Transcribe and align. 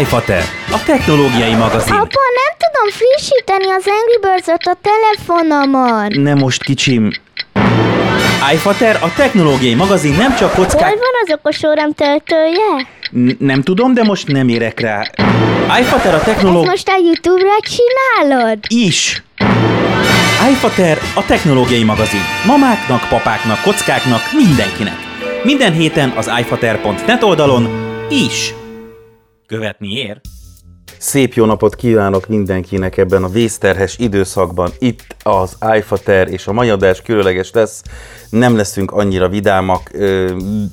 iFater, 0.00 0.42
a 0.70 0.82
technológiai 0.84 1.54
magazin. 1.54 1.92
Apa, 1.92 2.20
nem 2.40 2.52
tudom 2.58 2.90
frissíteni 2.90 3.70
az 3.70 3.84
Angry 3.86 4.18
birds 4.20 4.48
a 4.48 4.76
telefonomon. 4.82 6.20
Nem 6.22 6.38
most, 6.38 6.62
kicsim. 6.62 7.10
iFater, 8.52 8.98
a 9.02 9.12
technológiai 9.16 9.74
magazin 9.74 10.14
nem 10.14 10.34
csak 10.36 10.52
Hol 10.54 10.64
kockák... 10.64 10.88
van 10.88 11.14
az 11.24 11.32
okos 11.38 11.62
órám 11.64 11.92
töltője? 11.92 12.86
N- 13.10 13.40
nem 13.40 13.62
tudom, 13.62 13.94
de 13.94 14.02
most 14.02 14.26
nem 14.28 14.48
érek 14.48 14.80
rá. 14.80 15.10
iFater, 15.80 16.12
a 16.12 16.16
Ezt 16.16 16.24
technológia... 16.24 16.70
most 16.70 16.88
a 16.88 16.96
Youtube-ra 17.04 17.56
csinálod? 17.60 18.58
is. 18.68 19.22
iFater, 20.50 20.98
a 21.14 21.24
technológiai 21.24 21.84
magazin. 21.84 22.20
Mamáknak, 22.46 23.08
papáknak, 23.08 23.62
kockáknak, 23.62 24.20
mindenkinek. 24.32 24.96
Minden 25.42 25.72
héten 25.72 26.12
az 26.16 26.30
iFater.net 26.40 27.22
oldalon 27.22 27.68
is. 28.10 28.54
Követni 29.52 29.88
ér. 29.88 30.20
Szép 30.98 31.32
jó 31.32 31.44
napot 31.44 31.74
kívánok 31.74 32.28
mindenkinek 32.28 32.96
ebben 32.96 33.24
a 33.24 33.28
vészterhes 33.28 33.98
időszakban. 33.98 34.70
Itt 34.78 35.16
az 35.22 35.56
iFater 35.76 36.28
és 36.28 36.46
a 36.46 36.52
mai 36.52 36.70
adás 36.70 37.02
különleges 37.02 37.50
lesz. 37.50 37.82
Nem 38.30 38.56
leszünk 38.56 38.92
annyira 38.92 39.28
vidámak, 39.28 39.90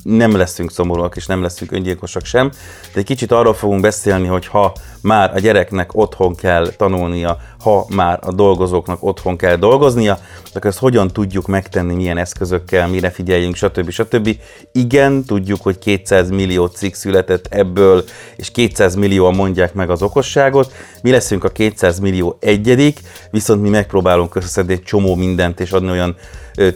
nem 0.02 0.36
leszünk 0.36 0.70
szomorúak 0.70 1.16
és 1.16 1.26
nem 1.26 1.42
leszünk 1.42 1.72
öngyilkosak 1.72 2.24
sem, 2.24 2.50
de 2.92 2.98
egy 2.98 3.04
kicsit 3.04 3.32
arról 3.32 3.54
fogunk 3.54 3.80
beszélni, 3.80 4.26
hogy 4.26 4.46
ha 4.46 4.72
már 5.02 5.30
a 5.34 5.38
gyereknek 5.38 5.94
otthon 5.94 6.34
kell 6.34 6.68
tanulnia, 6.68 7.38
ha 7.58 7.86
már 7.88 8.18
a 8.22 8.32
dolgozóknak 8.32 9.04
otthon 9.04 9.36
kell 9.36 9.56
dolgoznia, 9.56 10.18
akkor 10.56 10.70
ezt 10.70 10.78
hogyan 10.78 11.08
tudjuk 11.08 11.46
megtenni, 11.46 11.94
milyen 11.94 12.18
eszközökkel, 12.18 12.88
mire 12.88 13.10
figyeljünk, 13.10 13.54
stb. 13.54 13.90
stb. 13.90 14.36
Igen, 14.72 15.24
tudjuk, 15.24 15.62
hogy 15.62 15.78
200 15.78 16.30
millió 16.30 16.66
cikk 16.66 16.94
született 16.94 17.46
ebből, 17.50 18.04
és 18.36 18.50
200 18.50 18.94
millióan 18.94 19.34
mondják 19.34 19.74
meg 19.74 19.90
az 19.90 20.02
okosságot. 20.02 20.72
Mi 21.02 21.10
leszünk 21.10 21.44
a 21.44 21.48
200 21.48 21.98
millió 21.98 22.36
egyedik, 22.40 23.00
viszont 23.30 23.62
mi 23.62 23.68
megpróbálunk 23.68 24.34
összeszedni 24.34 24.72
egy 24.72 24.82
csomó 24.82 25.14
mindent, 25.14 25.60
és 25.60 25.72
adni 25.72 25.90
olyan 25.90 26.16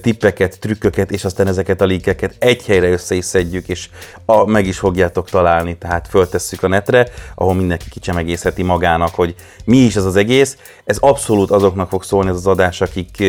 tippeket, 0.01 0.59
trükköket, 0.61 1.11
és 1.11 1.25
aztán 1.25 1.47
ezeket 1.47 1.81
a 1.81 1.85
linkeket 1.85 2.35
egy 2.39 2.65
helyre 2.67 2.91
össze 2.91 3.15
is 3.15 3.25
szedjük, 3.25 3.69
és 3.69 3.89
a, 4.25 4.45
meg 4.45 4.67
is 4.67 4.79
fogjátok 4.79 5.31
találni, 5.31 5.77
tehát 5.79 6.09
föltesszük 6.09 6.63
a 6.63 6.69
netre, 6.69 7.09
ahol 7.35 7.55
mindenki 7.55 7.89
kicsemegészheti 7.89 8.63
magának, 8.63 9.15
hogy 9.15 9.35
mi 9.65 9.77
is 9.77 9.97
ez 9.97 10.05
az 10.05 10.17
egész. 10.17 10.57
Ez 10.85 10.97
abszolút 11.01 11.51
azoknak 11.51 11.89
fog 11.89 12.03
szólni 12.03 12.31
ez 12.31 12.37
az 12.37 12.47
adás, 12.47 12.81
akik 12.81 13.23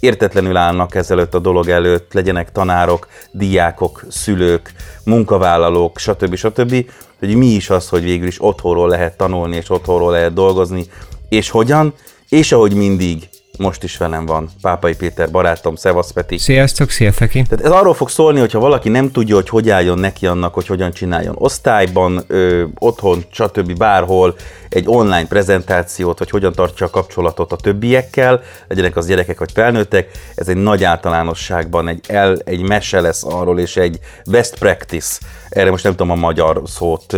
értetlenül 0.00 0.56
állnak 0.56 0.94
ezelőtt 0.94 1.34
a 1.34 1.38
dolog 1.38 1.68
előtt, 1.68 2.12
legyenek 2.12 2.52
tanárok, 2.52 3.08
diákok, 3.32 4.04
szülők, 4.08 4.72
munkavállalók, 5.04 5.98
stb. 5.98 6.34
stb. 6.34 6.90
Hogy 7.18 7.34
mi 7.34 7.46
is 7.46 7.70
az, 7.70 7.88
hogy 7.88 8.02
végül 8.02 8.26
is 8.26 8.42
otthonról 8.42 8.88
lehet 8.88 9.16
tanulni, 9.16 9.56
és 9.56 9.70
otthonról 9.70 10.10
lehet 10.10 10.32
dolgozni, 10.32 10.86
és 11.28 11.50
hogyan, 11.50 11.94
és 12.28 12.52
ahogy 12.52 12.74
mindig, 12.74 13.28
most 13.58 13.82
is 13.82 13.96
velem 13.96 14.26
van 14.26 14.50
Pápai 14.60 14.96
Péter 14.96 15.30
barátom, 15.30 15.76
Szevasz 15.76 16.10
Peti. 16.10 16.38
Sziasztok, 16.38 16.90
szia 16.90 17.12
Feki. 17.12 17.42
Tehát 17.42 17.64
ez 17.64 17.70
arról 17.70 17.94
fog 17.94 18.08
szólni, 18.08 18.40
hogyha 18.40 18.58
valaki 18.58 18.88
nem 18.88 19.10
tudja, 19.10 19.34
hogy 19.34 19.48
hogy 19.48 19.70
álljon 19.70 19.98
neki 19.98 20.26
annak, 20.26 20.54
hogy 20.54 20.66
hogyan 20.66 20.92
csináljon 20.92 21.34
osztályban, 21.38 22.24
ö, 22.26 22.64
otthon, 22.78 23.24
stb. 23.30 23.78
bárhol 23.78 24.34
egy 24.68 24.84
online 24.86 25.26
prezentációt, 25.26 26.18
hogy 26.18 26.30
hogyan 26.30 26.52
tartsa 26.52 26.84
a 26.84 26.90
kapcsolatot 26.90 27.52
a 27.52 27.56
többiekkel, 27.56 28.42
legyenek 28.68 28.96
az 28.96 29.06
gyerekek 29.06 29.38
vagy 29.38 29.52
felnőttek, 29.52 30.10
ez 30.34 30.48
egy 30.48 30.56
nagy 30.56 30.84
általánosságban 30.84 31.88
egy, 31.88 32.04
el, 32.08 32.38
egy 32.44 32.60
mese 32.60 33.00
lesz 33.00 33.24
arról, 33.24 33.60
és 33.60 33.76
egy 33.76 33.98
best 34.30 34.58
practice, 34.58 35.18
erre 35.48 35.70
most 35.70 35.84
nem 35.84 35.92
tudom 35.92 36.10
a 36.10 36.14
magyar 36.14 36.62
szót, 36.66 37.16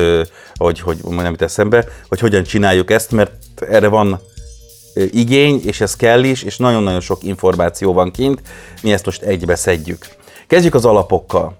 hogy, 0.55 0.81
hogy 0.81 0.97
nem 1.07 1.31
jut 1.31 1.43
eszembe, 1.43 1.85
hogy 2.09 2.21
hogyan 2.21 2.43
csináljuk 2.43 2.91
ezt, 2.91 3.11
mert 3.11 3.33
erre 3.69 3.89
van 3.89 4.21
igény, 4.95 5.61
és 5.65 5.81
ez 5.81 5.97
kell 5.97 6.25
is, 6.25 6.43
és 6.43 6.57
nagyon-nagyon 6.57 7.01
sok 7.01 7.23
információ 7.23 7.93
van 7.93 8.11
kint, 8.11 8.43
mi 8.83 8.93
ezt 8.93 9.05
most 9.05 9.23
egybe 9.23 9.55
szedjük. 9.55 10.07
Kezdjük 10.47 10.75
az 10.75 10.85
alapokkal. 10.85 11.57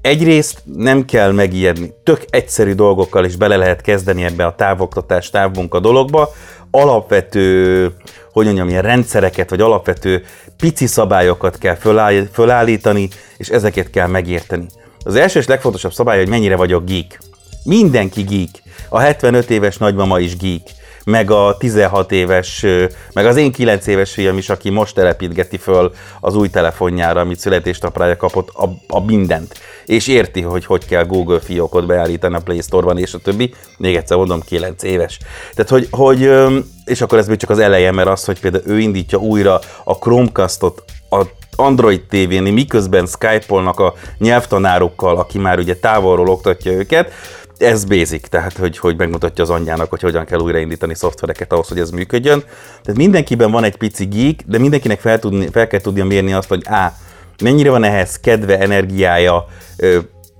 Egyrészt 0.00 0.62
nem 0.76 1.04
kell 1.04 1.32
megijedni, 1.32 1.92
tök 2.02 2.24
egyszerű 2.30 2.72
dolgokkal 2.72 3.24
is 3.24 3.36
bele 3.36 3.56
lehet 3.56 3.80
kezdeni 3.80 4.24
ebbe 4.24 4.46
a 4.46 4.54
távoktatás, 4.54 5.30
távmunka 5.30 5.80
dologba, 5.80 6.32
alapvető, 6.70 7.92
hogy 8.32 8.44
mondjam, 8.44 8.68
ilyen 8.68 8.82
rendszereket, 8.82 9.50
vagy 9.50 9.60
alapvető 9.60 10.24
pici 10.56 10.86
szabályokat 10.86 11.58
kell 11.58 11.74
föláll- 11.74 12.28
fölállítani, 12.32 13.08
és 13.36 13.48
ezeket 13.48 13.90
kell 13.90 14.06
megérteni. 14.06 14.66
Az 15.04 15.14
első 15.14 15.38
és 15.38 15.46
legfontosabb 15.46 15.92
szabály, 15.92 16.18
hogy 16.18 16.28
mennyire 16.28 16.56
vagyok 16.56 16.84
geek. 16.84 17.20
Mindenki 17.64 18.22
geek. 18.22 18.62
A 18.88 18.98
75 18.98 19.50
éves 19.50 19.76
nagymama 19.76 20.18
is 20.18 20.36
geek 20.36 20.62
meg 21.04 21.30
a 21.30 21.56
16 21.58 22.12
éves, 22.12 22.66
meg 23.12 23.26
az 23.26 23.36
én 23.36 23.52
9 23.52 23.86
éves 23.86 24.12
fiam 24.12 24.38
is, 24.38 24.48
aki 24.48 24.70
most 24.70 24.94
telepítgeti 24.94 25.56
föl 25.56 25.92
az 26.20 26.34
új 26.34 26.48
telefonjára, 26.48 27.20
amit 27.20 27.38
születésnaprája 27.38 28.16
kapott, 28.16 28.48
a, 28.48 28.64
a 28.88 29.04
mindent. 29.04 29.54
És 29.86 30.06
érti, 30.06 30.40
hogy 30.40 30.64
hogy 30.64 30.86
kell 30.86 31.04
Google 31.04 31.40
fiókot 31.40 31.86
beállítani 31.86 32.34
a 32.34 32.40
Play 32.40 32.60
Store-ban, 32.60 32.98
és 32.98 33.14
a 33.14 33.18
többi. 33.18 33.54
Még 33.78 33.96
egyszer 33.96 34.16
mondom, 34.16 34.40
9 34.40 34.82
éves. 34.82 35.18
Tehát, 35.54 35.70
hogy, 35.70 35.88
hogy 35.90 36.30
és 36.84 37.00
akkor 37.00 37.18
ez 37.18 37.28
még 37.28 37.38
csak 37.38 37.50
az 37.50 37.58
eleje, 37.58 37.92
mert 37.92 38.08
az, 38.08 38.24
hogy 38.24 38.40
például 38.40 38.64
ő 38.66 38.78
indítja 38.78 39.18
újra 39.18 39.60
a 39.84 39.94
Chromecastot 39.94 40.84
a 41.10 41.22
Android 41.56 42.00
TV-n, 42.00 42.52
miközben 42.52 43.06
Skype-olnak 43.06 43.80
a 43.80 43.94
nyelvtanárokkal, 44.18 45.16
aki 45.16 45.38
már 45.38 45.58
ugye 45.58 45.76
távolról 45.76 46.28
oktatja 46.28 46.72
őket, 46.72 47.12
ez 47.64 47.84
basic, 47.84 48.28
tehát 48.28 48.56
hogy, 48.56 48.78
hogy 48.78 48.96
megmutatja 48.96 49.44
az 49.44 49.50
anyjának, 49.50 49.90
hogy 49.90 50.00
hogyan 50.00 50.24
kell 50.24 50.38
újraindítani 50.38 50.94
szoftvereket 50.94 51.52
ahhoz, 51.52 51.68
hogy 51.68 51.78
ez 51.78 51.90
működjön. 51.90 52.40
Tehát 52.82 52.96
mindenkiben 52.96 53.50
van 53.50 53.64
egy 53.64 53.76
pici 53.76 54.04
geek, 54.04 54.40
de 54.46 54.58
mindenkinek 54.58 55.00
fel, 55.00 55.18
tudni, 55.18 55.48
fel 55.52 55.66
kell 55.66 55.80
tudnia 55.80 56.04
mérni 56.04 56.32
azt, 56.32 56.48
hogy 56.48 56.62
A. 56.66 56.92
mennyire 57.42 57.70
van 57.70 57.84
ehhez 57.84 58.20
kedve, 58.20 58.58
energiája 58.58 59.46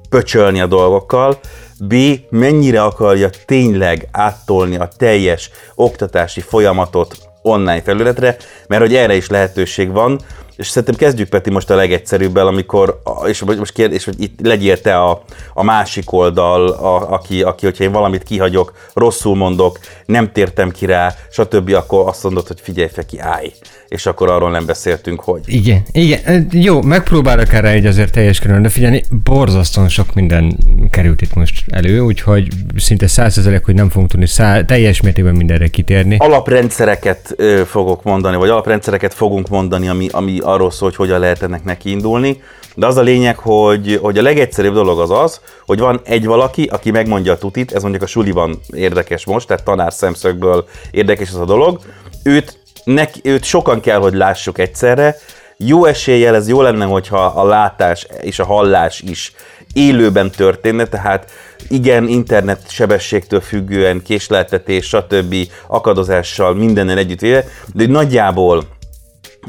pöcsölni 0.09 0.61
a 0.61 0.67
dolgokkal, 0.67 1.39
B. 1.79 1.95
mennyire 2.31 2.83
akarja 2.83 3.31
tényleg 3.45 4.09
áttolni 4.13 4.77
a 4.77 4.89
teljes 4.97 5.51
oktatási 5.75 6.41
folyamatot 6.41 7.17
online 7.43 7.83
felületre, 7.83 8.37
mert 8.67 8.83
hogy 8.83 8.95
erre 8.95 9.15
is 9.15 9.29
lehetőség 9.29 9.91
van, 9.91 10.21
és 10.57 10.69
szerintem 10.69 10.95
kezdjük 10.95 11.29
Peti 11.29 11.51
most 11.51 11.71
a 11.71 11.75
legegyszerűbbel, 11.75 12.47
amikor, 12.47 13.01
és 13.27 13.43
most 13.43 13.73
kérdés, 13.73 14.05
hogy 14.05 14.23
itt 14.23 14.39
legyél 14.43 14.81
te 14.81 14.97
a, 14.97 15.23
a 15.55 15.63
másik 15.63 16.13
oldal, 16.13 16.69
a, 16.69 17.13
aki, 17.13 17.43
aki, 17.43 17.65
hogyha 17.65 17.85
én 17.85 17.93
valamit 17.93 18.23
kihagyok, 18.23 18.73
rosszul 18.95 19.37
mondok, 19.37 19.79
nem 20.07 20.33
tértem 20.33 20.71
ki 20.71 20.87
rá, 20.87 21.15
stb., 21.31 21.73
akkor 21.73 22.09
azt 22.09 22.23
mondod, 22.23 22.47
hogy 22.47 22.61
figyelj 22.61 22.89
Feki, 22.93 23.19
állj. 23.19 23.53
És 23.89 24.07
akkor 24.07 24.31
arról 24.31 24.51
nem 24.51 24.67
beszéltünk, 24.67 25.21
hogy. 25.21 25.41
Igen, 25.47 25.83
igen. 25.93 26.49
Jó, 26.51 26.83
megpróbálok 26.83 27.53
erre 27.53 27.69
egy 27.69 27.87
azért 27.87 28.13
teljes 28.13 28.39
körül, 28.39 28.61
de 28.61 28.69
figyelni, 28.69 29.05
borzasztóan 29.25 29.89
sok 29.89 30.15
minden 30.15 30.57
került 30.91 31.23
itt 31.23 31.35
most 31.35 31.65
elő, 31.71 32.01
úgyhogy 32.01 32.49
szinte 32.77 33.07
százalék, 33.07 33.65
hogy 33.65 33.75
nem 33.75 33.89
fogunk 33.89 34.11
tudni 34.11 34.27
szá- 34.27 34.67
teljes 34.67 35.01
mértékben 35.01 35.35
mindenre 35.35 35.69
kitérni. 35.69 36.17
Alaprendszereket 36.19 37.35
ö, 37.37 37.63
fogok 37.67 38.03
mondani, 38.03 38.37
vagy 38.37 38.49
alaprendszereket 38.49 39.15
fogunk 39.15 39.49
mondani, 39.49 39.89
ami, 39.89 40.09
ami 40.11 40.41
arról 40.45 40.71
szól, 40.71 40.89
hogy 40.89 40.97
hogyan 40.97 41.21
lehet 41.21 41.43
ennek 41.43 41.65
neki 41.65 41.91
indulni. 41.91 42.43
De 42.75 42.87
az 42.87 42.97
a 42.97 43.03
lényeg, 43.03 43.39
hogy, 43.39 43.99
hogy 44.03 44.19
a 44.19 44.23
legegyszerűbb 44.23 44.75
dolog 44.75 45.01
az 45.01 45.11
az, 45.11 45.41
hogy 45.67 45.79
van 45.79 46.01
egy 46.05 46.27
valaki, 46.27 46.65
aki 46.65 46.91
megmondja 46.91 47.33
a 47.33 47.39
tutit, 47.39 47.73
ez 47.73 47.83
mondjuk 47.83 48.03
a 48.03 48.07
suliban 48.07 48.61
érdekes 48.73 49.27
most, 49.27 49.47
tehát 49.47 49.65
tanár 49.65 49.93
szemszögből 49.93 50.67
érdekes 50.91 51.29
ez 51.29 51.35
a 51.35 51.45
dolog. 51.45 51.79
Őt, 52.23 52.59
neki, 52.85 53.21
őt 53.23 53.45
sokan 53.45 53.81
kell, 53.81 53.99
hogy 53.99 54.15
lássuk 54.15 54.59
egyszerre. 54.59 55.17
Jó 55.57 55.85
eséllyel 55.85 56.35
ez 56.35 56.49
jó 56.49 56.63
lenne, 56.63 56.85
hogyha 56.85 57.25
a 57.25 57.45
látás 57.45 58.07
és 58.21 58.39
a 58.39 58.45
hallás 58.45 59.01
is 59.01 59.33
élőben 59.73 60.31
történne, 60.31 60.85
tehát 60.85 61.31
igen, 61.69 62.09
internet 62.09 62.71
sebességtől 62.71 63.41
függően, 63.41 64.03
késleltetés, 64.03 64.87
stb. 64.87 65.35
akadozással, 65.67 66.55
mindennel 66.55 66.99
együtt 66.99 67.21
véve, 67.21 67.45
de 67.75 67.87
nagyjából 67.87 68.65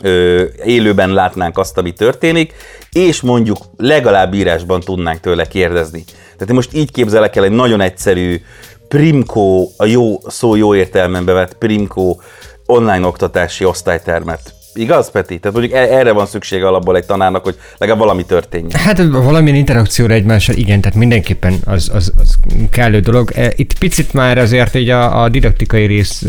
ö, 0.01 0.43
élőben 0.65 1.13
látnánk 1.13 1.57
azt, 1.57 1.77
ami 1.77 1.91
történik, 1.91 2.53
és 2.91 3.21
mondjuk 3.21 3.57
legalább 3.77 4.33
írásban 4.33 4.79
tudnánk 4.79 5.19
tőle 5.19 5.45
kérdezni. 5.45 6.03
Tehát 6.33 6.49
én 6.49 6.55
most 6.55 6.73
így 6.73 6.91
képzelek 6.91 7.35
el 7.35 7.43
egy 7.43 7.51
nagyon 7.51 7.81
egyszerű 7.81 8.41
Primco, 8.87 9.69
a 9.77 9.85
jó 9.85 10.19
szó 10.27 10.55
jó 10.55 10.75
értelemben 10.75 11.35
vett 11.35 11.57
Primco 11.57 12.17
online 12.65 13.07
oktatási 13.07 13.65
osztálytermet. 13.65 14.53
Igaz, 14.73 15.11
Peti? 15.11 15.39
Tehát 15.39 15.57
mondjuk 15.57 15.79
e- 15.79 15.97
erre 15.97 16.11
van 16.11 16.25
szüksége 16.25 16.67
alapból 16.67 16.95
egy 16.95 17.05
tanárnak, 17.05 17.43
hogy 17.43 17.55
legalább 17.77 18.01
valami 18.01 18.25
történjen. 18.25 18.79
Hát 18.79 18.97
valamilyen 19.11 19.57
interakcióra 19.57 20.13
egymással, 20.13 20.55
igen, 20.55 20.81
tehát 20.81 20.97
mindenképpen 20.97 21.59
az, 21.65 21.89
az, 21.93 22.13
az 22.17 22.35
kellő 22.69 22.99
dolog. 22.99 23.31
E, 23.35 23.53
Itt 23.55 23.77
picit 23.77 24.13
már 24.13 24.37
azért 24.37 24.75
így 24.75 24.89
a, 24.89 25.23
a 25.23 25.29
didaktikai 25.29 25.85
rész 25.85 26.25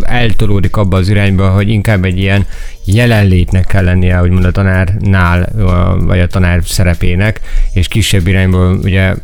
eltolódik 0.00 0.76
abba 0.76 0.96
az 0.96 1.08
irányba, 1.08 1.50
hogy 1.50 1.68
inkább 1.68 2.04
egy 2.04 2.18
ilyen 2.18 2.46
jelenlétnek 2.84 3.66
kell 3.66 3.84
lennie, 3.84 4.22
úgymond 4.22 4.44
a 4.44 4.50
tanárnál, 4.50 5.48
vagy 5.98 6.20
a 6.20 6.26
tanár 6.26 6.60
szerepének, 6.64 7.40
és 7.72 7.88
kisebb 7.88 8.26
irányból 8.26 8.78
ugye 8.82 9.14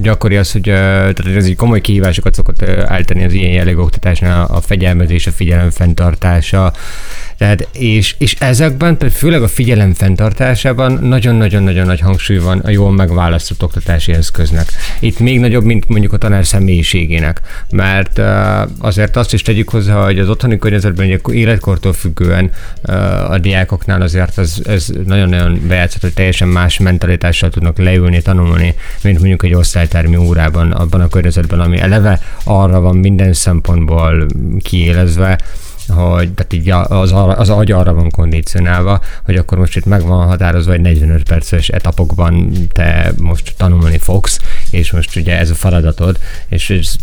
gyakori 0.00 0.36
az, 0.36 0.52
hogy 0.52 0.62
tehát 0.62 1.26
ez 1.36 1.44
egy 1.44 1.56
komoly 1.56 1.80
kihívásokat 1.80 2.34
szokott 2.34 2.62
állítani 2.62 3.24
az 3.24 3.32
ilyen 3.32 3.52
jellegű 3.52 3.78
oktatásnál, 3.78 4.44
a 4.44 4.60
fegyelmezés, 4.60 5.26
a 5.26 5.30
figyelem 5.30 5.70
fenntartása, 5.70 6.72
tehát, 7.38 7.68
és, 7.72 8.14
és 8.18 8.36
ezekben, 8.38 8.98
főleg 9.10 9.42
a 9.42 9.48
figyelem 9.48 9.94
fenntartásában 9.94 10.92
nagyon-nagyon-nagyon 10.92 11.86
nagy 11.86 12.00
hangsúly 12.00 12.38
van 12.38 12.58
a 12.58 12.70
jól 12.70 12.92
megválasztott 12.92 13.62
oktatási 13.62 14.12
eszköznek. 14.12 14.68
Itt 15.00 15.18
még 15.18 15.40
nagyobb, 15.40 15.64
mint 15.64 15.88
mondjuk 15.88 16.12
a 16.12 16.16
tanár 16.16 16.46
személyiségének, 16.46 17.40
mert 17.70 18.20
azért 18.78 19.16
azt 19.16 19.32
is 19.32 19.42
tegyük 19.42 19.68
hozzá, 19.68 20.04
hogy 20.04 20.18
az 20.18 20.28
otthoni 20.28 20.58
környezetben 20.58 21.06
ugye 21.06 21.18
életkortól 21.32 21.92
függően 21.92 22.50
a 23.28 23.38
diákoknál 23.38 24.02
azért 24.02 24.38
ez, 24.38 24.56
ez 24.64 24.90
nagyon-nagyon 25.04 25.60
bejátszott, 25.66 26.00
hogy 26.00 26.12
teljesen 26.12 26.48
más 26.48 26.78
mentalitással 26.78 27.50
tudnak 27.50 27.78
leülni, 27.78 28.22
tanulni, 28.22 28.74
mint 29.02 29.18
mondjuk 29.18 29.44
egy 29.44 29.54
osztálytermi 29.54 30.16
órában, 30.16 30.72
abban 30.72 31.00
a 31.00 31.08
környezetben, 31.08 31.60
ami 31.60 31.80
eleve 31.80 32.20
arra 32.44 32.80
van 32.80 32.96
minden 32.96 33.32
szempontból 33.32 34.26
kiélezve, 34.62 35.38
hogy 35.88 36.32
tehát 36.32 36.52
így 36.52 36.70
az, 36.70 37.12
az 37.36 37.50
agy 37.50 37.72
arra 37.72 37.94
van 37.94 38.10
kondicionálva, 38.10 39.00
hogy 39.24 39.36
akkor 39.36 39.58
most 39.58 39.76
itt 39.76 39.84
meg 39.84 40.06
van 40.06 40.26
határozva, 40.26 40.70
hogy 40.70 40.80
45 40.80 41.22
perces 41.22 41.68
etapokban 41.68 42.52
te 42.72 43.12
most 43.16 43.54
tanulni 43.56 43.98
fogsz, 43.98 44.40
és 44.70 44.92
most 44.92 45.16
ugye 45.16 45.38
ez 45.38 45.50
a 45.50 45.54
feladatod, 45.54 46.18
és 46.48 46.70
ez 46.70 46.94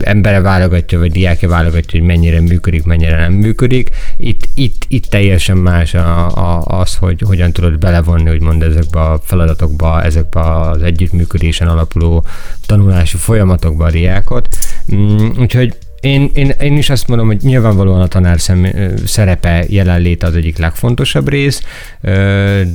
embere 0.00 0.40
válogatja, 0.40 0.98
vagy 0.98 1.12
diákja 1.12 1.48
válogatja, 1.48 1.98
hogy 1.98 2.08
mennyire 2.08 2.40
működik, 2.40 2.84
mennyire 2.84 3.16
nem 3.16 3.32
működik. 3.32 3.90
Itt, 4.16 4.48
itt, 4.54 4.84
itt 4.88 5.04
teljesen 5.04 5.56
más 5.56 5.94
a, 5.94 6.26
a, 6.26 6.62
az, 6.64 6.96
hogy 6.96 7.22
hogyan 7.26 7.52
tudod 7.52 7.78
belevonni, 7.78 8.30
úgymond 8.30 8.62
ezekbe 8.62 9.00
a 9.00 9.20
feladatokba, 9.24 10.02
ezekbe 10.02 10.40
az 10.40 10.82
együttműködésen 10.82 11.68
alapuló 11.68 12.24
tanulási 12.66 13.16
folyamatokba 13.16 13.84
a 13.84 13.90
diákot. 13.90 14.48
Mm, 14.94 15.28
úgyhogy 15.38 15.76
én, 16.00 16.30
én, 16.34 16.48
én 16.48 16.76
is 16.76 16.90
azt 16.90 17.08
mondom, 17.08 17.26
hogy 17.26 17.40
nyilvánvalóan 17.42 18.00
a 18.00 18.06
tanár 18.06 18.40
szem, 18.40 18.66
szerepe 19.06 19.64
jelenléte 19.68 20.26
az 20.26 20.34
egyik 20.34 20.58
legfontosabb 20.58 21.28
rész, 21.28 21.62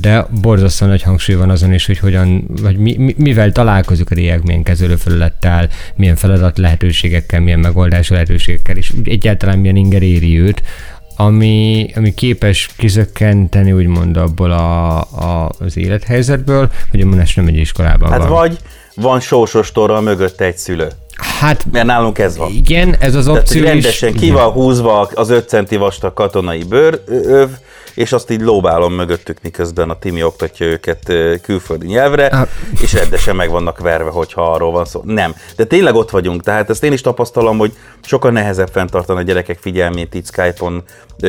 de 0.00 0.26
borzasztóan 0.40 0.90
nagy 0.90 1.02
hangsúly 1.02 1.34
van 1.34 1.50
azon 1.50 1.72
is, 1.72 1.86
hogy 1.86 1.98
hogyan, 1.98 2.44
vagy 2.62 2.76
mi, 2.76 2.96
mi, 2.96 3.14
mivel 3.18 3.52
találkozik 3.52 4.10
a 4.10 4.14
diák, 4.14 4.42
milyen 4.42 4.62
kezelőfelülettel, 4.62 5.68
milyen 5.96 6.16
feladat 6.16 6.58
lehetőségekkel, 6.58 7.40
milyen 7.40 7.60
megoldási 7.60 8.12
lehetőségekkel, 8.12 8.76
és 8.76 8.92
egyáltalán 9.04 9.58
milyen 9.58 9.76
inger 9.76 10.02
éri 10.02 10.40
őt, 10.40 10.62
ami, 11.16 11.90
ami 11.94 12.14
képes 12.14 12.70
kizökkenteni 12.76 13.72
úgymond 13.72 14.16
abból 14.16 14.50
a, 14.50 14.98
a, 15.00 15.50
az 15.58 15.76
élethelyzetből, 15.76 16.70
hogy 16.90 17.00
a 17.00 17.04
nem 17.04 17.46
egy 17.46 17.56
iskolában 17.56 18.10
hát 18.10 18.18
van. 18.18 18.28
vagy 18.28 18.58
van 18.94 19.20
sósos 19.20 19.72
torral 19.72 20.00
mögötte 20.00 20.44
egy 20.44 20.56
szülő. 20.56 20.88
Hát, 21.16 21.64
Mert 21.72 21.86
nálunk 21.86 22.18
ez 22.18 22.36
van. 22.36 22.50
Igen, 22.50 22.96
ez 23.00 23.14
az 23.14 23.28
opció 23.28 23.60
Tehát, 23.60 23.72
rendesen 23.72 24.14
is, 24.14 24.20
ki 24.20 24.30
van 24.30 24.50
húzva 24.50 25.00
az 25.14 25.30
5 25.30 25.48
centi 25.48 25.76
vastag 25.76 26.12
katonai 26.12 26.62
bőröv, 26.62 27.48
és 27.94 28.12
azt 28.12 28.30
így 28.30 28.40
lóbálom 28.40 28.92
mögöttük, 28.92 29.38
miközben 29.42 29.90
a 29.90 29.98
Timi 29.98 30.22
oktatja 30.22 30.66
őket 30.66 31.12
külföldi 31.42 31.86
nyelvre, 31.86 32.26
ah. 32.26 32.48
és 32.80 32.92
rendesen 32.92 33.36
meg 33.36 33.50
vannak 33.50 33.78
verve, 33.78 34.10
hogyha 34.10 34.52
arról 34.52 34.72
van 34.72 34.84
szó. 34.84 35.00
Nem. 35.04 35.34
De 35.56 35.64
tényleg 35.64 35.94
ott 35.94 36.10
vagyunk, 36.10 36.42
tehát 36.42 36.70
ezt 36.70 36.84
én 36.84 36.92
is 36.92 37.00
tapasztalom, 37.00 37.58
hogy 37.58 37.72
sokkal 38.02 38.30
nehezebb 38.30 38.68
fenntartani 38.72 39.18
a 39.18 39.22
gyerekek 39.22 39.58
figyelmét 39.60 40.14
így 40.14 40.26
Skype-on 40.26 40.82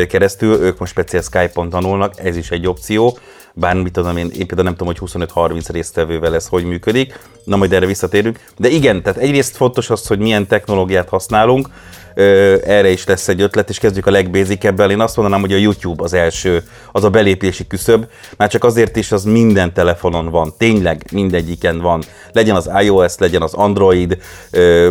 keresztül, 0.08 0.54
ők 0.54 0.80
most 0.80 0.92
speciál 0.92 1.22
Skype-on 1.22 1.70
tanulnak, 1.70 2.14
ez 2.24 2.38
is 2.38 2.52
egy 2.52 2.68
opció, 2.68 3.18
bár 3.60 3.76
mit 3.76 3.94
tudom 3.94 4.18
én, 4.18 4.26
én 4.26 4.48
például 4.48 4.64
nem 4.64 4.76
tudom, 4.76 4.94
hogy 5.00 5.10
25-30 5.12 5.66
résztvevővel 5.68 6.36
ez 6.36 6.48
hogy 6.48 6.64
működik, 6.64 7.20
na 7.44 7.56
majd 7.56 7.74
erre 7.74 7.86
visszatérünk. 7.86 8.40
De 8.58 8.68
igen, 8.68 9.04
tehát 9.04 9.20
egyrészt 9.20 9.56
fontos 9.56 9.90
az, 9.90 10.08
hogy 10.08 10.20
milyen 10.20 10.48
technológiát 10.48 11.10
használunk, 11.10 11.70
erre 12.64 12.90
is 12.90 13.06
lesz 13.06 13.28
egy 13.28 13.42
ötlet, 13.42 13.70
és 13.70 13.80
kezdjük 13.80 14.06
a 14.06 14.12
legbézikebbel. 14.12 14.92
Én 14.92 15.00
azt 15.00 15.16
mondanám, 15.16 15.42
hogy 15.42 15.54
a 15.54 15.58
YouTube 15.58 16.04
az 16.04 16.14
első, 16.14 16.64
az 16.92 17.04
a 17.04 17.10
belépési 17.10 17.68
küszöb, 17.68 18.06
már 18.38 18.50
csak 18.50 18.64
azért 18.64 18.96
is 18.96 19.12
az 19.12 19.24
minden 19.24 19.74
telefonon 19.74 20.30
van, 20.30 20.54
tényleg 20.58 21.06
mindegyiken 21.12 21.80
van. 21.80 22.04
Legyen 22.32 22.56
az 22.56 22.70
iOS, 22.82 23.18
legyen 23.18 23.42
az 23.42 23.54
Android, 23.54 24.18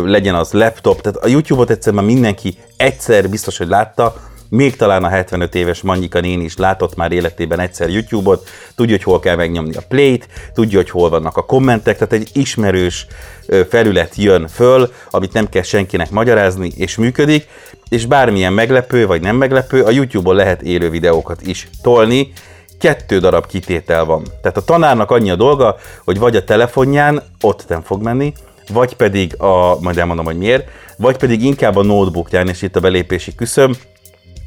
legyen 0.03 0.35
az 0.35 0.51
laptop, 0.51 1.01
tehát 1.01 1.17
a 1.17 1.27
YouTube-ot 1.27 1.69
egyszerűen 1.69 2.03
mindenki 2.03 2.57
egyszer 2.77 3.29
biztos, 3.29 3.57
hogy 3.57 3.67
látta, 3.67 4.15
még 4.49 4.75
talán 4.75 5.03
a 5.03 5.07
75 5.07 5.55
éves 5.55 5.81
Manyika 5.81 6.19
néni 6.19 6.43
is 6.43 6.57
látott 6.57 6.95
már 6.95 7.11
életében 7.11 7.59
egyszer 7.59 7.89
YouTube-ot, 7.89 8.49
tudja, 8.75 8.95
hogy 8.95 9.03
hol 9.03 9.19
kell 9.19 9.35
megnyomni 9.35 9.75
a 9.75 9.83
play-t, 9.87 10.27
tudja, 10.53 10.77
hogy 10.77 10.89
hol 10.89 11.09
vannak 11.09 11.37
a 11.37 11.45
kommentek, 11.45 11.97
tehát 11.97 12.13
egy 12.13 12.29
ismerős 12.33 13.07
felület 13.69 14.15
jön 14.15 14.47
föl, 14.47 14.91
amit 15.09 15.33
nem 15.33 15.49
kell 15.49 15.61
senkinek 15.61 16.09
magyarázni, 16.09 16.71
és 16.75 16.95
működik, 16.95 17.47
és 17.89 18.05
bármilyen 18.05 18.53
meglepő 18.53 19.07
vagy 19.07 19.21
nem 19.21 19.35
meglepő, 19.35 19.83
a 19.83 19.89
YouTube-on 19.89 20.35
lehet 20.35 20.61
élő 20.61 20.89
videókat 20.89 21.41
is 21.41 21.69
tolni, 21.81 22.31
kettő 22.79 23.19
darab 23.19 23.45
kitétel 23.45 24.05
van. 24.05 24.23
Tehát 24.41 24.57
a 24.57 24.63
tanárnak 24.63 25.11
annyi 25.11 25.29
a 25.29 25.35
dolga, 25.35 25.75
hogy 26.03 26.19
vagy 26.19 26.35
a 26.35 26.43
telefonján 26.43 27.23
ott 27.41 27.65
nem 27.67 27.81
fog 27.81 28.01
menni, 28.01 28.33
vagy 28.73 28.95
pedig 28.95 29.41
a, 29.41 29.77
majd 29.79 29.97
elmondom, 29.97 30.25
hogy 30.25 30.37
miért, 30.37 30.69
vagy 30.97 31.17
pedig 31.17 31.43
inkább 31.43 31.75
a 31.75 31.83
notebookján, 31.83 32.47
és 32.47 32.61
itt 32.61 32.75
a 32.75 32.79
belépési 32.79 33.35
küszöb, 33.35 33.75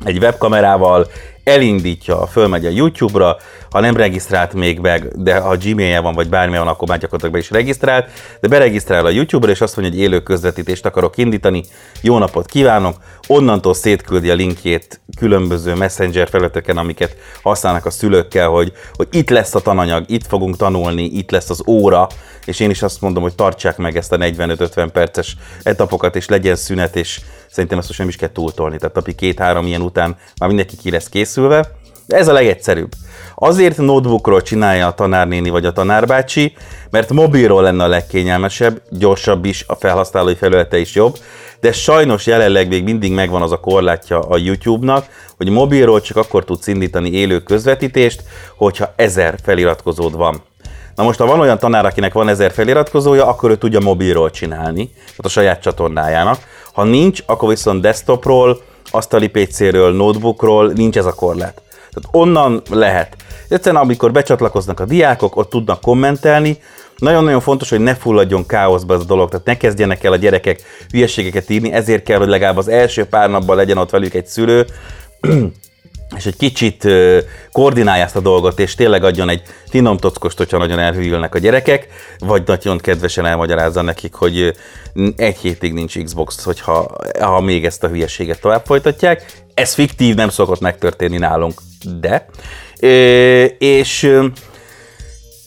egy 0.04 0.18
webkamerával 0.18 1.06
elindítja, 1.44 2.26
fölmegy 2.26 2.66
a 2.66 2.70
YouTube-ra, 2.70 3.36
ha 3.70 3.80
nem 3.80 3.96
regisztrált 3.96 4.54
még 4.54 4.78
meg, 4.78 5.08
de 5.22 5.38
ha 5.38 5.56
Gmailje 5.56 6.00
van, 6.00 6.14
vagy 6.14 6.28
bármi 6.28 6.56
van, 6.56 6.68
akkor 6.68 6.88
már 6.88 6.98
gyakorlatilag 6.98 7.34
be 7.34 7.40
is 7.40 7.50
regisztrált, 7.50 8.10
de 8.40 8.48
beregisztrál 8.48 9.04
a 9.06 9.10
YouTube-ra, 9.10 9.52
és 9.52 9.60
azt 9.60 9.76
mondja, 9.76 9.94
hogy 9.94 10.04
élő 10.04 10.20
közvetítést 10.20 10.86
akarok 10.86 11.16
indítani, 11.16 11.62
jó 12.00 12.18
napot 12.18 12.46
kívánok, 12.46 12.96
onnantól 13.26 13.74
szétküldi 13.74 14.30
a 14.30 14.34
linkjét 14.34 15.00
különböző 15.18 15.74
messenger 15.74 16.28
felületeken, 16.28 16.76
amiket 16.76 17.16
használnak 17.42 17.86
a 17.86 17.90
szülőkkel, 17.90 18.48
hogy, 18.48 18.72
hogy 18.92 19.08
itt 19.10 19.30
lesz 19.30 19.54
a 19.54 19.60
tananyag, 19.60 20.04
itt 20.06 20.26
fogunk 20.26 20.56
tanulni, 20.56 21.04
itt 21.04 21.30
lesz 21.30 21.50
az 21.50 21.62
óra, 21.66 22.08
és 22.50 22.60
én 22.60 22.70
is 22.70 22.82
azt 22.82 23.00
mondom, 23.00 23.22
hogy 23.22 23.34
tartsák 23.34 23.76
meg 23.76 23.96
ezt 23.96 24.12
a 24.12 24.16
45-50 24.16 24.88
perces 24.92 25.36
etapokat, 25.62 26.16
és 26.16 26.28
legyen 26.28 26.56
szünet, 26.56 26.96
és 26.96 27.20
szerintem 27.50 27.78
ezt 27.78 27.86
most 27.86 27.98
nem 28.00 28.08
is 28.08 28.16
kell 28.16 28.32
túltolni, 28.32 28.76
tehát 28.76 28.94
napi 28.94 29.14
két-három 29.14 29.66
ilyen 29.66 29.80
után 29.80 30.16
már 30.38 30.48
mindenki 30.48 30.76
ki 30.76 30.90
lesz 30.90 31.08
készülve. 31.08 31.70
De 32.06 32.16
ez 32.16 32.28
a 32.28 32.32
legegyszerűbb. 32.32 32.92
Azért 33.34 33.76
notebookról 33.76 34.42
csinálja 34.42 34.86
a 34.86 34.94
tanárnéni 34.94 35.50
vagy 35.50 35.64
a 35.64 35.72
tanárbácsi, 35.72 36.52
mert 36.90 37.12
mobilról 37.12 37.62
lenne 37.62 37.84
a 37.84 37.88
legkényelmesebb, 37.88 38.82
gyorsabb 38.90 39.44
is, 39.44 39.64
a 39.66 39.74
felhasználói 39.74 40.34
felülete 40.34 40.78
is 40.78 40.94
jobb, 40.94 41.18
de 41.60 41.72
sajnos 41.72 42.26
jelenleg 42.26 42.68
még 42.68 42.84
mindig 42.84 43.12
megvan 43.12 43.42
az 43.42 43.52
a 43.52 43.60
korlátja 43.60 44.20
a 44.20 44.36
YouTube-nak, 44.36 45.06
hogy 45.36 45.48
mobilról 45.48 46.00
csak 46.00 46.16
akkor 46.16 46.44
tudsz 46.44 46.66
indítani 46.66 47.10
élő 47.10 47.40
közvetítést, 47.40 48.22
hogyha 48.56 48.92
ezer 48.96 49.38
feliratkozód 49.42 50.16
van. 50.16 50.42
Na 51.00 51.06
most, 51.06 51.18
ha 51.18 51.26
van 51.26 51.40
olyan 51.40 51.58
tanár, 51.58 51.84
akinek 51.84 52.12
van 52.12 52.28
ezer 52.28 52.52
feliratkozója, 52.52 53.26
akkor 53.26 53.50
ő 53.50 53.56
tudja 53.56 53.80
mobilról 53.80 54.30
csinálni, 54.30 54.90
tehát 54.94 55.24
a 55.24 55.28
saját 55.28 55.62
csatornájának. 55.62 56.38
Ha 56.72 56.84
nincs, 56.84 57.22
akkor 57.26 57.48
viszont 57.48 57.80
desktopról, 57.80 58.60
asztali 58.90 59.28
PC-ről, 59.28 59.92
notebookról 59.92 60.72
nincs 60.72 60.96
ez 60.96 61.06
a 61.06 61.12
korlát. 61.12 61.62
Tehát 61.74 62.08
onnan 62.10 62.62
lehet. 62.70 63.16
Egyszerűen 63.48 63.82
amikor 63.82 64.12
becsatlakoznak 64.12 64.80
a 64.80 64.84
diákok, 64.84 65.36
ott 65.36 65.50
tudnak 65.50 65.80
kommentelni, 65.80 66.58
nagyon-nagyon 66.96 67.40
fontos, 67.40 67.70
hogy 67.70 67.80
ne 67.80 67.94
fulladjon 67.94 68.46
káoszba 68.46 68.94
ez 68.94 69.00
a 69.00 69.04
dolog, 69.04 69.30
tehát 69.30 69.46
ne 69.46 69.56
kezdjenek 69.56 70.04
el 70.04 70.12
a 70.12 70.16
gyerekek 70.16 70.62
hülyeségeket 70.90 71.50
írni, 71.50 71.72
ezért 71.72 72.02
kell, 72.02 72.18
hogy 72.18 72.28
legalább 72.28 72.56
az 72.56 72.68
első 72.68 73.04
pár 73.04 73.30
napban 73.30 73.56
legyen 73.56 73.78
ott 73.78 73.90
velük 73.90 74.14
egy 74.14 74.26
szülő, 74.26 74.66
és 76.16 76.26
egy 76.26 76.36
kicsit 76.36 76.88
koordinálja 77.52 78.04
ezt 78.04 78.16
a 78.16 78.20
dolgot, 78.20 78.58
és 78.58 78.74
tényleg 78.74 79.04
adjon 79.04 79.28
egy 79.28 79.42
finom 79.68 79.96
tockost, 79.96 80.38
hogyha 80.38 80.58
nagyon 80.58 80.78
elhűlnek 80.78 81.34
a 81.34 81.38
gyerekek, 81.38 81.86
vagy 82.18 82.42
nagyon 82.46 82.78
kedvesen 82.78 83.26
elmagyarázza 83.26 83.82
nekik, 83.82 84.14
hogy 84.14 84.54
egy 85.16 85.36
hétig 85.36 85.72
nincs 85.72 85.98
Xbox, 85.98 86.44
hogyha 86.44 86.96
ha 87.20 87.40
még 87.40 87.64
ezt 87.64 87.84
a 87.84 87.88
hülyeséget 87.88 88.40
tovább 88.40 88.64
folytatják. 88.64 89.32
Ez 89.54 89.74
fiktív, 89.74 90.14
nem 90.14 90.28
szokott 90.28 90.60
megtörténni 90.60 91.18
nálunk, 91.18 91.60
de. 92.00 92.26
És 93.58 94.20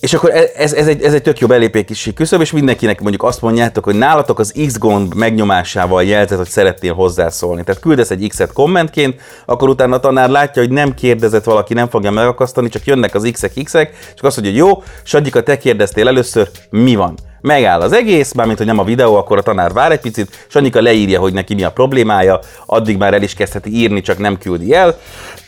és 0.03 0.13
akkor 0.13 0.29
e- 0.29 0.51
ez, 0.55 0.73
ez, 0.73 0.87
egy, 0.87 1.01
ez 1.01 1.13
egy 1.13 1.21
tök 1.21 1.39
jó 1.39 1.47
belépési 1.47 2.13
küszöb, 2.13 2.41
és 2.41 2.51
mindenkinek 2.51 3.01
mondjuk 3.01 3.23
azt 3.23 3.41
mondjátok, 3.41 3.83
hogy 3.83 3.95
nálatok 3.95 4.39
az 4.39 4.53
X 4.65 4.77
gomb 4.77 5.13
megnyomásával 5.13 6.03
jelzett, 6.03 6.37
hogy 6.37 6.47
szeretnél 6.47 6.93
hozzászólni. 6.93 7.63
Tehát 7.63 7.81
küldesz 7.81 8.11
egy 8.11 8.27
X-et 8.27 8.53
kommentként, 8.53 9.21
akkor 9.45 9.69
utána 9.69 9.95
a 9.95 9.99
tanár 9.99 10.29
látja, 10.29 10.61
hogy 10.61 10.71
nem 10.71 10.93
kérdezett 10.93 11.43
valaki, 11.43 11.73
nem 11.73 11.89
fogja 11.89 12.11
megakasztani, 12.11 12.69
csak 12.69 12.85
jönnek 12.85 13.15
az 13.15 13.29
X-ek, 13.31 13.53
X-ek, 13.63 13.89
és 14.15 14.21
azt 14.21 14.41
mondja, 14.41 14.63
hogy 14.63 14.71
jó, 14.71 14.83
Sagyika, 15.03 15.43
te 15.43 15.57
kérdeztél 15.57 16.07
először, 16.07 16.49
mi 16.69 16.95
van? 16.95 17.17
Megáll 17.43 17.81
az 17.81 17.93
egész, 17.93 18.33
mármint 18.33 18.57
hogy 18.57 18.67
nem 18.67 18.79
a 18.79 18.83
videó, 18.83 19.15
akkor 19.15 19.37
a 19.37 19.41
tanár 19.41 19.73
vár 19.73 19.91
egy 19.91 19.99
picit, 19.99 20.45
és 20.47 20.55
Annika 20.55 20.81
leírja, 20.81 21.19
hogy 21.19 21.33
neki 21.33 21.53
mi 21.53 21.63
a 21.63 21.71
problémája, 21.71 22.39
addig 22.65 22.97
már 22.97 23.13
el 23.13 23.21
is 23.21 23.33
kezdheti 23.33 23.69
írni, 23.69 24.01
csak 24.01 24.17
nem 24.17 24.37
küldi 24.37 24.73
el, 24.73 24.97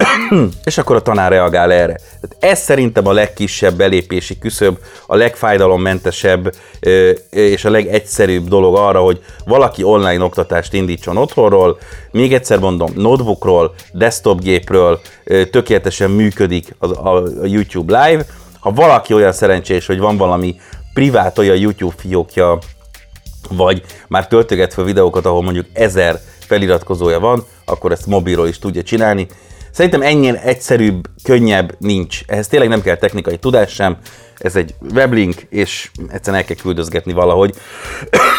és 0.63 0.77
akkor 0.77 0.95
a 0.95 1.01
tanár 1.01 1.31
reagál 1.31 1.71
erre. 1.71 1.95
Tehát 1.95 2.35
ez 2.39 2.59
szerintem 2.59 3.07
a 3.07 3.11
legkisebb 3.11 3.75
belépési 3.75 4.37
küszöb, 4.37 4.77
a 5.07 5.15
legfájdalommentesebb 5.15 6.55
és 7.29 7.65
a 7.65 7.69
legegyszerűbb 7.69 8.47
dolog 8.47 8.75
arra, 8.75 8.99
hogy 8.99 9.23
valaki 9.45 9.83
online 9.83 10.23
oktatást 10.23 10.73
indítson 10.73 11.17
otthonról, 11.17 11.77
még 12.11 12.33
egyszer 12.33 12.59
mondom, 12.59 12.91
notebookról, 12.95 13.73
desktopgépről 13.91 14.99
tökéletesen 15.51 16.09
működik 16.11 16.75
a 16.79 17.21
YouTube 17.43 18.05
Live. 18.05 18.25
Ha 18.59 18.71
valaki 18.71 19.13
olyan 19.13 19.31
szerencsés, 19.31 19.85
hogy 19.85 19.99
van 19.99 20.17
valami 20.17 20.55
privát 20.95 21.37
olyan 21.37 21.57
YouTube 21.57 21.95
fiókja, 21.97 22.57
vagy 23.49 23.81
már 24.07 24.27
töltöget 24.27 24.73
fel 24.73 24.83
videókat, 24.83 25.25
ahol 25.25 25.43
mondjuk 25.43 25.65
ezer 25.73 26.19
feliratkozója 26.39 27.19
van, 27.19 27.43
akkor 27.65 27.91
ezt 27.91 28.05
mobilról 28.05 28.47
is 28.47 28.59
tudja 28.59 28.83
csinálni. 28.83 29.27
Szerintem 29.71 30.01
ennél 30.01 30.35
egyszerűbb, 30.35 31.07
könnyebb 31.23 31.75
nincs. 31.79 32.21
Ehhez 32.27 32.47
tényleg 32.47 32.69
nem 32.69 32.81
kell 32.81 32.95
technikai 32.95 33.37
tudás 33.37 33.71
sem, 33.71 33.97
ez 34.37 34.55
egy 34.55 34.75
weblink, 34.93 35.35
és 35.49 35.89
egyszerűen 36.09 36.41
el 36.41 36.47
kell 36.47 36.57
küldözgetni 36.61 37.13
valahogy. 37.13 37.53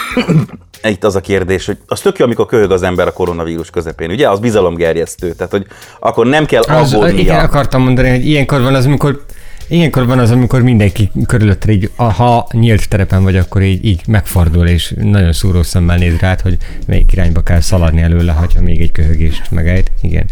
Itt 0.83 1.05
az 1.05 1.17
a 1.17 1.21
kérdés, 1.21 1.67
hogy 1.67 1.79
az 1.87 2.01
tök 2.01 2.19
jó, 2.19 2.25
amikor 2.25 2.47
köhög 2.47 2.71
az 2.71 2.83
ember 2.83 3.07
a 3.07 3.13
koronavírus 3.13 3.71
közepén, 3.71 4.11
ugye? 4.11 4.31
Az 4.31 4.39
bizalomgerjesztő, 4.39 5.33
tehát 5.33 5.53
hogy 5.53 5.67
akkor 6.01 6.27
nem 6.27 6.47
kell 6.47 6.63
aggódnia. 6.63 7.21
Igen, 7.21 7.45
akartam 7.45 7.83
mondani, 7.83 8.09
hogy 8.09 8.27
ilyenkor 8.27 8.61
van 8.61 8.75
az, 8.75 8.85
amikor 8.85 9.25
Ilyenkor 9.69 10.07
van 10.07 10.19
az, 10.19 10.31
amikor 10.31 10.63
mindenki 10.63 11.11
körülötted 11.27 11.71
így, 11.71 11.91
ha 11.97 12.47
nyílt 12.53 12.89
terepen 12.89 13.23
vagy, 13.23 13.37
akkor 13.37 13.63
így, 13.63 13.85
így 13.85 14.01
megfordul, 14.07 14.67
és 14.67 14.95
nagyon 15.01 15.33
szúró 15.33 15.63
szemmel 15.63 15.97
néz 15.97 16.19
rád, 16.19 16.41
hogy 16.41 16.57
melyik 16.87 17.13
irányba 17.13 17.41
kell 17.41 17.61
szaladni 17.61 18.03
előle, 18.03 18.33
ha 18.33 18.47
még 18.61 18.81
egy 18.81 18.93
köhögést 18.93 19.51
megejt. 19.51 19.91
Igen. 20.01 20.25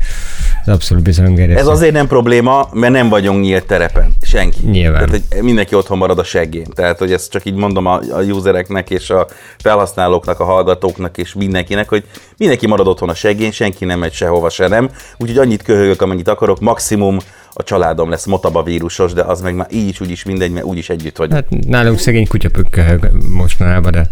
Ez 0.65 0.75
abszolút 0.75 1.03
bizalomgerjesztő. 1.03 1.61
Ez 1.61 1.67
azért 1.77 1.93
nem 1.93 2.07
probléma, 2.07 2.69
mert 2.73 2.93
nem 2.93 3.09
vagyunk 3.09 3.43
nyílt 3.43 3.67
terepen. 3.67 4.15
Senki. 4.23 4.67
Nyilván. 4.67 5.07
Tehát 5.07 5.23
hogy 5.31 5.43
mindenki 5.43 5.75
otthon 5.75 5.99
marad 5.99 6.19
a 6.19 6.25
seggén. 6.25 6.67
Tehát, 6.75 6.99
hogy 6.99 7.13
ezt 7.13 7.31
csak 7.31 7.45
így 7.45 7.55
mondom 7.55 7.87
a, 7.87 8.01
a 8.11 8.21
usereknek 8.23 8.91
és 8.91 9.11
a 9.11 9.27
felhasználóknak, 9.59 10.41
a 10.41 10.45
hallgatóknak 10.45 11.19
és 11.19 11.35
mindenkinek, 11.35 11.89
hogy 11.89 12.05
mindenki 12.37 12.67
marad 12.67 12.87
otthon 12.87 13.09
a 13.09 13.15
seggén, 13.15 13.51
senki 13.51 13.85
nem 13.85 13.99
megy 13.99 14.13
sehova 14.13 14.49
se 14.49 14.69
nem. 14.69 14.91
Úgyhogy 15.19 15.39
annyit 15.39 15.63
köhögök, 15.63 16.03
amennyit 16.03 16.29
akarok, 16.29 16.61
maximum 16.61 17.19
a 17.55 17.63
családom 17.63 18.11
lesz 18.11 18.27
motaba 18.27 18.63
vírusos, 18.63 19.13
de 19.13 19.23
az 19.23 19.41
meg 19.41 19.55
már 19.55 19.67
így 19.71 19.89
is 19.89 20.01
úgy 20.01 20.11
is 20.11 20.25
mindegy, 20.25 20.53
mert 20.53 20.65
úgyis 20.65 20.89
együtt 20.89 21.17
vagyunk. 21.17 21.35
Hát 21.35 21.67
nálunk 21.67 21.99
szegény 21.99 22.29
kutyapökköhög 22.29 23.11
mostanában, 23.29 23.93
de 23.93 24.07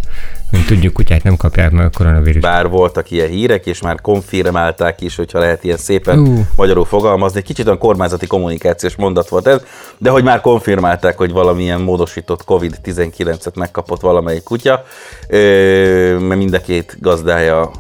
mint 0.51 0.67
tudjuk, 0.67 0.93
kutyák 0.93 1.23
nem 1.23 1.37
kapják 1.37 1.71
meg 1.71 1.87
a 1.87 1.91
koronavírus. 1.91 2.43
Bár 2.43 2.69
voltak 2.69 3.11
ilyen 3.11 3.29
hírek, 3.29 3.67
és 3.67 3.83
már 3.83 4.01
konfirmálták 4.01 5.01
is, 5.01 5.17
hogyha 5.17 5.39
lehet 5.39 5.65
ilyen 5.65 5.77
szépen 5.77 6.19
uh. 6.19 6.39
magyarul 6.57 6.85
fogalmazni. 6.85 7.43
Kicsit 7.43 7.67
olyan 7.67 7.79
kormányzati 7.79 8.27
kommunikációs 8.27 8.97
mondat 8.97 9.29
volt 9.29 9.47
ez, 9.47 9.63
de 9.99 10.11
hogy 10.11 10.23
már 10.25 10.41
konfirmálták, 10.41 11.17
hogy 11.17 11.33
valamilyen 11.33 11.81
módosított 11.81 12.45
COVID-19-et 12.45 13.55
megkapott 13.55 14.01
valamelyik 14.01 14.43
kutya, 14.43 14.85
mert 15.29 16.37
mind 16.37 16.55
a 16.55 16.61
két 16.61 16.97
gazdája 17.01 17.71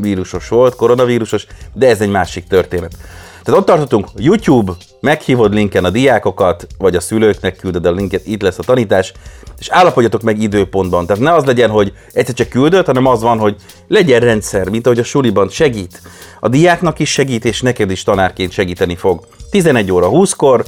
vírusos 0.00 0.48
volt, 0.48 0.74
koronavírusos, 0.74 1.46
de 1.72 1.88
ez 1.88 2.00
egy 2.00 2.10
másik 2.10 2.46
történet. 2.46 2.96
Tehát 3.46 3.60
ott 3.60 3.66
tartottunk, 3.66 4.08
YouTube, 4.16 4.72
meghívod 5.00 5.54
linken 5.54 5.84
a 5.84 5.90
diákokat, 5.90 6.66
vagy 6.78 6.96
a 6.96 7.00
szülőknek 7.00 7.56
küldöd 7.56 7.86
a 7.86 7.90
linket, 7.90 8.26
itt 8.26 8.42
lesz 8.42 8.58
a 8.58 8.62
tanítás, 8.62 9.12
és 9.58 9.68
állapodjatok 9.68 10.22
meg 10.22 10.42
időpontban. 10.42 11.06
Tehát 11.06 11.22
ne 11.22 11.32
az 11.34 11.44
legyen, 11.44 11.70
hogy 11.70 11.92
egyszer 12.12 12.34
csak 12.34 12.48
küldött, 12.48 12.86
hanem 12.86 13.06
az 13.06 13.22
van, 13.22 13.38
hogy 13.38 13.56
legyen 13.88 14.20
rendszer, 14.20 14.68
mint 14.68 14.86
ahogy 14.86 14.98
a 14.98 15.04
suliban 15.04 15.48
segít. 15.48 16.00
A 16.40 16.48
diáknak 16.48 16.98
is 16.98 17.10
segít, 17.10 17.44
és 17.44 17.60
neked 17.60 17.90
is 17.90 18.02
tanárként 18.02 18.52
segíteni 18.52 18.96
fog. 18.96 19.26
11 19.50 19.92
óra 19.92 20.08
20-kor 20.10 20.64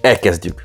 elkezdjük. 0.00 0.64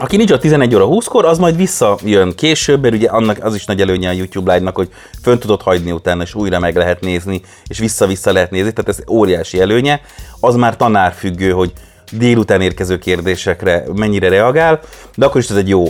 Aki 0.00 0.16
nincs 0.16 0.30
a 0.30 0.38
11 0.38 0.74
óra 0.74 0.86
20-kor, 0.88 1.24
az 1.24 1.38
majd 1.38 1.56
visszajön 1.56 2.34
később, 2.34 2.82
mert 2.82 2.94
ugye 2.94 3.08
annak 3.08 3.44
az 3.44 3.54
is 3.54 3.64
nagy 3.64 3.80
előnye 3.80 4.08
a 4.08 4.12
YouTube 4.12 4.52
Live-nak, 4.52 4.76
hogy 4.76 4.88
fönn 5.22 5.38
tudod 5.38 5.62
hagyni 5.62 5.92
utána, 5.92 6.22
és 6.22 6.34
újra 6.34 6.58
meg 6.58 6.76
lehet 6.76 7.00
nézni, 7.00 7.40
és 7.66 7.78
vissza-vissza 7.78 8.32
lehet 8.32 8.50
nézni, 8.50 8.72
tehát 8.72 8.90
ez 8.90 9.10
óriási 9.10 9.60
előnye. 9.60 10.00
Az 10.40 10.54
már 10.54 10.76
tanárfüggő, 10.76 11.50
hogy 11.50 11.72
délután 12.12 12.60
érkező 12.60 12.98
kérdésekre 12.98 13.84
mennyire 13.94 14.28
reagál, 14.28 14.80
de 15.16 15.26
akkor 15.26 15.40
is 15.40 15.48
ez 15.48 15.56
egy 15.56 15.68
jó, 15.68 15.84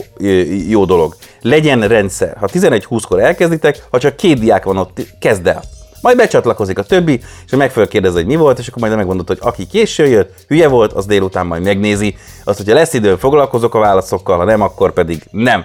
jó 0.68 0.84
dolog. 0.84 1.16
Legyen 1.42 1.88
rendszer. 1.88 2.36
Ha 2.40 2.48
11-20-kor 2.52 3.20
elkezditek, 3.20 3.86
ha 3.90 3.98
csak 3.98 4.16
két 4.16 4.38
diák 4.38 4.64
van 4.64 4.76
ott, 4.76 5.00
kezd 5.18 5.46
el. 5.46 5.62
Majd 6.00 6.16
becsatlakozik 6.16 6.78
a 6.78 6.82
többi, 6.82 7.20
és 7.46 7.52
meg 7.56 7.72
kérdezni, 7.88 8.18
hogy 8.18 8.26
mi 8.26 8.36
volt, 8.36 8.58
és 8.58 8.68
akkor 8.68 8.82
majd 8.82 8.96
megmondod, 8.96 9.28
hogy 9.28 9.38
aki 9.40 9.66
késő 9.66 10.06
jött, 10.06 10.44
hülye 10.48 10.68
volt, 10.68 10.92
az 10.92 11.06
délután 11.06 11.46
majd 11.46 11.62
megnézi. 11.62 12.16
Azt, 12.44 12.56
hogyha 12.56 12.74
lesz 12.74 12.92
időm, 12.92 13.16
foglalkozok 13.16 13.74
a 13.74 13.78
válaszokkal, 13.78 14.36
ha 14.36 14.44
nem, 14.44 14.60
akkor 14.60 14.92
pedig 14.92 15.22
nem. 15.30 15.64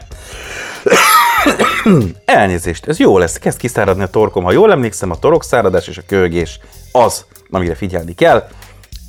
Elnézést, 2.26 2.88
ez 2.88 3.00
jó 3.00 3.18
lesz, 3.18 3.38
kezd 3.38 3.58
kiszáradni 3.58 4.04
a 4.04 4.08
torkom. 4.08 4.44
Ha 4.44 4.52
jól 4.52 4.72
emlékszem, 4.72 5.12
a 5.12 5.16
torokszáradás 5.16 5.88
és 5.88 5.98
a 5.98 6.02
kölgés 6.08 6.60
az, 6.92 7.26
amire 7.50 7.76
figyelni 7.76 8.14
kell. 8.14 8.48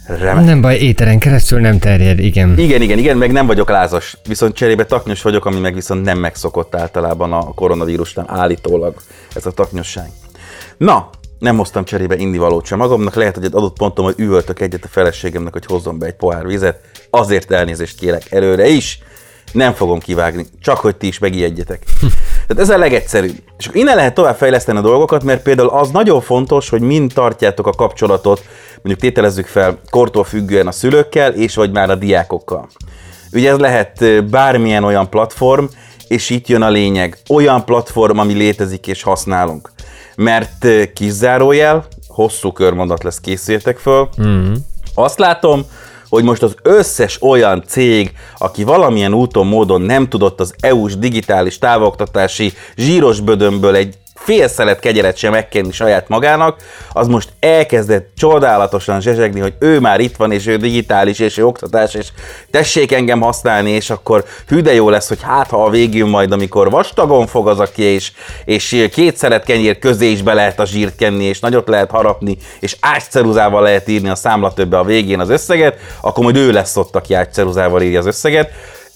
Remek. 0.06 0.44
Nem 0.44 0.60
baj, 0.60 0.76
éteren 0.76 1.18
keresztül 1.18 1.60
nem 1.60 1.78
terjed, 1.78 2.18
igen. 2.18 2.58
Igen, 2.58 2.82
igen, 2.82 2.98
igen, 2.98 3.16
meg 3.16 3.32
nem 3.32 3.46
vagyok 3.46 3.68
lázas. 3.68 4.16
Viszont 4.28 4.54
cserébe 4.54 4.84
taknyos 4.84 5.22
vagyok, 5.22 5.44
ami 5.44 5.60
meg 5.60 5.74
viszont 5.74 6.04
nem 6.04 6.18
megszokott 6.18 6.74
általában 6.74 7.32
a 7.32 7.54
koronavírusnál 7.54 8.26
állítólag 8.28 8.94
ez 9.34 9.46
a 9.46 9.50
taknyosság. 9.50 10.08
Na, 10.84 11.10
nem 11.38 11.56
hoztam 11.56 11.84
cserébe 11.84 12.16
indivalót 12.16 12.66
sem 12.66 12.78
magamnak, 12.78 13.14
lehet, 13.14 13.34
hogy 13.34 13.44
egy 13.44 13.54
adott 13.54 13.76
ponton, 13.76 14.04
hogy 14.04 14.14
üvöltök 14.16 14.60
egyet 14.60 14.84
a 14.84 14.88
feleségemnek, 14.88 15.52
hogy 15.52 15.66
hozzon 15.66 15.98
be 15.98 16.06
egy 16.06 16.14
pohár 16.14 16.46
vizet, 16.46 16.80
azért 17.10 17.52
elnézést 17.52 17.98
kérek 17.98 18.32
előre 18.32 18.66
is, 18.66 18.98
nem 19.52 19.72
fogom 19.72 19.98
kivágni, 19.98 20.46
csak 20.60 20.76
hogy 20.76 20.96
ti 20.96 21.06
is 21.06 21.18
megijedjetek. 21.18 21.82
Tehát 22.46 22.62
ez 22.62 22.70
a 22.70 22.78
legegyszerűbb. 22.78 23.36
És 23.58 23.66
akkor 23.66 23.80
innen 23.80 23.96
lehet 23.96 24.14
tovább 24.14 24.36
fejleszteni 24.36 24.78
a 24.78 24.82
dolgokat, 24.82 25.22
mert 25.22 25.42
például 25.42 25.68
az 25.68 25.90
nagyon 25.90 26.20
fontos, 26.20 26.68
hogy 26.68 26.80
mind 26.80 27.12
tartjátok 27.14 27.66
a 27.66 27.72
kapcsolatot, 27.72 28.44
mondjuk 28.74 28.98
tételezzük 28.98 29.46
fel 29.46 29.78
kortól 29.90 30.24
függően 30.24 30.66
a 30.66 30.72
szülőkkel, 30.72 31.32
és 31.32 31.54
vagy 31.54 31.72
már 31.72 31.90
a 31.90 31.94
diákokkal. 31.94 32.68
Ugye 33.32 33.50
ez 33.50 33.58
lehet 33.58 34.24
bármilyen 34.30 34.84
olyan 34.84 35.10
platform, 35.10 35.64
és 36.08 36.30
itt 36.30 36.48
jön 36.48 36.62
a 36.62 36.70
lényeg. 36.70 37.18
Olyan 37.28 37.64
platform, 37.64 38.18
ami 38.18 38.32
létezik 38.32 38.86
és 38.86 39.02
használunk 39.02 39.73
mert 40.16 40.66
kizárójel, 40.94 41.85
hosszú 42.06 42.52
körmondat 42.52 43.02
lesz, 43.02 43.21
készüljetek 43.21 43.78
föl. 43.78 44.09
Mm. 44.23 44.52
Azt 44.94 45.18
látom, 45.18 45.64
hogy 46.09 46.25
most 46.25 46.42
az 46.42 46.54
összes 46.62 47.23
olyan 47.23 47.62
cég, 47.66 48.12
aki 48.38 48.64
valamilyen 48.64 49.14
úton, 49.14 49.47
módon 49.47 49.80
nem 49.80 50.09
tudott 50.09 50.40
az 50.40 50.54
EU-s 50.61 50.97
digitális 50.97 51.59
távoktatási 51.59 52.52
zsíros 52.76 53.21
bödömből 53.21 53.75
egy 53.75 53.99
fél 54.24 54.48
szelet 54.48 54.80
kegyeret 54.80 55.16
sem 55.16 55.32
megkenni 55.32 55.72
saját 55.72 56.08
magának, 56.08 56.56
az 56.92 57.06
most 57.06 57.28
elkezdett 57.40 58.10
csodálatosan 58.16 59.00
zsezsegni, 59.00 59.40
hogy 59.40 59.54
ő 59.58 59.80
már 59.80 60.00
itt 60.00 60.16
van, 60.16 60.32
és 60.32 60.46
ő 60.46 60.56
digitális, 60.56 61.18
és 61.18 61.38
ő 61.38 61.46
oktatás, 61.46 61.94
és 61.94 62.08
tessék 62.50 62.92
engem 62.92 63.20
használni, 63.20 63.70
és 63.70 63.90
akkor 63.90 64.24
hű 64.48 64.62
jó 64.62 64.90
lesz, 64.90 65.08
hogy 65.08 65.22
hát 65.22 65.50
ha 65.50 65.64
a 65.64 65.70
végül 65.70 66.08
majd, 66.08 66.32
amikor 66.32 66.70
vastagon 66.70 67.26
fog 67.26 67.48
az 67.48 67.60
aki, 67.60 67.82
és, 67.82 68.12
és 68.44 68.88
két 68.92 69.16
szelet 69.16 69.44
kenyér 69.44 69.78
közé 69.78 70.10
is 70.10 70.22
be 70.22 70.34
lehet 70.34 70.60
a 70.60 70.66
zsírt 70.66 70.96
kenni, 70.96 71.24
és 71.24 71.40
nagyot 71.40 71.68
lehet 71.68 71.90
harapni, 71.90 72.36
és 72.60 72.76
ágyceruzával 72.80 73.62
lehet 73.62 73.88
írni 73.88 74.08
a 74.08 74.14
számla 74.14 74.52
többe 74.52 74.78
a 74.78 74.84
végén 74.84 75.20
az 75.20 75.30
összeget, 75.30 75.78
akkor 76.00 76.24
majd 76.24 76.36
ő 76.36 76.52
lesz 76.52 76.76
ott, 76.76 76.96
aki 76.96 77.14
ágyceruzával 77.14 77.82
írja 77.82 77.98
az 77.98 78.06
összeget 78.06 78.50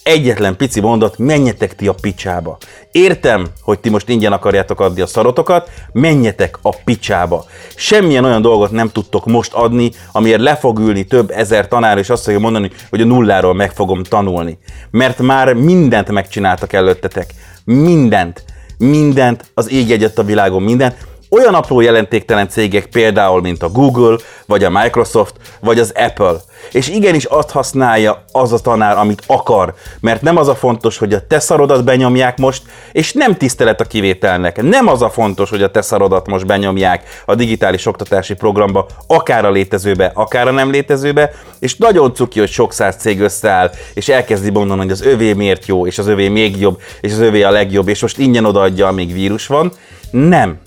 egyetlen 0.08 0.56
pici 0.56 0.80
mondat, 0.80 1.18
menjetek 1.18 1.74
ti 1.74 1.88
a 1.88 1.94
picsába. 2.00 2.58
Értem, 2.92 3.46
hogy 3.62 3.78
ti 3.78 3.88
most 3.88 4.08
ingyen 4.08 4.32
akarjátok 4.32 4.80
adni 4.80 5.00
a 5.00 5.06
szarotokat, 5.06 5.70
menjetek 5.92 6.58
a 6.62 6.76
picsába. 6.84 7.44
Semmilyen 7.76 8.24
olyan 8.24 8.42
dolgot 8.42 8.70
nem 8.70 8.88
tudtok 8.88 9.26
most 9.26 9.52
adni, 9.52 9.90
amiért 10.12 10.40
le 10.40 10.56
fog 10.56 10.78
ülni 10.78 11.04
több 11.04 11.30
ezer 11.30 11.68
tanár, 11.68 11.98
és 11.98 12.10
azt 12.10 12.24
fogja 12.24 12.38
mondani, 12.38 12.70
hogy 12.90 13.00
a 13.00 13.04
nulláról 13.04 13.54
meg 13.54 13.72
fogom 13.72 14.02
tanulni. 14.02 14.58
Mert 14.90 15.18
már 15.18 15.52
mindent 15.52 16.10
megcsináltak 16.10 16.72
előttetek. 16.72 17.30
Mindent. 17.64 18.44
Mindent, 18.78 19.50
az 19.54 19.70
ég 19.70 19.90
egyet 19.90 20.18
a 20.18 20.22
világon, 20.24 20.62
mindent 20.62 20.96
olyan 21.30 21.54
apró 21.54 21.80
jelentéktelen 21.80 22.48
cégek 22.48 22.86
például, 22.86 23.40
mint 23.40 23.62
a 23.62 23.68
Google, 23.68 24.16
vagy 24.46 24.64
a 24.64 24.70
Microsoft, 24.70 25.34
vagy 25.60 25.78
az 25.78 25.92
Apple. 25.96 26.36
És 26.72 26.88
igenis 26.88 27.24
azt 27.24 27.50
használja 27.50 28.24
az 28.32 28.52
a 28.52 28.58
tanár, 28.58 28.96
amit 28.96 29.22
akar, 29.26 29.74
mert 30.00 30.22
nem 30.22 30.36
az 30.36 30.48
a 30.48 30.54
fontos, 30.54 30.98
hogy 30.98 31.12
a 31.12 31.26
te 31.26 31.38
szarodat 31.38 31.84
benyomják 31.84 32.38
most, 32.38 32.62
és 32.92 33.12
nem 33.12 33.36
tisztelet 33.36 33.80
a 33.80 33.84
kivételnek. 33.84 34.62
Nem 34.62 34.88
az 34.88 35.02
a 35.02 35.10
fontos, 35.10 35.50
hogy 35.50 35.62
a 35.62 35.70
te 35.70 35.82
szarodat 35.82 36.26
most 36.26 36.46
benyomják 36.46 37.22
a 37.26 37.34
digitális 37.34 37.86
oktatási 37.86 38.34
programba, 38.34 38.86
akár 39.06 39.44
a 39.44 39.50
létezőbe, 39.50 40.10
akár 40.14 40.48
a 40.48 40.50
nem 40.50 40.70
létezőbe, 40.70 41.30
és 41.58 41.76
nagyon 41.76 42.14
cuki, 42.14 42.38
hogy 42.38 42.50
sok 42.50 42.72
száz 42.72 42.96
cég 42.96 43.20
összeáll, 43.20 43.70
és 43.94 44.08
elkezdi 44.08 44.50
mondani, 44.50 44.80
hogy 44.80 44.90
az 44.90 45.02
övé 45.02 45.32
miért 45.32 45.66
jó, 45.66 45.86
és 45.86 45.98
az 45.98 46.06
övé 46.06 46.28
még 46.28 46.60
jobb, 46.60 46.80
és 47.00 47.12
az 47.12 47.18
övé 47.18 47.42
a 47.42 47.50
legjobb, 47.50 47.88
és 47.88 48.00
most 48.00 48.18
ingyen 48.18 48.44
odaadja, 48.44 48.86
amíg 48.86 49.12
vírus 49.12 49.46
van. 49.46 49.72
Nem 50.10 50.58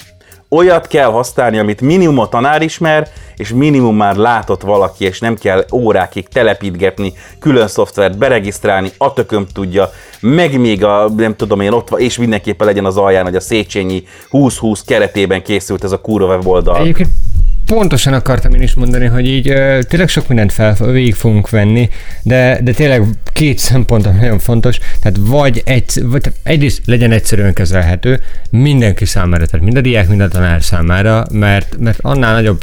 olyat 0.55 0.87
kell 0.87 1.09
használni, 1.09 1.57
amit 1.57 1.81
minimum 1.81 2.17
a 2.17 2.27
tanár 2.27 2.61
ismer, 2.61 3.07
és 3.35 3.49
minimum 3.49 3.95
már 3.95 4.15
látott 4.15 4.61
valaki, 4.61 5.05
és 5.05 5.19
nem 5.19 5.35
kell 5.35 5.65
órákig 5.73 6.27
telepítgetni, 6.27 7.13
külön 7.39 7.67
szoftvert 7.67 8.17
beregisztrálni, 8.17 8.91
a 8.97 9.13
tököm 9.13 9.45
tudja, 9.53 9.89
meg 10.19 10.59
még 10.59 10.83
a, 10.83 11.09
nem 11.17 11.35
tudom 11.35 11.59
én, 11.59 11.71
ott 11.71 11.89
van, 11.89 11.99
és 11.99 12.17
mindenképpen 12.17 12.67
legyen 12.67 12.85
az 12.85 12.97
alján, 12.97 13.23
hogy 13.23 13.35
a 13.35 13.39
Széchenyi 13.39 14.03
2020 14.29 14.83
keretében 14.83 15.43
készült 15.43 15.83
ez 15.83 15.91
a 15.91 16.01
kurva 16.01 16.27
weboldal. 16.27 16.77
Egyébként 16.77 17.09
pontosan 17.73 18.13
akartam 18.13 18.53
én 18.53 18.61
is 18.61 18.73
mondani, 18.73 19.05
hogy 19.05 19.27
így 19.27 19.43
tényleg 19.87 20.07
sok 20.07 20.27
mindent 20.27 20.51
fel, 20.51 20.73
végig 20.73 21.13
fogunk 21.13 21.49
venni, 21.49 21.89
de, 22.23 22.59
de 22.63 22.71
tényleg 22.71 23.03
két 23.33 23.57
szempont 23.69 24.19
nagyon 24.19 24.39
fontos, 24.39 24.77
tehát 25.01 25.17
vagy, 25.21 25.61
egy, 25.65 25.85
vagy 26.03 26.31
egyrészt 26.43 26.81
legyen 26.85 27.11
egyszerűen 27.11 27.53
kezelhető 27.53 28.19
mindenki 28.49 29.05
számára, 29.05 29.45
tehát 29.45 29.65
mind 29.65 29.77
a 29.77 29.81
diák, 29.81 30.07
mind 30.07 30.21
a 30.21 30.27
tanár 30.27 30.63
számára, 30.63 31.25
mert, 31.31 31.77
mert 31.79 31.99
annál 32.01 32.33
nagyobb 32.33 32.61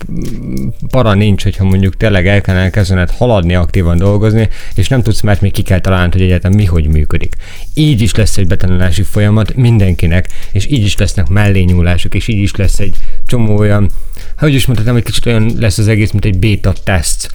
para 0.91 1.15
nincs, 1.15 1.43
hogyha 1.43 1.65
mondjuk 1.65 1.97
tényleg 1.97 2.27
el 2.27 2.41
kellene 2.41 2.71
kezdened 2.71 3.11
haladni, 3.11 3.55
aktívan 3.55 3.99
dolgozni, 3.99 4.49
és 4.75 4.89
nem 4.89 5.03
tudsz, 5.03 5.21
mert 5.21 5.41
még 5.41 5.53
ki 5.53 5.63
kell 5.63 5.81
találni, 5.81 6.13
hogy 6.13 6.23
egyáltalán 6.23 6.57
mi 6.57 6.65
hogy 6.65 6.89
működik. 6.89 7.35
Így 7.75 8.03
is 8.03 8.15
lesz 8.15 8.37
egy 8.37 8.47
betanulási 8.47 9.03
folyamat 9.03 9.55
mindenkinek, 9.55 10.29
és 10.53 10.67
így 10.67 10.85
is 10.85 10.97
lesznek 10.97 11.29
mellényúlások, 11.29 12.15
és 12.15 12.29
így 12.29 12.43
is 12.43 12.57
lesz 12.57 12.79
egy 12.79 12.97
csomó 13.29 13.57
olyan, 13.57 13.91
hogy 14.39 14.55
is 14.55 14.67
mondhatom, 14.67 14.97
egy 14.97 15.03
kicsit 15.03 15.27
olyan 15.27 15.53
lesz 15.59 15.79
az 15.79 15.89
egész, 15.89 16.11
mint 16.11 16.25
egy 16.25 16.39
beta 16.39 16.73
teszt 16.85 17.31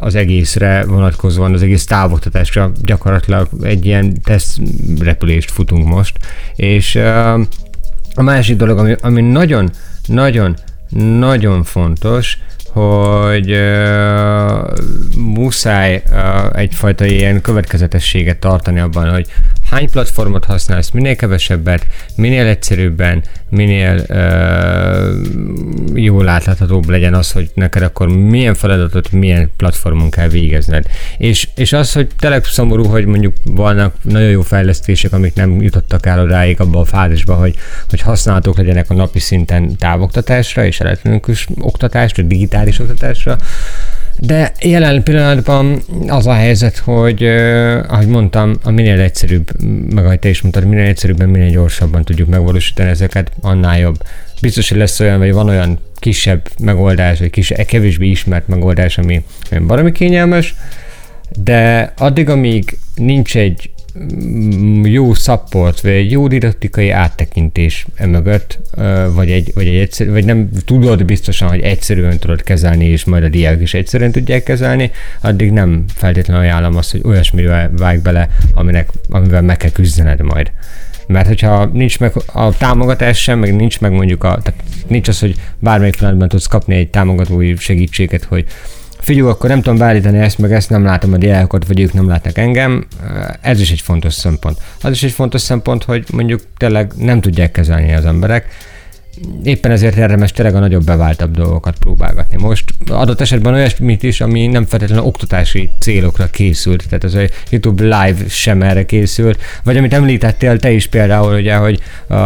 az 0.00 0.14
egészre 0.14 0.84
vonatkozóan, 0.84 1.52
az 1.54 1.62
egész 1.62 1.84
távoktatásra 1.84 2.72
gyakorlatilag 2.82 3.48
egy 3.62 3.86
ilyen 3.86 4.22
teszt 4.22 4.58
repülést 5.00 5.50
futunk 5.50 5.86
most. 5.86 6.18
És 6.56 6.96
a 8.14 8.22
másik 8.22 8.56
dolog, 8.56 8.78
ami, 8.78 8.94
ami 9.00 9.20
nagyon, 9.20 9.70
nagyon, 10.06 10.56
nagyon 11.18 11.62
fontos, 11.62 12.38
hogy 12.72 13.52
uh, 13.52 14.78
muszáj 15.16 16.02
uh, 16.10 16.58
egyfajta 16.58 17.04
ilyen 17.04 17.40
következetességet 17.40 18.38
tartani 18.38 18.80
abban, 18.80 19.10
hogy 19.10 19.26
hány 19.74 19.90
platformot 19.90 20.44
használsz, 20.44 20.90
minél 20.90 21.16
kevesebbet, 21.16 21.86
minél 22.16 22.46
egyszerűbben, 22.46 23.22
minél 23.48 24.04
uh, 24.08 26.02
jól 26.02 26.28
átláthatóbb 26.28 26.88
legyen 26.88 27.14
az, 27.14 27.32
hogy 27.32 27.50
neked 27.54 27.82
akkor 27.82 28.08
milyen 28.08 28.54
feladatot, 28.54 29.12
milyen 29.12 29.50
platformon 29.56 30.10
kell 30.10 30.28
végezned. 30.28 30.86
És, 31.18 31.48
és 31.54 31.72
az, 31.72 31.92
hogy 31.92 32.08
tényleg 32.18 32.44
szomorú, 32.44 32.84
hogy 32.84 33.06
mondjuk 33.06 33.34
vannak 33.44 33.94
nagyon 34.02 34.28
jó 34.28 34.42
fejlesztések, 34.42 35.12
amik 35.12 35.34
nem 35.34 35.62
jutottak 35.62 36.06
el 36.06 36.20
odáig 36.20 36.60
abba 36.60 36.80
a 36.80 36.84
fázisba, 36.84 37.34
hogy, 37.34 37.54
hogy 37.88 38.00
használhatók 38.00 38.56
legyenek 38.56 38.90
a 38.90 38.94
napi 38.94 39.18
szinten 39.18 39.76
távoktatásra 39.76 40.64
és 40.64 40.80
elektronikus 40.80 41.48
oktatásra, 41.60 42.22
digitális 42.22 42.78
oktatásra, 42.78 43.36
de 44.18 44.52
jelen 44.60 45.02
pillanatban 45.02 45.82
az 46.06 46.26
a 46.26 46.32
helyzet, 46.32 46.76
hogy 46.78 47.24
ahogy 47.88 48.06
mondtam, 48.06 48.54
a 48.62 48.70
minél 48.70 49.00
egyszerűbb, 49.00 49.62
meg 49.94 50.04
ahogy 50.04 50.18
te 50.18 50.28
is 50.28 50.42
mondtad, 50.42 50.66
minél 50.66 50.86
egyszerűbben, 50.86 51.28
minél 51.28 51.50
gyorsabban 51.50 52.04
tudjuk 52.04 52.28
megvalósítani 52.28 52.88
ezeket, 52.88 53.30
annál 53.40 53.78
jobb. 53.78 53.96
Biztos, 54.40 54.68
hogy 54.68 54.78
lesz 54.78 55.00
olyan, 55.00 55.18
vagy 55.18 55.32
van 55.32 55.48
olyan 55.48 55.78
kisebb 55.96 56.48
megoldás, 56.58 57.18
vagy 57.18 57.30
kis, 57.30 57.52
kevésbé 57.66 58.06
ismert 58.06 58.48
megoldás, 58.48 58.98
ami 58.98 59.24
valami 59.50 59.92
kényelmes, 59.92 60.54
de 61.42 61.92
addig, 61.98 62.28
amíg 62.28 62.78
nincs 62.94 63.36
egy 63.36 63.70
jó 64.82 65.14
support, 65.14 65.80
vagy 65.80 65.92
egy 65.92 66.10
jó 66.10 66.28
didaktikai 66.28 66.90
áttekintés 66.90 67.86
emögött, 67.94 68.58
vagy, 69.14 69.30
egy, 69.30 69.50
vagy, 69.54 69.66
egy 69.66 69.76
egyszerű, 69.76 70.10
vagy 70.10 70.24
nem 70.24 70.50
tudod 70.64 71.04
biztosan, 71.04 71.48
hogy 71.48 71.60
egyszerűen 71.60 72.18
tudod 72.18 72.42
kezelni, 72.42 72.84
és 72.84 73.04
majd 73.04 73.24
a 73.24 73.28
diák 73.28 73.60
is 73.60 73.74
egyszerűen 73.74 74.12
tudják 74.12 74.42
kezelni, 74.42 74.90
addig 75.20 75.50
nem 75.50 75.84
feltétlenül 75.94 76.42
ajánlom 76.42 76.76
azt, 76.76 76.90
hogy 76.90 77.00
olyasmivel 77.04 77.70
vág 77.76 78.02
bele, 78.02 78.28
aminek, 78.54 78.88
amivel 79.08 79.42
meg 79.42 79.56
kell 79.56 79.70
küzdened 79.70 80.20
majd. 80.20 80.52
Mert 81.06 81.26
hogyha 81.26 81.64
nincs 81.64 81.98
meg 81.98 82.12
a 82.26 82.56
támogatás 82.56 83.22
sem, 83.22 83.38
meg 83.38 83.56
nincs 83.56 83.80
meg 83.80 83.92
mondjuk 83.92 84.24
a, 84.24 84.38
tehát 84.42 84.62
nincs 84.86 85.08
az, 85.08 85.18
hogy 85.20 85.34
bármelyik 85.58 85.96
pillanatban 85.96 86.28
tudsz 86.28 86.46
kapni 86.46 86.74
egy 86.74 86.88
támogatói 86.88 87.56
segítséget, 87.56 88.24
hogy 88.24 88.44
figyelj, 89.04 89.28
akkor 89.28 89.48
nem 89.48 89.62
tudom 89.62 89.78
beállítani 89.78 90.18
ezt, 90.18 90.38
meg 90.38 90.52
ezt 90.52 90.70
nem 90.70 90.84
látom 90.84 91.12
a 91.12 91.16
diákokat, 91.16 91.66
vagy 91.66 91.80
ők 91.80 91.92
nem 91.92 92.08
látnak 92.08 92.38
engem. 92.38 92.86
Ez 93.40 93.60
is 93.60 93.70
egy 93.70 93.80
fontos 93.80 94.14
szempont. 94.14 94.58
Az 94.82 94.90
is 94.90 95.02
egy 95.02 95.12
fontos 95.12 95.40
szempont, 95.40 95.84
hogy 95.84 96.04
mondjuk 96.12 96.40
tényleg 96.56 96.92
nem 96.96 97.20
tudják 97.20 97.50
kezelni 97.50 97.94
az 97.94 98.04
emberek, 98.04 98.46
éppen 99.42 99.70
ezért 99.70 99.96
érdemes 99.96 100.32
tényleg 100.32 100.54
a 100.54 100.58
nagyobb 100.58 100.84
beváltabb 100.84 101.36
dolgokat 101.36 101.78
próbálgatni. 101.78 102.36
Most 102.42 102.64
adott 102.88 103.20
esetben 103.20 103.54
olyasmit 103.54 104.02
is, 104.02 104.20
ami 104.20 104.46
nem 104.46 104.66
feltétlenül 104.66 105.04
oktatási 105.04 105.70
célokra 105.80 106.26
készült, 106.26 106.84
tehát 106.88 107.04
az 107.04 107.14
a 107.14 107.20
YouTube 107.50 107.82
live 107.82 108.28
sem 108.28 108.62
erre 108.62 108.84
készült, 108.84 109.40
vagy 109.64 109.76
amit 109.76 109.92
említettél 109.94 110.58
te 110.58 110.70
is 110.70 110.86
például, 110.86 111.34
ugye, 111.34 111.54
hogy 111.54 111.80
uh, 112.08 112.18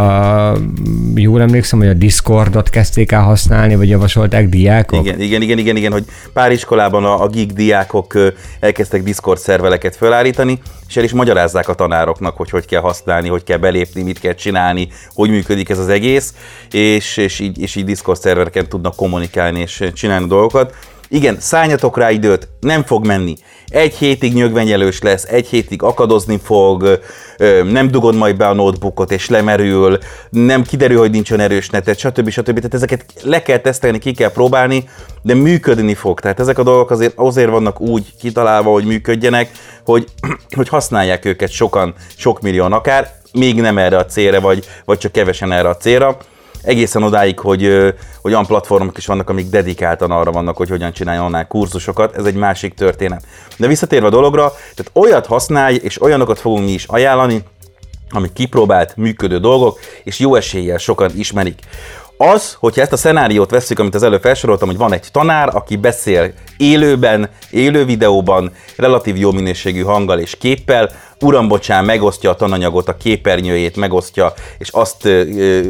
jól 1.14 1.40
emlékszem, 1.40 1.78
hogy 1.78 1.88
a 1.88 1.94
Discordot 1.94 2.70
kezdték 2.70 3.12
el 3.12 3.22
használni, 3.22 3.76
vagy 3.76 3.88
javasolták 3.88 4.48
diákok? 4.48 5.06
Igen, 5.06 5.20
igen, 5.20 5.42
igen, 5.42 5.58
igen, 5.58 5.76
igen 5.76 5.92
hogy 5.92 6.04
pár 6.32 6.52
iskolában 6.52 7.04
a, 7.04 7.22
a 7.22 7.28
geek 7.28 7.52
diákok 7.52 8.14
elkezdtek 8.60 9.02
Discord 9.02 9.38
szerveleket 9.38 9.96
felállítani, 9.96 10.58
és 10.88 10.96
el 10.96 11.04
is 11.04 11.12
magyarázzák 11.12 11.68
a 11.68 11.74
tanároknak, 11.74 12.36
hogy 12.36 12.50
hogy 12.50 12.66
kell 12.66 12.80
használni, 12.80 13.28
hogy 13.28 13.42
kell 13.42 13.58
belépni, 13.58 14.02
mit 14.02 14.20
kell 14.20 14.34
csinálni, 14.34 14.88
hogy 15.14 15.30
működik 15.30 15.68
ez 15.68 15.78
az 15.78 15.88
egész, 15.88 16.34
és, 16.70 17.16
és, 17.16 17.38
így, 17.38 17.60
és 17.60 17.74
így 17.74 17.84
Discord 17.84 18.20
szervereken 18.20 18.68
tudnak 18.68 18.96
kommunikálni 18.96 19.60
és 19.60 19.90
csinálni 19.94 20.26
dolgokat. 20.26 20.74
Igen, 21.10 21.36
szálljatok 21.40 21.98
rá 21.98 22.10
időt, 22.10 22.48
nem 22.60 22.84
fog 22.84 23.06
menni. 23.06 23.36
Egy 23.66 23.94
hétig 23.94 24.34
nyögvenyelős 24.34 25.00
lesz, 25.02 25.24
egy 25.24 25.46
hétig 25.46 25.82
akadozni 25.82 26.38
fog, 26.42 27.00
nem 27.70 27.90
dugod 27.90 28.14
majd 28.14 28.36
be 28.36 28.46
a 28.46 28.54
notebookot 28.54 29.12
és 29.12 29.28
lemerül, 29.28 29.98
nem 30.30 30.62
kiderül, 30.62 30.98
hogy 30.98 31.10
nincs 31.10 31.32
erős 31.32 31.70
netet, 31.70 31.98
stb. 31.98 32.28
stb. 32.30 32.54
Tehát 32.54 32.74
ezeket 32.74 33.04
le 33.22 33.42
kell 33.42 33.58
tesztelni, 33.58 33.98
ki 33.98 34.12
kell 34.12 34.32
próbálni, 34.32 34.88
de 35.22 35.34
működni 35.34 35.94
fog. 35.94 36.20
Tehát 36.20 36.40
ezek 36.40 36.58
a 36.58 36.62
dolgok 36.62 36.90
azért, 36.90 37.12
azért 37.16 37.50
vannak 37.50 37.80
úgy 37.80 38.14
kitalálva, 38.20 38.70
hogy 38.72 38.84
működjenek, 38.84 39.50
hogy, 39.84 40.06
hogy 40.56 40.68
használják 40.68 41.24
őket 41.24 41.50
sokan, 41.50 41.94
sok 42.16 42.40
millióan 42.40 42.72
akár, 42.72 43.16
még 43.32 43.60
nem 43.60 43.78
erre 43.78 43.96
a 43.96 44.06
célra, 44.06 44.40
vagy, 44.40 44.64
vagy 44.84 44.98
csak 44.98 45.12
kevesen 45.12 45.52
erre 45.52 45.68
a 45.68 45.76
célra 45.76 46.16
egészen 46.62 47.02
odáig, 47.02 47.38
hogy, 47.38 47.94
hogy 48.22 48.32
olyan 48.32 48.46
platformok 48.46 48.98
is 48.98 49.06
vannak, 49.06 49.30
amik 49.30 49.48
dedikáltan 49.48 50.10
arra 50.10 50.32
vannak, 50.32 50.56
hogy 50.56 50.68
hogyan 50.68 50.92
csináljon 50.92 51.24
online 51.24 51.46
kurzusokat, 51.46 52.16
ez 52.16 52.24
egy 52.24 52.34
másik 52.34 52.74
történet. 52.74 53.24
De 53.56 53.66
visszatérve 53.66 54.06
a 54.06 54.10
dologra, 54.10 54.52
tehát 54.74 54.90
olyat 54.92 55.26
használj, 55.26 55.74
és 55.82 56.02
olyanokat 56.02 56.38
fogunk 56.38 56.64
mi 56.64 56.72
is 56.72 56.84
ajánlani, 56.84 57.42
amik 58.10 58.32
kipróbált, 58.32 58.96
működő 58.96 59.38
dolgok, 59.38 59.78
és 60.04 60.18
jó 60.18 60.34
eséllyel 60.34 60.78
sokan 60.78 61.10
ismerik. 61.16 61.60
Az, 62.20 62.56
hogyha 62.58 62.80
ezt 62.80 62.92
a 62.92 62.96
szenáriót 62.96 63.50
veszük, 63.50 63.78
amit 63.78 63.94
az 63.94 64.02
előbb 64.02 64.20
felsoroltam, 64.20 64.68
hogy 64.68 64.76
van 64.76 64.92
egy 64.92 65.06
tanár, 65.12 65.56
aki 65.56 65.76
beszél 65.76 66.32
élőben, 66.56 67.28
élő 67.50 67.84
videóban, 67.84 68.52
relatív 68.76 69.16
jó 69.16 69.32
minőségű 69.32 69.82
hanggal 69.82 70.18
és 70.18 70.36
képpel, 70.36 70.90
uram 71.20 71.48
bocsán, 71.48 71.84
megosztja 71.84 72.30
a 72.30 72.34
tananyagot, 72.34 72.88
a 72.88 72.96
képernyőjét 72.96 73.76
megosztja, 73.76 74.32
és 74.58 74.68
azt 74.68 75.04
ö, 75.04 75.60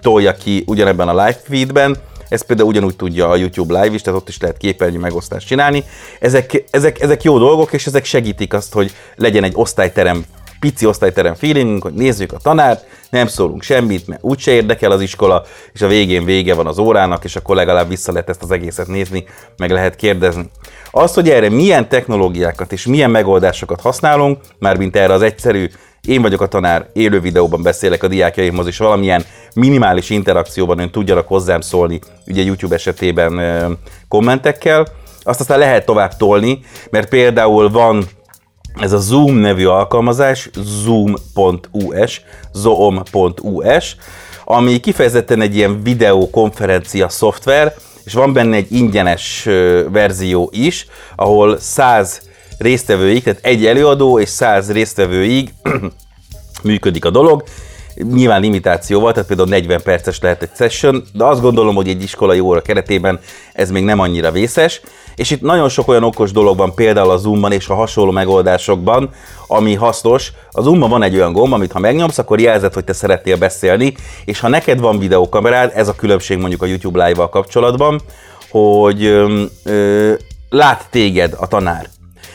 tolja 0.00 0.34
ki 0.34 0.64
ugyanebben 0.66 1.08
a 1.08 1.24
live 1.24 1.40
feedben, 1.48 1.96
ez 2.28 2.46
például 2.46 2.68
ugyanúgy 2.68 2.96
tudja 2.96 3.28
a 3.28 3.36
YouTube 3.36 3.80
Live 3.80 3.94
is, 3.94 4.02
tehát 4.02 4.20
ott 4.20 4.28
is 4.28 4.40
lehet 4.40 4.56
képernyő 4.56 4.98
megosztást 4.98 5.46
csinálni. 5.46 5.84
Ezek, 6.20 6.64
ezek, 6.70 7.00
ezek 7.00 7.22
jó 7.22 7.38
dolgok, 7.38 7.72
és 7.72 7.86
ezek 7.86 8.04
segítik 8.04 8.54
azt, 8.54 8.72
hogy 8.72 8.92
legyen 9.16 9.44
egy 9.44 9.52
osztályterem 9.54 10.24
pici 10.64 10.86
osztályterem 10.86 11.34
feelingünk, 11.34 11.82
hogy 11.82 11.92
nézzük 11.92 12.32
a 12.32 12.38
tanárt, 12.42 12.86
nem 13.10 13.26
szólunk 13.26 13.62
semmit, 13.62 14.06
mert 14.06 14.22
úgyse 14.22 14.50
érdekel 14.50 14.90
az 14.90 15.00
iskola, 15.00 15.42
és 15.72 15.82
a 15.82 15.86
végén 15.86 16.24
vége 16.24 16.54
van 16.54 16.66
az 16.66 16.78
órának, 16.78 17.24
és 17.24 17.36
akkor 17.36 17.56
legalább 17.56 17.88
vissza 17.88 18.12
lehet 18.12 18.28
ezt 18.28 18.42
az 18.42 18.50
egészet 18.50 18.86
nézni, 18.86 19.24
meg 19.56 19.70
lehet 19.70 19.96
kérdezni. 19.96 20.50
Az, 20.90 21.14
hogy 21.14 21.30
erre 21.30 21.48
milyen 21.48 21.88
technológiákat 21.88 22.72
és 22.72 22.86
milyen 22.86 23.10
megoldásokat 23.10 23.80
használunk, 23.80 24.40
mármint 24.58 24.96
erre 24.96 25.12
az 25.12 25.22
egyszerű 25.22 25.68
én 26.06 26.22
vagyok 26.22 26.40
a 26.40 26.46
tanár, 26.46 26.88
élő 26.92 27.20
videóban 27.20 27.62
beszélek 27.62 28.02
a 28.02 28.08
diákjaimhoz, 28.08 28.66
és 28.66 28.78
valamilyen 28.78 29.24
minimális 29.54 30.10
interakcióban 30.10 30.78
ön 30.78 30.90
tudjanak 30.90 31.28
hozzám 31.28 31.60
szólni, 31.60 32.00
ugye 32.26 32.42
YouTube 32.42 32.74
esetében 32.74 33.78
kommentekkel, 34.08 34.86
azt 35.22 35.40
aztán 35.40 35.58
lehet 35.58 35.86
tovább 35.86 36.16
tolni, 36.16 36.60
mert 36.90 37.08
például 37.08 37.70
van 37.70 38.04
ez 38.80 38.92
a 38.92 38.98
Zoom 38.98 39.34
nevű 39.34 39.66
alkalmazás, 39.66 40.50
zoom.us, 40.54 42.22
zoom.us, 42.52 43.96
ami 44.44 44.80
kifejezetten 44.80 45.40
egy 45.40 45.56
ilyen 45.56 45.82
videokonferencia 45.82 47.08
szoftver, 47.08 47.74
és 48.04 48.12
van 48.12 48.32
benne 48.32 48.56
egy 48.56 48.72
ingyenes 48.72 49.42
verzió 49.90 50.50
is, 50.52 50.86
ahol 51.16 51.58
100 51.58 52.22
résztvevőig, 52.58 53.22
tehát 53.22 53.44
egy 53.44 53.66
előadó 53.66 54.18
és 54.18 54.28
100 54.28 54.72
résztvevőig 54.72 55.52
működik 56.62 57.04
a 57.04 57.10
dolog, 57.10 57.44
nyilván 57.94 58.40
limitációval, 58.40 59.12
tehát 59.12 59.28
például 59.28 59.48
40 59.48 59.82
perces 59.82 60.20
lehet 60.20 60.42
egy 60.42 60.50
session, 60.56 61.04
de 61.12 61.24
azt 61.24 61.40
gondolom, 61.40 61.74
hogy 61.74 61.88
egy 61.88 62.02
iskolai 62.02 62.40
óra 62.40 62.62
keretében 62.62 63.20
ez 63.52 63.70
még 63.70 63.84
nem 63.84 64.00
annyira 64.00 64.30
vészes, 64.30 64.80
és 65.16 65.30
itt 65.30 65.40
nagyon 65.40 65.68
sok 65.68 65.88
olyan 65.88 66.04
okos 66.04 66.32
dolog 66.32 66.56
van 66.56 66.74
például 66.74 67.10
a 67.10 67.16
Zoomban 67.16 67.52
és 67.52 67.68
a 67.68 67.74
hasonló 67.74 68.10
megoldásokban, 68.10 69.10
ami 69.46 69.74
hasznos. 69.74 70.32
A 70.50 70.62
Zoomban 70.62 70.90
van 70.90 71.02
egy 71.02 71.14
olyan 71.14 71.32
gomb, 71.32 71.52
amit 71.52 71.72
ha 71.72 71.78
megnyomsz, 71.78 72.18
akkor 72.18 72.40
jelzed, 72.40 72.74
hogy 72.74 72.84
te 72.84 72.92
szeretnél 72.92 73.36
beszélni, 73.36 73.94
és 74.24 74.40
ha 74.40 74.48
neked 74.48 74.80
van 74.80 74.98
videókamerád, 74.98 75.72
ez 75.74 75.88
a 75.88 75.94
különbség 75.94 76.38
mondjuk 76.38 76.62
a 76.62 76.66
YouTube 76.66 77.06
Live-val 77.06 77.28
kapcsolatban, 77.28 78.00
hogy 78.50 79.04
ö, 79.04 79.42
ö, 79.64 80.12
lát 80.48 80.86
téged 80.90 81.34
a 81.38 81.46
tanár. 81.46 81.88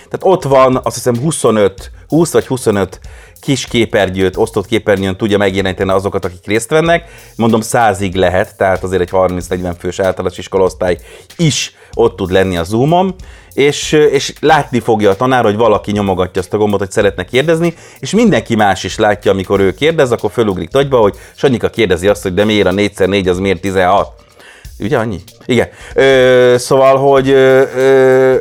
Tehát 0.09 0.19
ott 0.35 0.43
van, 0.43 0.79
azt 0.83 0.95
hiszem 0.95 1.17
25, 1.19 1.91
20 2.09 2.31
vagy 2.31 2.47
25 2.47 2.99
kis 3.39 3.65
képernyőt, 3.65 4.37
osztott 4.37 4.65
képernyőn 4.65 5.17
tudja 5.17 5.37
megjeleníteni 5.37 5.91
azokat, 5.91 6.25
akik 6.25 6.45
részt 6.45 6.69
vennek. 6.69 7.03
Mondom, 7.35 7.61
százig 7.61 8.15
lehet, 8.15 8.57
tehát 8.57 8.83
azért 8.83 9.01
egy 9.01 9.09
30-40 9.11 9.73
fős 9.79 9.99
általános 9.99 10.37
iskolosztály 10.37 10.97
is 11.37 11.73
ott 11.93 12.15
tud 12.15 12.31
lenni 12.31 12.57
a 12.57 12.63
Zoomon, 12.63 13.15
és, 13.53 13.91
és 13.91 14.33
látni 14.39 14.79
fogja 14.79 15.09
a 15.09 15.15
tanár, 15.15 15.43
hogy 15.43 15.55
valaki 15.55 15.91
nyomogatja 15.91 16.41
azt 16.41 16.53
a 16.53 16.57
gombot, 16.57 16.79
hogy 16.79 16.91
szeretne 16.91 17.25
kérdezni, 17.25 17.73
és 17.99 18.11
mindenki 18.11 18.55
más 18.55 18.83
is 18.83 18.97
látja, 18.97 19.31
amikor 19.31 19.59
ő 19.59 19.73
kérdez, 19.73 20.11
akkor 20.11 20.31
fölugrik 20.31 20.69
tagyba, 20.69 20.97
hogy 20.99 21.15
Sanyika 21.35 21.69
kérdezi 21.69 22.07
azt, 22.07 22.23
hogy 22.23 22.33
de 22.33 22.45
miért 22.45 22.67
a 22.67 22.71
4x4 22.71 23.29
az 23.29 23.39
miért 23.39 23.61
16? 23.61 24.11
Ugye 24.79 24.97
annyi? 24.97 25.21
Igen. 25.49 25.67
Ö, 25.93 26.55
szóval, 26.57 26.97
hogy, 26.97 27.29
ö, 27.29 28.35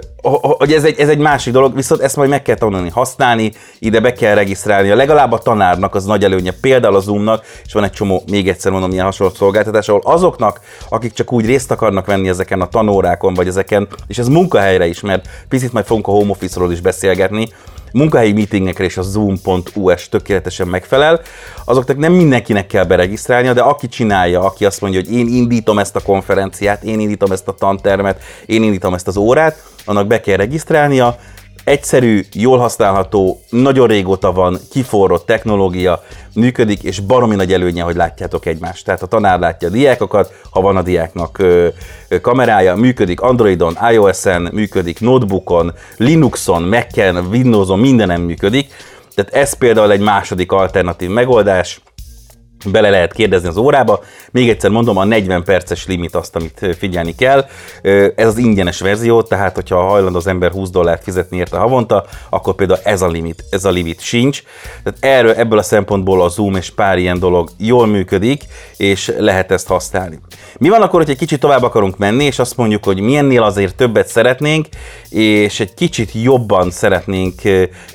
hogy 0.58 0.72
ez, 0.72 0.84
egy, 0.84 0.98
ez 0.98 1.08
egy 1.08 1.18
másik 1.18 1.52
dolog, 1.52 1.74
viszont 1.74 2.00
ezt 2.00 2.16
majd 2.16 2.30
meg 2.30 2.42
kell 2.42 2.56
tanulni 2.56 2.88
használni, 2.90 3.52
ide 3.78 4.00
be 4.00 4.12
kell 4.12 4.34
regisztrálni. 4.34 4.88
Legalább 4.88 5.32
a 5.32 5.38
tanárnak 5.38 5.94
az 5.94 6.04
nagy 6.04 6.24
előnye, 6.24 6.52
például 6.60 6.94
a 6.94 7.00
Zoomnak, 7.00 7.44
és 7.64 7.72
van 7.72 7.84
egy 7.84 7.92
csomó, 7.92 8.22
még 8.30 8.48
egyszer 8.48 8.72
mondom, 8.72 8.92
ilyen 8.92 9.04
hasonló 9.04 9.32
szolgáltatás, 9.34 9.88
ahol 9.88 10.00
azoknak, 10.04 10.60
akik 10.88 11.12
csak 11.12 11.32
úgy 11.32 11.46
részt 11.46 11.70
akarnak 11.70 12.06
venni 12.06 12.28
ezeken 12.28 12.60
a 12.60 12.68
tanórákon, 12.68 13.34
vagy 13.34 13.46
ezeken, 13.46 13.88
és 14.06 14.18
ez 14.18 14.28
munkahelyre 14.28 14.86
is, 14.86 15.00
mert 15.00 15.28
picit 15.48 15.72
majd 15.72 15.86
fogunk 15.86 16.06
a 16.06 16.10
home 16.10 16.30
office-ról 16.30 16.72
is 16.72 16.80
beszélgetni, 16.80 17.48
munkahelyi 17.92 18.32
meetingekre 18.32 18.84
is 18.84 18.96
a 18.96 19.02
zoom.us 19.02 20.08
tökéletesen 20.08 20.68
megfelel. 20.68 21.20
Azoknak 21.64 21.96
nem 21.96 22.12
mindenkinek 22.12 22.66
kell 22.66 22.84
beregisztrálnia, 22.84 23.52
de 23.52 23.60
aki 23.60 23.88
csinálja, 23.88 24.40
aki 24.40 24.64
azt 24.64 24.80
mondja, 24.80 25.00
hogy 25.00 25.12
én 25.12 25.26
indítom 25.26 25.78
ezt 25.78 25.96
a 25.96 26.00
konferenciát, 26.00 26.82
én 26.82 27.00
indítom 27.00 27.32
ezt 27.32 27.48
a 27.48 27.52
tantermet, 27.52 28.22
én 28.46 28.62
indítom 28.62 28.94
ezt 28.94 29.08
az 29.08 29.16
órát, 29.16 29.62
annak 29.84 30.06
be 30.06 30.20
kell 30.20 30.36
regisztrálnia, 30.36 31.18
egyszerű, 31.68 32.24
jól 32.32 32.58
használható, 32.58 33.40
nagyon 33.50 33.86
régóta 33.86 34.32
van, 34.32 34.58
kiforrott 34.70 35.26
technológia, 35.26 36.02
működik, 36.34 36.82
és 36.82 37.00
baromi 37.00 37.34
nagy 37.34 37.52
előnye, 37.52 37.82
hogy 37.82 37.96
látjátok 37.96 38.46
egymást. 38.46 38.84
Tehát 38.84 39.02
a 39.02 39.06
tanár 39.06 39.38
látja 39.38 39.68
a 39.68 39.70
diákokat, 39.70 40.32
ha 40.50 40.60
van 40.60 40.76
a 40.76 40.82
diáknak 40.82 41.38
ö, 41.38 41.68
ö, 42.08 42.20
kamerája, 42.20 42.74
működik 42.74 43.20
Androidon, 43.20 43.78
iOS-en, 43.90 44.48
működik 44.52 45.00
notebookon, 45.00 45.72
Linuxon, 45.96 46.62
Mac-en, 46.62 47.16
Windows-on, 47.16 47.78
mindenem 47.78 48.22
működik. 48.22 48.72
Tehát 49.14 49.34
ez 49.34 49.52
például 49.52 49.92
egy 49.92 50.00
második 50.00 50.52
alternatív 50.52 51.10
megoldás, 51.10 51.80
bele 52.64 52.90
lehet 52.90 53.12
kérdezni 53.12 53.48
az 53.48 53.56
órába. 53.56 54.00
Még 54.30 54.48
egyszer 54.48 54.70
mondom, 54.70 54.96
a 54.96 55.04
40 55.04 55.44
perces 55.44 55.86
limit 55.86 56.14
azt, 56.14 56.36
amit 56.36 56.76
figyelni 56.78 57.14
kell. 57.14 57.46
Ez 58.16 58.26
az 58.26 58.38
ingyenes 58.38 58.80
verzió, 58.80 59.22
tehát 59.22 59.54
hogyha 59.54 59.82
hajlandó 59.82 60.18
az 60.18 60.26
ember 60.26 60.50
20 60.50 60.70
dollárt 60.70 61.02
fizetni 61.02 61.36
érte 61.36 61.56
havonta, 61.56 62.04
akkor 62.30 62.54
például 62.54 62.80
ez 62.84 63.02
a 63.02 63.08
limit, 63.08 63.44
ez 63.50 63.64
a 63.64 63.70
limit 63.70 64.00
sincs. 64.00 64.42
Tehát 64.82 65.18
erről, 65.18 65.32
ebből 65.32 65.58
a 65.58 65.62
szempontból 65.62 66.22
a 66.22 66.28
Zoom 66.28 66.56
és 66.56 66.70
pár 66.70 66.98
ilyen 66.98 67.18
dolog 67.18 67.48
jól 67.56 67.86
működik, 67.86 68.42
és 68.76 69.12
lehet 69.18 69.50
ezt 69.50 69.66
használni. 69.66 70.18
Mi 70.58 70.68
van 70.68 70.82
akkor, 70.82 71.00
hogy 71.00 71.10
egy 71.10 71.18
kicsit 71.18 71.40
tovább 71.40 71.62
akarunk 71.62 71.98
menni, 71.98 72.24
és 72.24 72.38
azt 72.38 72.56
mondjuk, 72.56 72.84
hogy 72.84 73.00
milyennél 73.00 73.42
azért 73.42 73.76
többet 73.76 74.08
szeretnénk, 74.08 74.66
és 75.10 75.60
egy 75.60 75.74
kicsit 75.74 76.10
jobban 76.12 76.70
szeretnénk 76.70 77.34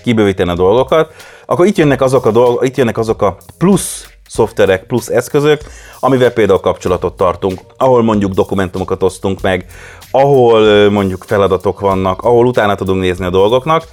kibővíteni 0.04 0.50
a 0.50 0.56
dolgokat, 0.56 1.14
akkor 1.46 1.66
itt 1.66 1.78
jönnek 1.78 2.02
azok 2.02 2.26
a, 2.26 2.32
dolgok, 2.32 2.66
itt 2.66 2.78
jönnek 2.78 2.98
azok 2.98 3.22
a 3.22 3.38
plusz 3.58 4.13
szoftverek 4.34 4.84
plusz 4.84 5.10
eszközök, 5.10 5.62
amivel 6.00 6.32
például 6.32 6.60
kapcsolatot 6.60 7.18
tartunk, 7.18 7.62
ahol 7.78 8.04
mondjuk 8.04 8.32
dokumentumokat 8.32 9.04
osztunk 9.04 9.42
meg, 9.42 9.66
ahol 10.12 10.90
mondjuk 10.90 11.24
feladatok 11.28 11.80
vannak, 11.80 12.22
ahol 12.22 12.46
utána 12.46 12.76
tudunk 12.76 13.02
nézni 13.02 13.26
a 13.26 13.30
dolgoknak. 13.30 13.88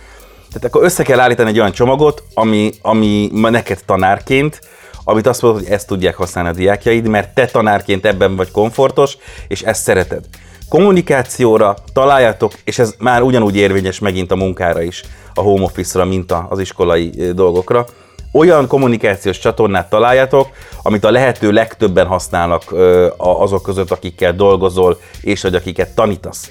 Tehát 0.48 0.64
akkor 0.64 0.84
össze 0.84 1.02
kell 1.02 1.20
állítani 1.20 1.48
egy 1.48 1.58
olyan 1.58 1.72
csomagot, 1.72 2.22
ami, 2.34 2.70
ami 2.82 3.30
neked 3.32 3.78
tanárként, 3.86 4.60
amit 5.04 5.26
azt 5.26 5.42
mondod, 5.42 5.62
hogy 5.62 5.70
ezt 5.70 5.86
tudják 5.86 6.16
használni 6.16 6.50
a 6.50 6.52
diákjaid, 6.52 7.08
mert 7.08 7.34
te 7.34 7.46
tanárként 7.46 8.06
ebben 8.06 8.36
vagy 8.36 8.50
komfortos, 8.50 9.16
és 9.48 9.62
ezt 9.62 9.82
szereted. 9.82 10.24
Kommunikációra 10.68 11.74
találjátok, 11.92 12.52
és 12.64 12.78
ez 12.78 12.94
már 12.98 13.22
ugyanúgy 13.22 13.56
érvényes 13.56 13.98
megint 13.98 14.30
a 14.30 14.36
munkára 14.36 14.82
is, 14.82 15.04
a 15.34 15.40
home 15.40 15.64
office-ra, 15.64 16.04
mint 16.04 16.34
az 16.48 16.58
iskolai 16.58 17.10
dolgokra 17.34 17.86
olyan 18.32 18.66
kommunikációs 18.66 19.38
csatornát 19.38 19.88
találjatok, 19.88 20.48
amit 20.82 21.04
a 21.04 21.10
lehető 21.10 21.52
legtöbben 21.52 22.06
használnak 22.06 22.74
azok 23.16 23.62
között, 23.62 23.90
akikkel 23.90 24.32
dolgozol, 24.32 25.00
és 25.20 25.42
vagy 25.42 25.54
akiket 25.54 25.94
tanítasz. 25.94 26.50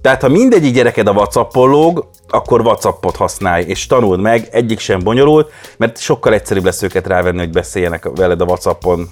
Tehát 0.00 0.22
ha 0.22 0.28
mindegyik 0.28 0.74
gyereked 0.74 1.06
a 1.06 1.12
Whatsappon 1.12 1.70
lóg, 1.70 2.08
akkor 2.28 2.60
Whatsappot 2.60 3.16
használj, 3.16 3.64
és 3.64 3.86
tanuld 3.86 4.20
meg, 4.20 4.48
egyik 4.50 4.78
sem 4.78 5.00
bonyolult, 5.02 5.50
mert 5.76 5.98
sokkal 5.98 6.32
egyszerűbb 6.32 6.64
lesz 6.64 6.82
őket 6.82 7.06
rávenni, 7.06 7.38
hogy 7.38 7.50
beszéljenek 7.50 8.08
veled 8.14 8.40
a 8.40 8.44
Whatsappon, 8.44 9.08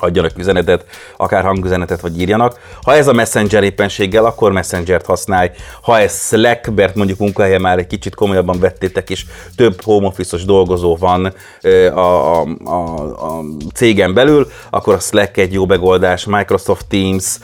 adjanak 0.00 0.38
üzenetet, 0.38 0.84
akár 1.16 1.44
hangüzenetet, 1.44 2.00
vagy 2.00 2.20
írjanak. 2.20 2.60
Ha 2.82 2.94
ez 2.94 3.08
a 3.08 3.12
Messenger 3.12 3.62
éppenséggel, 3.62 4.24
akkor 4.24 4.52
Messenger-t 4.52 5.06
használj. 5.06 5.50
Ha 5.82 5.98
ez 5.98 6.26
Slack, 6.26 6.74
mert 6.74 6.94
mondjuk 6.94 7.18
munkahelye 7.18 7.58
már 7.58 7.78
egy 7.78 7.86
kicsit 7.86 8.14
komolyabban 8.14 8.60
vettétek, 8.60 9.10
és 9.10 9.24
több 9.56 9.82
home 9.82 10.06
office 10.06 10.36
dolgozó 10.44 10.96
van 10.96 11.32
a, 11.94 11.98
a, 11.98 12.40
a, 12.64 12.94
a 13.26 13.44
cégen 13.74 14.14
belül, 14.14 14.46
akkor 14.70 14.94
a 14.94 14.98
Slack 14.98 15.36
egy 15.36 15.52
jó 15.52 15.66
megoldás, 15.66 16.24
Microsoft 16.24 16.86
Teams, 16.88 17.38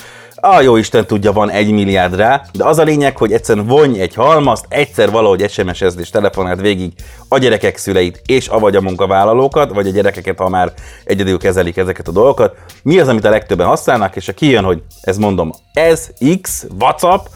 a 0.45 0.61
jó 0.61 0.77
Isten 0.77 1.07
tudja, 1.07 1.33
van 1.33 1.51
egy 1.51 1.71
milliárd 1.71 2.15
rá, 2.15 2.43
de 2.53 2.65
az 2.65 2.79
a 2.79 2.83
lényeg, 2.83 3.17
hogy 3.17 3.33
egyszerűen 3.33 3.67
vonj 3.67 4.01
egy 4.01 4.15
halmazt, 4.15 4.67
egyszer 4.69 5.11
valahogy 5.11 5.51
SMS-ezd 5.51 6.01
és 6.01 6.11
telefonált 6.11 6.61
végig 6.61 6.93
a 7.29 7.39
gyerekek 7.39 7.77
szüleit 7.77 8.23
és 8.27 8.49
avagy 8.49 8.77
a 8.77 8.81
munkavállalókat, 8.81 9.73
vagy 9.73 9.87
a 9.87 9.91
gyerekeket, 9.91 10.39
ha 10.39 10.49
már 10.49 10.73
egyedül 11.05 11.39
kezelik 11.39 11.77
ezeket 11.77 12.09
a 12.09 12.13
dolgokat. 12.13 12.57
Mi 12.83 12.99
az, 12.99 13.09
amit 13.09 13.25
a 13.25 13.31
legtöbben 13.31 13.67
használnak, 13.67 14.17
és 14.17 14.27
ha 14.27 14.33
kijön, 14.33 14.65
hogy 14.65 14.83
ez 15.01 15.17
mondom, 15.17 15.53
ez 15.73 16.09
X, 16.41 16.67
WhatsApp, 16.81 17.27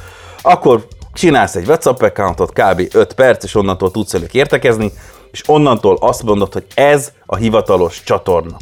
akkor 0.43 0.87
csinálsz 1.13 1.55
egy 1.55 1.67
WhatsApp 1.67 2.03
accountot, 2.03 2.53
kb. 2.53 2.89
5 2.93 3.13
perc, 3.13 3.45
és 3.45 3.55
onnantól 3.55 3.91
tudsz 3.91 4.13
velük 4.13 4.35
értekezni, 4.35 4.93
és 5.31 5.43
onnantól 5.47 5.97
azt 6.01 6.23
mondod, 6.23 6.53
hogy 6.53 6.67
ez 6.75 7.13
a 7.27 7.37
hivatalos 7.37 8.03
csatorna. 8.03 8.57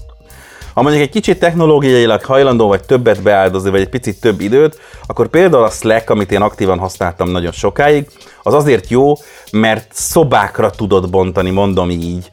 Ha 0.77 0.83
mondjuk 0.83 1.05
egy 1.05 1.11
kicsit 1.11 1.39
technológiailag 1.39 2.25
hajlandó 2.25 2.69
vagy 2.69 2.85
többet 2.85 3.23
beáldozni, 3.23 3.71
vagy 3.71 3.81
egy 3.81 3.89
picit 3.89 4.21
több 4.21 4.41
időt, 4.41 4.79
akkor 5.07 5.29
például 5.29 5.63
a 5.63 5.71
Slack, 5.71 6.11
amit 6.11 6.33
én 6.33 6.41
aktívan 6.41 6.79
használtam 6.79 7.29
nagyon 7.31 7.53
sokáig, 7.53 8.07
az 8.43 8.55
azért 8.55 8.89
jó, 8.89 9.13
mert 9.53 9.89
szobákra 9.93 10.71
tudod 10.71 11.11
bontani, 11.11 11.51
mondom 11.51 11.91
így, 11.91 12.31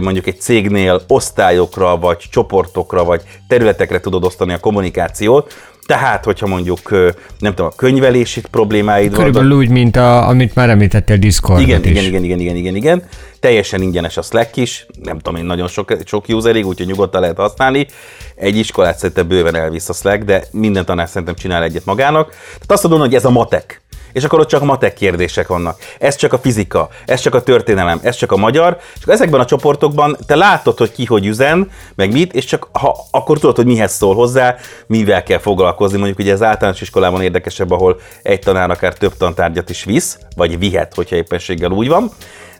mondjuk 0.00 0.26
egy 0.26 0.40
cégnél 0.40 1.00
osztályokra, 1.08 1.98
vagy 1.98 2.18
csoportokra, 2.30 3.04
vagy 3.04 3.22
területekre 3.48 4.00
tudod 4.00 4.24
osztani 4.24 4.52
a 4.52 4.60
kommunikációt, 4.60 5.54
tehát, 5.86 6.24
hogyha 6.24 6.46
mondjuk, 6.46 6.90
nem 7.38 7.54
tudom, 7.54 7.66
a 7.66 7.74
könyvelési 7.76 8.40
problémáid. 8.50 9.12
Körülbelül 9.12 9.56
úgy, 9.56 9.68
mint 9.68 9.96
a, 9.96 10.28
amit 10.28 10.54
már 10.54 10.70
említettél, 10.70 11.16
Discord 11.16 11.60
igen, 11.60 11.82
is. 11.84 11.90
igen, 11.90 12.04
igen, 12.04 12.24
igen, 12.24 12.38
igen, 12.38 12.56
igen, 12.56 12.76
igen. 12.76 13.02
Teljesen 13.40 13.82
ingyenes 13.82 14.16
a 14.16 14.22
Slack 14.22 14.56
is, 14.56 14.86
nem 15.02 15.18
tudom 15.18 15.40
én, 15.40 15.44
nagyon 15.46 15.68
sok, 15.68 15.96
sok 16.04 16.24
userig, 16.28 16.66
úgyhogy 16.66 16.86
nyugodtan 16.86 17.20
lehet 17.20 17.36
használni. 17.36 17.86
Egy 18.34 18.56
iskolát 18.56 18.98
szerintem 18.98 19.28
bőven 19.28 19.54
elvisz 19.54 19.88
a 19.88 19.92
Slack, 19.92 20.22
de 20.22 20.44
minden 20.50 20.84
tanár 20.84 21.08
szerintem 21.08 21.34
csinál 21.34 21.62
egyet 21.62 21.84
magának. 21.84 22.28
Tehát 22.30 22.70
azt 22.70 22.82
mondom, 22.82 23.00
hogy 23.00 23.14
ez 23.14 23.24
a 23.24 23.30
matek. 23.30 23.82
És 24.14 24.24
akkor 24.24 24.40
ott 24.40 24.48
csak 24.48 24.62
matek 24.62 24.94
kérdések 24.94 25.46
vannak. 25.48 25.78
Ez 25.98 26.16
csak 26.16 26.32
a 26.32 26.38
fizika, 26.38 26.88
ez 27.06 27.20
csak 27.20 27.34
a 27.34 27.42
történelem, 27.42 28.00
ez 28.02 28.16
csak 28.16 28.32
a 28.32 28.36
magyar, 28.36 28.76
és 28.94 29.00
akkor 29.02 29.14
ezekben 29.14 29.40
a 29.40 29.44
csoportokban 29.44 30.16
te 30.26 30.34
látod, 30.34 30.78
hogy 30.78 30.92
ki 30.92 31.04
hogy 31.04 31.26
üzen, 31.26 31.70
meg 31.94 32.12
mit, 32.12 32.32
és 32.32 32.44
csak 32.44 32.68
ha, 32.72 32.96
akkor 33.10 33.38
tudod, 33.38 33.56
hogy 33.56 33.66
mihez 33.66 33.92
szól 33.92 34.14
hozzá, 34.14 34.56
mivel 34.86 35.22
kell 35.22 35.38
foglalkozni. 35.38 35.96
Mondjuk 35.96 36.18
ugye 36.18 36.32
az 36.32 36.42
általános 36.42 36.80
iskolában 36.80 37.22
érdekesebb, 37.22 37.70
ahol 37.70 38.00
egy 38.22 38.38
tanár 38.38 38.70
akár 38.70 38.92
több 38.92 39.16
tantárgyat 39.16 39.70
is 39.70 39.84
visz, 39.84 40.18
vagy 40.36 40.58
vihet, 40.58 40.94
hogyha 40.94 41.16
éppenséggel 41.16 41.70
úgy 41.70 41.88
van 41.88 42.10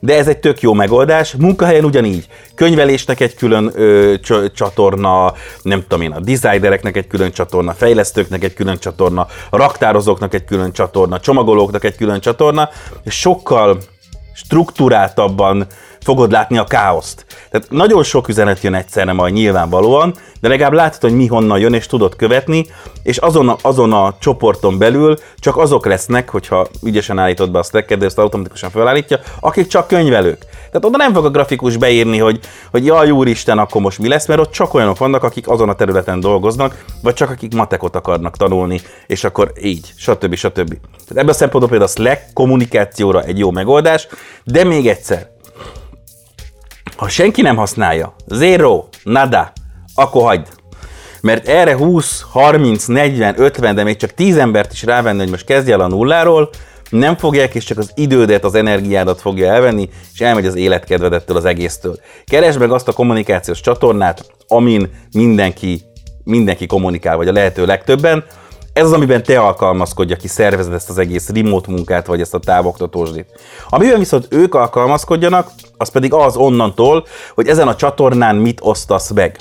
de 0.05 0.17
ez 0.17 0.29
egy 0.29 0.38
tök 0.38 0.61
jó 0.61 0.73
megoldás. 0.73 1.33
Munkahelyen 1.33 1.85
ugyanígy. 1.85 2.27
Könyvelésnek 2.55 3.21
egy 3.21 3.35
külön 3.35 3.71
ö, 3.75 4.14
csatorna, 4.55 5.33
nem 5.62 5.81
tudom 5.81 6.01
én, 6.01 6.12
a 6.12 6.21
designereknek 6.21 6.97
egy 6.97 7.07
külön 7.07 7.33
csatorna, 7.33 7.73
fejlesztőknek 7.73 8.45
egy 8.45 8.55
külön 8.55 8.79
csatorna, 8.79 9.27
raktározóknak 9.51 10.35
egy 10.35 10.45
külön 10.45 10.73
csatorna, 10.73 11.21
csomagolóknak 11.21 11.85
egy 11.85 11.97
külön 11.97 12.21
csatorna, 12.21 12.69
és 13.05 13.14
sokkal 13.14 13.79
struktúráltabban 14.35 15.67
fogod 16.05 16.31
látni 16.31 16.59
a 16.59 16.64
káoszt. 16.64 17.27
Tehát 17.51 17.71
nagyon 17.71 18.03
sok 18.03 18.29
üzenet 18.29 18.62
jön 18.62 18.75
egyszerre 18.75 19.12
majd 19.12 19.35
nyilvánvalóan, 19.35 20.14
de 20.40 20.49
legalább 20.49 20.73
látod, 20.73 21.01
hogy 21.01 21.17
mi 21.17 21.27
honnan 21.27 21.59
jön, 21.59 21.75
és 21.75 21.87
tudod 21.87 22.17
követni, 22.17 22.67
és 23.03 23.17
azon 23.17 23.49
a, 23.49 23.57
azon 23.62 23.93
a 23.93 24.14
csoporton 24.19 24.79
belül 24.79 25.17
csak 25.38 25.57
azok 25.57 25.87
lesznek, 25.87 26.31
hogyha 26.31 26.67
ügyesen 26.83 27.19
állítod 27.19 27.51
be 27.51 27.59
a 27.59 27.62
stacket, 27.62 27.99
de 27.99 28.05
ezt 28.05 28.19
automatikusan 28.19 28.71
felállítja, 28.71 29.21
akik 29.40 29.67
csak 29.67 29.87
könyvelők. 29.87 30.38
Tehát 30.40 30.85
oda 30.85 30.97
nem 30.97 31.12
fog 31.12 31.25
a 31.25 31.31
grafikus 31.31 31.77
beírni, 31.77 32.19
hogy, 32.19 32.40
hogy 32.71 32.85
jaj, 32.85 33.11
úristen, 33.11 33.59
akkor 33.59 33.81
most 33.81 33.99
mi 33.99 34.09
lesz, 34.09 34.27
mert 34.27 34.40
ott 34.40 34.53
csak 34.53 34.75
olyanok 34.75 34.99
vannak, 34.99 35.23
akik 35.23 35.49
azon 35.49 35.69
a 35.69 35.75
területen 35.75 36.21
dolgoznak, 36.21 36.85
vagy 37.03 37.14
csak 37.14 37.31
akik 37.31 37.55
matekot 37.55 37.97
akarnak 37.97 38.37
tanulni, 38.37 38.81
és 39.07 39.25
akkor 39.25 39.53
így, 39.61 39.93
stb. 39.97 40.35
stb. 40.35 40.69
Tehát 40.69 41.11
ebben 41.11 41.29
a 41.29 41.33
szempontból 41.33 41.69
például 41.69 41.90
a 41.90 41.93
Slack 41.93 42.33
kommunikációra 42.33 43.23
egy 43.23 43.38
jó 43.38 43.51
megoldás, 43.51 44.07
de 44.45 44.64
még 44.64 44.88
egyszer, 44.88 45.34
ha 46.96 47.09
senki 47.09 47.42
nem 47.42 47.57
használja, 47.57 48.14
zero, 48.26 48.85
nada, 49.02 49.52
akkor 49.94 50.22
hagyd. 50.22 50.48
Mert 51.20 51.48
erre 51.48 51.76
20, 51.76 52.24
30, 52.30 52.85
40, 52.85 53.35
50, 53.40 53.74
de 53.74 53.85
még 53.85 53.96
csak 53.96 54.11
10 54.11 54.37
embert 54.37 54.72
is 54.72 54.83
rávenni, 54.83 55.18
hogy 55.18 55.30
most 55.30 55.44
kezdj 55.44 55.72
el 55.72 55.80
a 55.80 55.88
nulláról, 55.88 56.50
nem 56.90 57.16
fogják, 57.16 57.54
és 57.54 57.64
csak 57.64 57.78
az 57.78 57.92
idődet, 57.94 58.44
az 58.44 58.54
energiádat 58.54 59.20
fogja 59.20 59.52
elvenni, 59.52 59.88
és 60.12 60.20
elmegy 60.20 60.46
az 60.46 60.54
életkedvedettől 60.54 61.37
az 61.37 61.44
egésztől. 61.44 61.98
Keresd 62.24 62.59
meg 62.59 62.70
azt 62.70 62.88
a 62.88 62.92
kommunikációs 62.92 63.61
csatornát, 63.61 64.26
amin 64.48 64.90
mindenki, 65.12 65.83
mindenki 66.24 66.66
kommunikál, 66.66 67.16
vagy 67.16 67.28
a 67.28 67.33
lehető 67.33 67.66
legtöbben, 67.66 68.24
ez 68.74 68.84
az, 68.84 68.92
amiben 68.92 69.22
te 69.22 69.40
alkalmazkodj, 69.40 70.12
aki 70.12 70.28
szervezed 70.28 70.72
ezt 70.72 70.90
az 70.90 70.98
egész 70.98 71.28
remote 71.28 71.70
munkát, 71.70 72.06
vagy 72.06 72.20
ezt 72.20 72.34
a 72.34 72.38
távoktatósdit. 72.38 73.26
Amiben 73.68 73.98
viszont 73.98 74.26
ők 74.30 74.54
alkalmazkodjanak, 74.54 75.50
az 75.76 75.88
pedig 75.88 76.12
az 76.12 76.37
onnantól, 76.37 77.06
hogy 77.34 77.48
ezen 77.48 77.68
a 77.68 77.76
csatornán 77.76 78.37
mit 78.37 78.58
osztasz 78.62 79.10
meg 79.10 79.37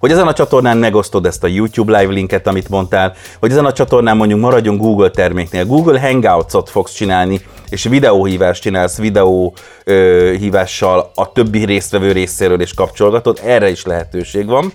hogy 0.00 0.10
ezen 0.10 0.26
a 0.26 0.32
csatornán 0.32 0.76
megosztod 0.76 1.26
ezt 1.26 1.44
a 1.44 1.46
YouTube 1.46 1.98
live 1.98 2.12
linket, 2.12 2.46
amit 2.46 2.68
mondtál, 2.68 3.14
hogy 3.40 3.50
ezen 3.50 3.64
a 3.64 3.72
csatornán 3.72 4.16
mondjuk 4.16 4.40
maradjon 4.40 4.76
Google 4.76 5.10
terméknél. 5.10 5.66
Google 5.66 6.00
Hangouts-ot 6.00 6.70
fogsz 6.70 6.92
csinálni, 6.92 7.40
és 7.68 7.84
videóhívást 7.84 8.62
csinálsz 8.62 8.98
videóhívással 8.98 11.10
a 11.14 11.32
többi 11.32 11.64
résztvevő 11.64 12.12
részéről 12.12 12.60
és 12.60 12.74
kapcsolgatod, 12.74 13.40
erre 13.44 13.70
is 13.70 13.84
lehetőség 13.84 14.46
van. 14.46 14.72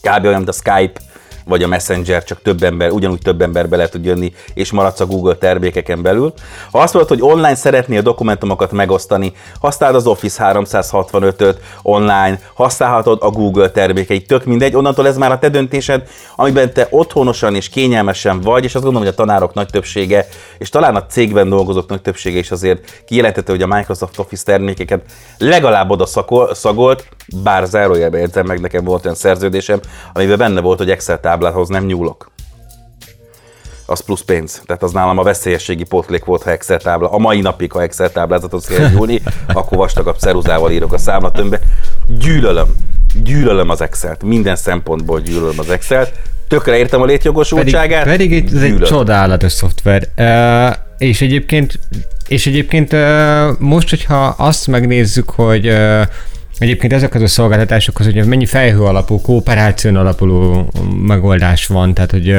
Kb. 0.00 0.24
olyan, 0.24 0.36
mint 0.36 0.48
a 0.48 0.52
Skype 0.52 1.00
vagy 1.48 1.62
a 1.62 1.68
Messenger, 1.68 2.24
csak 2.24 2.42
több 2.42 2.62
ember, 2.62 2.90
ugyanúgy 2.90 3.18
több 3.18 3.42
ember 3.42 3.68
bele 3.68 3.88
tud 3.88 4.04
jönni, 4.04 4.32
és 4.54 4.72
maradsz 4.72 5.00
a 5.00 5.06
Google 5.06 5.34
termékeken 5.34 6.02
belül. 6.02 6.32
Ha 6.70 6.78
azt 6.78 6.94
mondod, 6.94 7.18
hogy 7.18 7.30
online 7.30 7.54
szeretnél 7.54 8.02
dokumentumokat 8.02 8.72
megosztani, 8.72 9.32
használd 9.60 9.94
az 9.94 10.06
Office 10.06 10.50
365-öt 10.52 11.60
online, 11.82 12.40
használhatod 12.54 13.18
a 13.22 13.30
Google 13.30 13.70
termékeit, 13.70 14.26
tök 14.26 14.44
mindegy, 14.44 14.74
onnantól 14.74 15.06
ez 15.06 15.16
már 15.16 15.32
a 15.32 15.38
te 15.38 15.48
döntésed, 15.48 16.08
amiben 16.36 16.72
te 16.72 16.86
otthonosan 16.90 17.54
és 17.54 17.68
kényelmesen 17.68 18.40
vagy, 18.40 18.64
és 18.64 18.74
azt 18.74 18.84
gondolom, 18.84 19.06
hogy 19.06 19.16
a 19.18 19.24
tanárok 19.24 19.54
nagy 19.54 19.68
többsége, 19.68 20.26
és 20.58 20.68
talán 20.68 20.96
a 20.96 21.06
cégben 21.06 21.48
dolgozók 21.48 21.88
nagy 21.88 22.02
többsége 22.02 22.38
is 22.38 22.50
azért 22.50 23.02
kijelentette, 23.06 23.52
hogy 23.52 23.62
a 23.62 23.66
Microsoft 23.66 24.18
Office 24.18 24.44
termékeket 24.44 25.02
legalább 25.38 25.90
oda 25.90 26.06
szagolt, 26.52 27.06
bár 27.42 27.66
zárójelben 27.66 28.20
értem 28.20 28.46
meg, 28.46 28.60
nekem 28.60 28.84
volt 28.84 29.04
olyan 29.04 29.16
szerződésem, 29.16 29.80
amiben 30.12 30.38
benne 30.38 30.60
volt, 30.60 30.78
hogy 30.78 30.90
Excel 30.90 31.20
táblához 31.20 31.68
nem 31.68 31.84
nyúlok. 31.84 32.30
Az 33.86 34.00
plusz 34.00 34.20
pénz. 34.20 34.62
Tehát 34.66 34.82
az 34.82 34.92
nálam 34.92 35.18
a 35.18 35.22
veszélyességi 35.22 35.84
pótlék 35.84 36.24
volt, 36.24 36.42
ha 36.42 36.50
Excel 36.50 36.78
tábla. 36.78 37.10
A 37.10 37.18
mai 37.18 37.40
napig, 37.40 37.72
ha 37.72 37.82
Excel 37.82 38.12
táblázathoz 38.12 38.66
kell 38.66 38.88
nyúlni, 38.88 39.22
akkor 39.46 39.78
vastagabb 39.78 40.16
ceruzával 40.18 40.70
írok 40.70 40.92
a 40.92 40.98
számlatömbbe. 40.98 41.60
Gyűlölöm. 42.08 42.74
Gyűlölöm 43.22 43.68
az 43.68 43.80
Excel-t. 43.80 44.22
Minden 44.22 44.56
szempontból 44.56 45.20
gyűlölöm 45.20 45.58
az 45.58 45.70
Excel-t. 45.70 46.12
Tökre 46.48 46.76
értem 46.76 47.00
a 47.00 47.04
létjogosultságát. 47.04 48.04
Pedig, 48.04 48.44
pedig 48.44 48.56
ez 48.56 48.62
egy 48.62 48.82
csodálatos 48.82 49.52
szoftver. 49.52 50.08
Uh, 50.16 50.76
és 50.98 51.20
egyébként, 51.20 51.78
és 52.28 52.46
egyébként 52.46 52.92
uh, 52.92 53.58
most, 53.58 53.90
hogyha 53.90 54.26
azt 54.26 54.66
megnézzük, 54.66 55.30
hogy 55.30 55.68
uh, 55.68 56.02
Egyébként 56.58 56.92
ezek 56.92 57.14
az 57.14 57.22
a 57.22 57.26
szolgáltatásokhoz, 57.26 58.06
hogy 58.06 58.26
mennyi 58.26 58.46
fejhő 58.46 58.82
alapú, 58.82 59.20
kooperáción 59.20 59.96
alapuló 59.96 60.70
megoldás 61.06 61.66
van, 61.66 61.94
tehát 61.94 62.10
hogy 62.10 62.38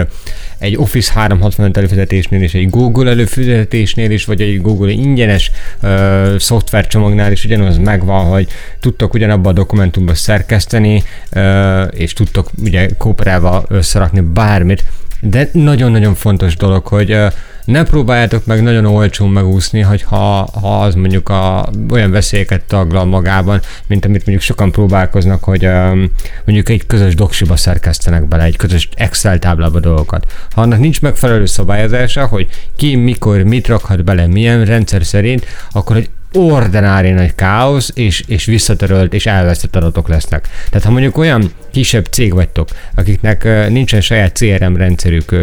egy 0.57 0.77
Office 0.77 1.13
365 1.13 1.77
előfizetésnél 1.77 2.41
és 2.41 2.53
egy 2.53 2.69
Google 2.69 3.09
előfizetésnél 3.09 4.11
is, 4.11 4.25
vagy 4.25 4.41
egy 4.41 4.61
Google 4.61 4.91
ingyenes 4.91 5.51
uh, 5.81 6.37
szoftvercsomagnál 6.37 7.31
is 7.31 7.45
ugyanaz 7.45 7.77
megvan, 7.77 8.25
hogy 8.25 8.47
tudtok 8.79 9.13
ugyanabba 9.13 9.49
a 9.49 9.53
dokumentumba 9.53 10.15
szerkeszteni, 10.15 11.03
uh, 11.31 11.81
és 11.91 12.13
tudtok 12.13 12.49
ugye 12.63 12.89
kooperálva 12.97 13.65
összerakni 13.67 14.19
bármit, 14.19 14.83
de 15.21 15.49
nagyon-nagyon 15.51 16.15
fontos 16.15 16.55
dolog, 16.55 16.87
hogy 16.87 17.11
uh, 17.11 17.31
ne 17.67 17.83
próbáljátok 17.83 18.45
meg 18.45 18.63
nagyon 18.63 18.85
olcsón 18.85 19.29
megúszni, 19.29 19.81
hogy 19.81 20.01
ha, 20.01 20.49
ha 20.61 20.81
az 20.81 20.95
mondjuk 20.95 21.29
a, 21.29 21.69
olyan 21.89 22.11
veszélyeket 22.11 22.61
taglal 22.61 23.05
magában, 23.05 23.61
mint 23.87 24.05
amit 24.05 24.25
mondjuk 24.25 24.41
sokan 24.41 24.71
próbálkoznak, 24.71 25.43
hogy 25.43 25.65
um, 25.65 26.11
mondjuk 26.45 26.69
egy 26.69 26.85
közös 26.85 27.15
doksiba 27.15 27.55
szerkesztenek 27.55 28.27
bele, 28.27 28.43
egy 28.43 28.55
közös 28.55 28.89
Excel 28.95 29.39
táblába 29.39 29.79
dolgokat. 29.79 30.31
Ha 30.49 30.61
annak 30.61 30.79
nincs 30.79 31.01
megfelelő 31.01 31.45
szabályozása, 31.45 32.25
hogy 32.25 32.47
ki, 32.75 32.95
mikor, 32.95 33.43
mit 33.43 33.67
rakhat 33.67 34.03
bele, 34.03 34.27
milyen 34.27 34.65
rendszer 34.65 35.05
szerint, 35.05 35.45
akkor 35.71 35.95
egy 35.95 36.09
ordinári 36.37 37.11
nagy 37.11 37.35
káosz, 37.35 37.91
és, 37.93 38.23
és 38.27 38.45
visszatörölt, 38.45 39.13
és 39.13 39.25
elvesztett 39.25 39.75
adatok 39.75 40.07
lesznek. 40.07 40.47
Tehát 40.69 40.85
ha 40.85 40.91
mondjuk 40.91 41.17
olyan 41.17 41.51
kisebb 41.71 42.05
cég 42.05 42.33
vagytok, 42.33 42.69
akiknek 42.95 43.69
nincsen 43.69 44.01
saját 44.01 44.37
CRM 44.37 44.75
rendszerük, 44.75 45.35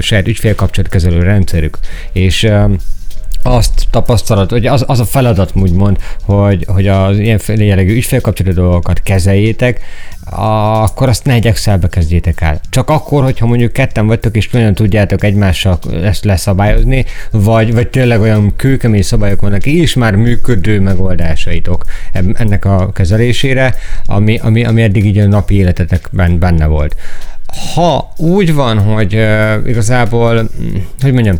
saját 0.00 0.28
ügyfélkapcsolatkezelő 0.28 1.22
rendszerük, 1.22 1.78
és 2.12 2.48
azt 3.42 3.86
tapasztalat, 3.90 4.50
hogy 4.50 4.66
az, 4.66 4.84
az 4.86 5.00
a 5.00 5.04
feladat 5.04 5.50
úgymond, 5.54 5.98
hogy, 6.22 6.64
hogy 6.68 6.88
az 6.88 7.18
ilyen 7.18 7.40
jellegű 7.46 7.94
ügyfélkapcsolatú 7.94 8.60
dolgokat 8.60 9.02
kezeljétek, 9.02 9.80
akkor 10.30 11.08
azt 11.08 11.24
ne 11.24 11.32
egy 11.32 11.46
Excelbe 11.46 11.88
kezdjétek 11.88 12.40
el. 12.40 12.60
Csak 12.70 12.90
akkor, 12.90 13.22
hogyha 13.22 13.46
mondjuk 13.46 13.72
ketten 13.72 14.06
vagytok, 14.06 14.36
és 14.36 14.50
nagyon 14.50 14.74
tudjátok 14.74 15.24
egymással 15.24 15.78
ezt 16.02 16.24
leszabályozni, 16.24 17.04
vagy, 17.30 17.74
vagy 17.74 17.88
tényleg 17.88 18.20
olyan 18.20 18.56
kőkemény 18.56 19.02
szabályok 19.02 19.40
vannak, 19.40 19.66
és 19.66 19.94
már 19.94 20.14
működő 20.14 20.80
megoldásaitok 20.80 21.84
ennek 22.12 22.64
a 22.64 22.92
kezelésére, 22.92 23.74
ami, 24.06 24.38
ami, 24.38 24.64
ami 24.64 24.82
eddig 24.82 25.04
így 25.04 25.18
a 25.18 25.26
napi 25.26 25.54
életetekben 25.54 26.38
benne 26.38 26.66
volt. 26.66 26.96
Ha 27.74 28.12
úgy 28.16 28.54
van, 28.54 28.78
hogy 28.78 29.14
uh, 29.14 29.68
igazából, 29.68 30.50
hogy 31.00 31.12
mondjam, 31.12 31.36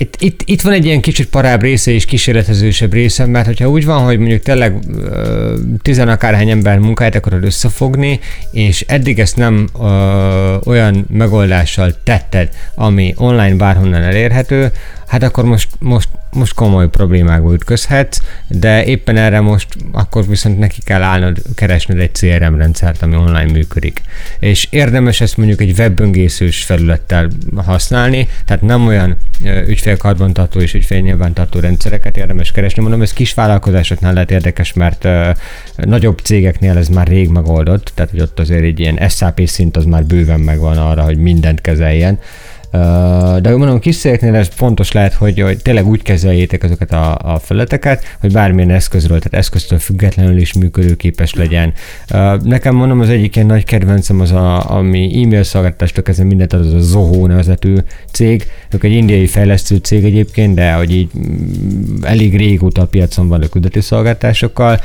itt, 0.00 0.16
itt, 0.18 0.42
itt 0.44 0.60
van 0.60 0.72
egy 0.72 0.84
ilyen 0.84 1.00
kicsit 1.00 1.28
parább 1.28 1.60
része 1.62 1.90
és 1.90 2.04
kísérletezősebb 2.04 2.92
része, 2.92 3.26
mert 3.26 3.46
hogyha 3.46 3.68
úgy 3.68 3.84
van, 3.84 4.04
hogy 4.04 4.18
mondjuk 4.18 4.42
tényleg 4.42 4.76
tizenakárhány 5.82 6.50
ember 6.50 6.78
munkáját 6.78 7.14
akarod 7.14 7.44
összefogni, 7.44 8.20
és 8.50 8.84
eddig 8.88 9.18
ezt 9.18 9.36
nem 9.36 9.68
ö, 9.80 10.56
olyan 10.64 11.06
megoldással 11.12 11.94
tetted, 12.04 12.48
ami 12.74 13.14
online 13.16 13.54
bárhonnan 13.54 14.02
elérhető, 14.02 14.72
hát 15.08 15.22
akkor 15.22 15.44
most, 15.44 15.68
most, 15.78 16.08
most 16.32 16.54
komoly 16.54 16.88
problémákba 16.88 17.52
ütközhetsz, 17.52 18.20
de 18.48 18.84
éppen 18.84 19.16
erre 19.16 19.40
most 19.40 19.68
akkor 19.92 20.26
viszont 20.26 20.58
neki 20.58 20.80
kell 20.84 21.02
állnod, 21.02 21.38
keresned 21.54 21.98
egy 21.98 22.12
CRM 22.12 22.56
rendszert, 22.56 23.02
ami 23.02 23.16
online 23.16 23.52
működik. 23.52 24.02
És 24.38 24.66
érdemes 24.70 25.20
ezt 25.20 25.36
mondjuk 25.36 25.60
egy 25.60 25.78
webböngészős 25.78 26.64
felülettel 26.64 27.28
használni, 27.56 28.28
tehát 28.44 28.62
nem 28.62 28.86
olyan 28.86 29.16
ügyfélkarbantartó 29.66 30.60
és 30.60 30.74
ügyfélnyilvántartó 30.74 31.60
rendszereket 31.60 32.16
érdemes 32.16 32.52
keresni. 32.52 32.82
Mondom, 32.82 33.02
ez 33.02 33.12
kis 33.12 33.34
vállalkozásoknál 33.34 34.12
lehet 34.12 34.30
érdekes, 34.30 34.72
mert 34.72 35.08
nagyobb 35.76 36.18
cégeknél 36.18 36.76
ez 36.76 36.88
már 36.88 37.06
rég 37.06 37.28
megoldott, 37.28 37.92
tehát 37.94 38.10
hogy 38.10 38.20
ott 38.20 38.38
azért 38.38 38.62
egy 38.62 38.80
ilyen 38.80 39.08
SAP 39.08 39.40
szint 39.46 39.76
az 39.76 39.84
már 39.84 40.04
bőven 40.04 40.40
megvan 40.40 40.78
arra, 40.78 41.02
hogy 41.02 41.18
mindent 41.18 41.60
kezeljen 41.60 42.18
De 43.40 43.56
mondom, 43.56 43.78
kis 43.78 43.98
cégeknél 43.98 44.34
ez 44.34 44.48
fontos 44.52 44.92
lehet, 44.92 45.14
hogy, 45.14 45.40
hogy 45.40 45.62
tényleg 45.62 45.86
úgy 45.86 46.02
kezeljétek 46.02 46.64
ezeket 46.64 46.92
a, 46.92 47.18
a 47.22 47.38
feleteket, 47.38 48.16
hogy 48.20 48.32
bármilyen 48.32 48.70
eszközről, 48.70 49.18
tehát 49.18 49.38
eszköztől 49.38 49.78
függetlenül 49.78 50.36
is 50.36 50.52
működőképes 50.52 51.34
legyen. 51.34 51.72
Nekem 52.42 52.74
mondom, 52.74 53.00
az 53.00 53.08
egyik 53.08 53.36
ilyen 53.36 53.48
nagy 53.48 53.64
kedvencem 53.64 54.20
az, 54.20 54.32
a, 54.32 54.70
ami 54.70 55.22
e-mail 55.22 55.42
szolgáltatástól 55.42 56.02
kezdve 56.02 56.24
mindent, 56.24 56.52
az 56.52 56.74
a 56.74 56.80
Zoho 56.80 57.26
nevezetű 57.26 57.74
cég. 58.12 58.46
Ők 58.70 58.84
egy 58.84 58.92
indiai 58.92 59.26
fejlesztő 59.26 59.76
cég 59.76 60.04
egyébként, 60.04 60.54
de 60.54 60.72
hogy 60.72 60.90
így 60.90 61.08
mm, 61.18 62.02
elég 62.02 62.36
régóta 62.36 62.82
a 62.82 62.86
piacon 62.86 63.28
vannak 63.28 63.50
küldeti 63.50 63.80
szolgáltásokkal, 63.80 64.80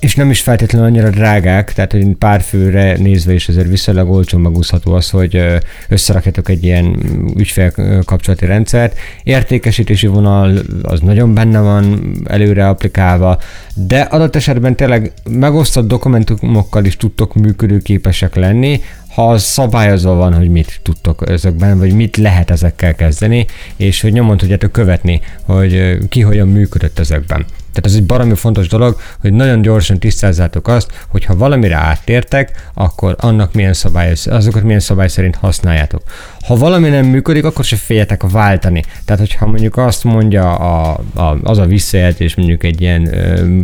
és 0.00 0.14
nem 0.14 0.30
is 0.30 0.40
feltétlenül 0.40 0.88
annyira 0.88 1.10
drágák, 1.10 1.72
tehát 1.72 1.92
hogy 1.92 2.14
pár 2.18 2.40
főre 2.40 2.96
nézve 2.98 3.32
is 3.32 3.48
azért 3.48 3.68
viszonylag 3.68 4.10
olcsón 4.10 4.40
megúszható 4.40 4.92
az, 4.92 5.10
hogy 5.10 5.42
összerakjatok 5.88 6.48
egy 6.48 6.64
ilyen 6.64 6.96
ügyfél 7.36 7.72
kapcsolati 8.04 8.46
rendszert. 8.46 8.98
Értékesítési 9.22 10.06
vonal 10.06 10.58
az 10.82 11.00
nagyon 11.00 11.34
benne 11.34 11.60
van 11.60 12.14
előre 12.24 12.68
applikálva, 12.68 13.38
de 13.74 14.00
adott 14.00 14.36
esetben 14.36 14.76
tényleg 14.76 15.12
megosztott 15.30 15.88
dokumentumokkal 15.88 16.84
is 16.84 16.96
tudtok 16.96 17.34
működőképesek 17.34 18.34
lenni, 18.34 18.80
ha 19.16 19.30
az 19.30 19.42
szabályozva 19.42 20.14
van, 20.14 20.34
hogy 20.34 20.48
mit 20.48 20.80
tudtok 20.82 21.28
ezekben, 21.28 21.78
vagy 21.78 21.92
mit 21.92 22.16
lehet 22.16 22.50
ezekkel 22.50 22.94
kezdeni, 22.94 23.46
és 23.76 24.00
hogy 24.00 24.12
nyomon 24.12 24.36
tudjátok 24.36 24.72
követni, 24.72 25.20
hogy 25.42 25.98
ki 26.08 26.20
hogyan 26.20 26.48
működött 26.48 26.98
ezekben. 26.98 27.44
Tehát 27.72 27.86
ez 27.90 27.94
egy 27.94 28.06
baromi 28.06 28.34
fontos 28.34 28.68
dolog, 28.68 29.00
hogy 29.20 29.32
nagyon 29.32 29.62
gyorsan 29.62 29.98
tisztázzátok 29.98 30.68
azt, 30.68 31.06
hogy 31.08 31.24
ha 31.24 31.36
valamire 31.36 31.76
áttértek, 31.76 32.70
akkor 32.74 33.16
annak 33.18 33.52
milyen 33.52 33.72
szabály, 33.72 34.12
azokat 34.26 34.62
milyen 34.62 34.80
szabály 34.80 35.08
szerint 35.08 35.36
használjátok. 35.36 36.02
Ha 36.46 36.56
valami 36.56 36.88
nem 36.88 37.06
működik, 37.06 37.44
akkor 37.44 37.64
se 37.64 37.76
féljetek 37.76 38.30
váltani. 38.30 38.82
Tehát, 39.04 39.20
hogyha 39.20 39.46
mondjuk 39.46 39.76
azt 39.76 40.04
mondja 40.04 40.54
a, 40.54 41.00
a, 41.14 41.38
az 41.42 41.58
a 41.58 41.66
visszajelzés 41.66 42.34
mondjuk 42.34 42.64
egy 42.64 42.80
ilyen 42.80 43.10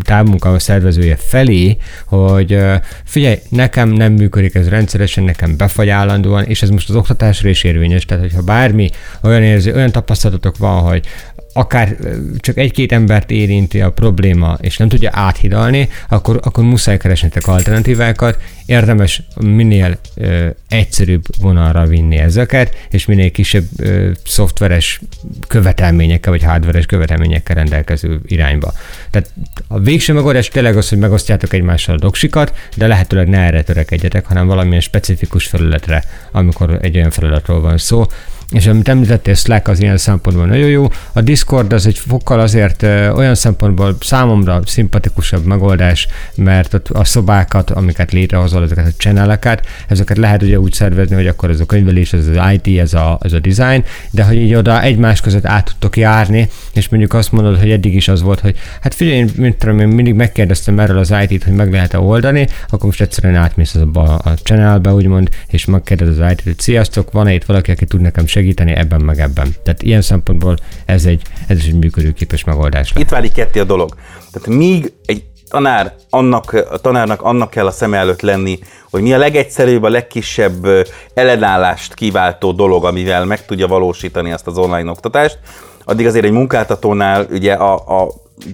távmunka 0.05 0.59
szervezője 0.59 1.17
felé, 1.17 1.77
hogy 2.07 2.59
figyelj, 3.05 3.37
nekem 3.49 3.89
nem 3.89 4.13
működik 4.13 4.55
ez 4.55 4.69
rendszeresen, 4.69 5.25
nekem 5.25 5.57
befagy 5.57 5.89
állandóan, 5.89 6.45
és 6.45 6.63
ez 6.63 6.69
most 6.69 6.89
az 6.89 6.97
oktatásra 6.97 7.49
is 7.49 7.65
érvényes. 7.65 8.05
Tehát, 8.05 8.23
hogyha 8.23 8.43
bármi 8.43 8.91
olyan, 9.23 9.43
érzi, 9.43 9.73
olyan 9.73 9.91
tapasztalatok 9.93 10.57
van, 10.57 10.81
hogy 10.81 11.07
akár 11.53 11.97
csak 12.39 12.57
egy-két 12.57 12.93
embert 12.93 13.31
érinti 13.31 13.81
a 13.81 13.91
probléma, 13.91 14.59
és 14.61 14.77
nem 14.77 14.89
tudja 14.89 15.11
áthidalni, 15.13 15.89
akkor, 16.09 16.41
akkor 16.43 16.65
muszáj 16.65 16.97
keresnetek 16.97 17.47
alternatívákat, 17.47 18.39
érdemes 18.67 19.23
minél 19.41 19.99
ö, 20.15 20.47
egyszerűbb 20.69 21.25
vonalra 21.41 21.87
vinni 21.87 22.17
ezeket, 22.17 22.87
és 22.91 23.07
minél 23.07 23.31
kisebb 23.31 23.65
ö, 23.77 24.11
szoftveres 24.25 25.01
követelményekkel, 25.49 26.33
vagy 26.33 26.43
hardveres 26.43 26.87
követelményekkel 26.87 27.55
rendelkező 27.55 28.21
irányba. 28.27 28.73
Tehát 29.11 29.33
a 29.69 29.79
végső 29.79 30.13
megoldás 30.13 30.49
tényleg 30.49 30.77
az, 30.77 30.89
hogy 30.89 30.99
megosztjátok 30.99 31.53
egymással 31.53 31.95
a 31.95 31.99
doksikat, 31.99 32.55
de 32.77 32.87
lehetőleg 32.87 33.29
ne 33.29 33.39
erre 33.39 33.63
törekedjetek, 33.63 34.27
hanem 34.27 34.47
valamilyen 34.47 34.81
specifikus 34.81 35.47
felületre, 35.47 36.05
amikor 36.31 36.79
egy 36.81 36.97
olyan 36.97 37.11
feladatról 37.11 37.61
van 37.61 37.79
szó, 37.79 38.07
és 38.53 38.67
amit 38.67 38.89
említettél, 38.89 39.35
Slack 39.35 39.69
az 39.69 39.81
ilyen 39.81 39.97
szempontból 39.97 40.47
nagyon 40.47 40.69
jó. 40.69 40.89
A 41.13 41.21
Discord 41.21 41.73
az 41.73 41.87
egy 41.87 41.99
fokkal 41.99 42.41
azért 42.41 42.83
olyan 42.83 43.35
szempontból 43.35 43.97
számomra 44.01 44.61
szimpatikusabb 44.65 45.45
megoldás, 45.45 46.09
mert 46.35 46.75
a 46.93 47.05
szobákat, 47.05 47.71
amiket 47.71 48.13
létrehozol, 48.13 48.63
ezeket 48.63 48.87
a 48.87 48.97
channeleket, 48.97 49.67
ezeket 49.89 50.17
lehet 50.17 50.43
ugye 50.43 50.61
úgy 50.61 50.73
szervezni, 50.73 51.15
hogy 51.15 51.27
akkor 51.27 51.51
ez 51.51 51.61
a 51.61 51.67
könyvelés, 51.67 52.13
ez 52.13 52.27
az 52.27 52.53
IT, 52.53 52.79
ez 52.79 52.95
a, 52.95 53.19
ez 53.23 53.33
a 53.33 53.39
design, 53.39 53.85
de 54.11 54.25
hogy 54.25 54.37
így 54.37 54.55
oda 54.55 54.83
egymás 54.83 55.21
között 55.21 55.47
át 55.47 55.65
tudtok 55.65 55.97
járni, 55.97 56.49
és 56.75 56.89
mondjuk 56.89 57.15
azt 57.15 57.33
mondod, 57.33 57.59
hogy 57.59 57.71
eddig 57.71 57.95
is 57.95 58.09
az 58.09 58.23
volt, 58.23 58.41
hogy 58.41 58.57
hát 58.81 58.95
figyelj, 58.95 59.17
én, 59.17 59.31
mint 59.37 59.57
tudom, 59.57 59.79
én 59.79 59.89
mindig 59.89 60.15
megkérdeztem 60.15 60.79
erről 60.79 60.99
az 60.99 61.15
IT-t, 61.29 61.45
hogy 61.45 61.55
meg 61.55 61.73
lehet-e 61.73 61.99
oldani, 61.99 62.47
akkor 62.69 62.85
most 62.85 63.01
egyszerűen 63.01 63.35
átmész 63.35 63.75
a, 63.75 63.99
a 63.99 64.35
channelbe, 64.43 64.93
úgymond, 64.93 65.29
és 65.49 65.65
megkérdez 65.65 66.19
az 66.19 66.31
IT-t, 66.31 66.43
hogy 66.43 66.59
sziasztok, 66.59 67.13
van-e 67.13 67.33
itt 67.35 67.45
valaki, 67.45 67.71
aki 67.71 67.85
tud 67.85 68.01
nekem 68.01 68.27
segíteni, 68.27 68.41
segíteni 68.43 68.73
ebben 68.73 69.01
meg 69.01 69.19
ebben. 69.19 69.55
Tehát 69.63 69.83
ilyen 69.83 70.03
szempontból 70.03 70.57
ez 70.87 71.05
egy, 71.05 71.23
ez 71.47 71.59
is 71.59 71.67
egy 71.67 71.79
működőképes 71.79 72.45
megoldás. 72.45 72.93
Itt 72.97 73.09
válik 73.09 73.33
ketté 73.33 73.59
a 73.61 73.65
dolog. 73.65 73.95
Tehát 74.33 74.59
míg 74.59 74.93
egy 75.05 75.25
tanár, 75.49 75.95
annak, 76.11 76.53
a 76.71 76.79
tanárnak 76.79 77.23
annak 77.23 77.51
kell 77.51 77.67
a 77.67 77.71
szem 77.71 77.95
előtt 77.95 78.21
lenni, 78.21 78.59
hogy 78.91 79.03
mi 79.03 79.13
a 79.13 79.19
legegyszerűbb, 79.19 79.83
a 79.83 79.89
legkisebb 79.89 80.67
ellenállást 81.15 81.95
kiváltó 81.95 82.53
dolog, 82.53 82.85
amivel 82.85 83.25
meg 83.25 83.45
tudja 83.45 83.67
valósítani 83.67 84.31
ezt 84.31 84.47
az 84.47 84.59
online 84.59 84.91
oktatást, 84.91 85.39
addig 85.85 86.07
azért 86.07 86.25
egy 86.25 86.33
munkáltatónál 86.33 87.27
ugye 87.31 87.53
a, 87.53 88.01
a 88.03 88.09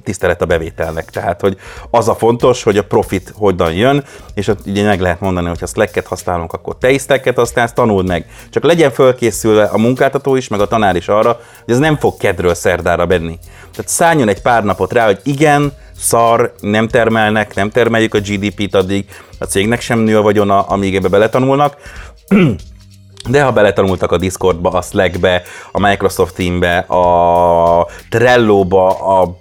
tisztelet 0.04 0.42
a 0.42 0.46
bevételnek. 0.46 1.10
Tehát, 1.10 1.40
hogy 1.40 1.56
az 1.90 2.08
a 2.08 2.14
fontos, 2.14 2.62
hogy 2.62 2.78
a 2.78 2.84
profit 2.84 3.32
hogyan 3.36 3.72
jön, 3.72 4.04
és 4.34 4.48
ott 4.48 4.66
ugye 4.66 4.84
meg 4.84 5.00
lehet 5.00 5.20
mondani, 5.20 5.48
hogy 5.48 5.60
ha 5.60 5.66
Slack-et 5.66 6.06
használunk, 6.06 6.52
akkor 6.52 6.78
te 6.78 6.90
is 6.90 7.02
Slack-et 7.02 7.36
használsz, 7.36 7.72
tanuld 7.72 8.06
meg. 8.06 8.26
Csak 8.50 8.64
legyen 8.64 8.90
fölkészülve 8.90 9.64
a 9.64 9.78
munkáltató 9.78 10.36
is, 10.36 10.48
meg 10.48 10.60
a 10.60 10.68
tanár 10.68 10.96
is 10.96 11.08
arra, 11.08 11.40
hogy 11.64 11.74
ez 11.74 11.80
nem 11.80 11.96
fog 11.96 12.16
kedről 12.16 12.54
szerdára 12.54 13.06
benni. 13.06 13.38
Tehát 13.72 13.90
szálljon 13.90 14.28
egy 14.28 14.42
pár 14.42 14.64
napot 14.64 14.92
rá, 14.92 15.04
hogy 15.04 15.20
igen, 15.22 15.72
szar, 15.98 16.54
nem 16.60 16.88
termelnek, 16.88 17.54
nem 17.54 17.70
termeljük 17.70 18.14
a 18.14 18.18
GDP-t 18.18 18.74
addig, 18.74 19.08
a 19.38 19.44
cégnek 19.44 19.80
sem 19.80 19.98
nő 19.98 20.18
a 20.18 20.22
vagyona, 20.22 20.62
amíg 20.62 20.94
ebbe 20.94 21.08
beletanulnak, 21.08 21.76
de 23.28 23.42
ha 23.42 23.52
beletanultak 23.52 24.12
a 24.12 24.16
Discordba, 24.16 24.70
a 24.70 24.82
Slackbe, 24.82 25.42
a 25.72 25.80
Microsoft 25.80 26.34
Teambe, 26.34 26.78
a 26.78 27.86
Trello-ba, 28.10 28.88
a 29.20 29.36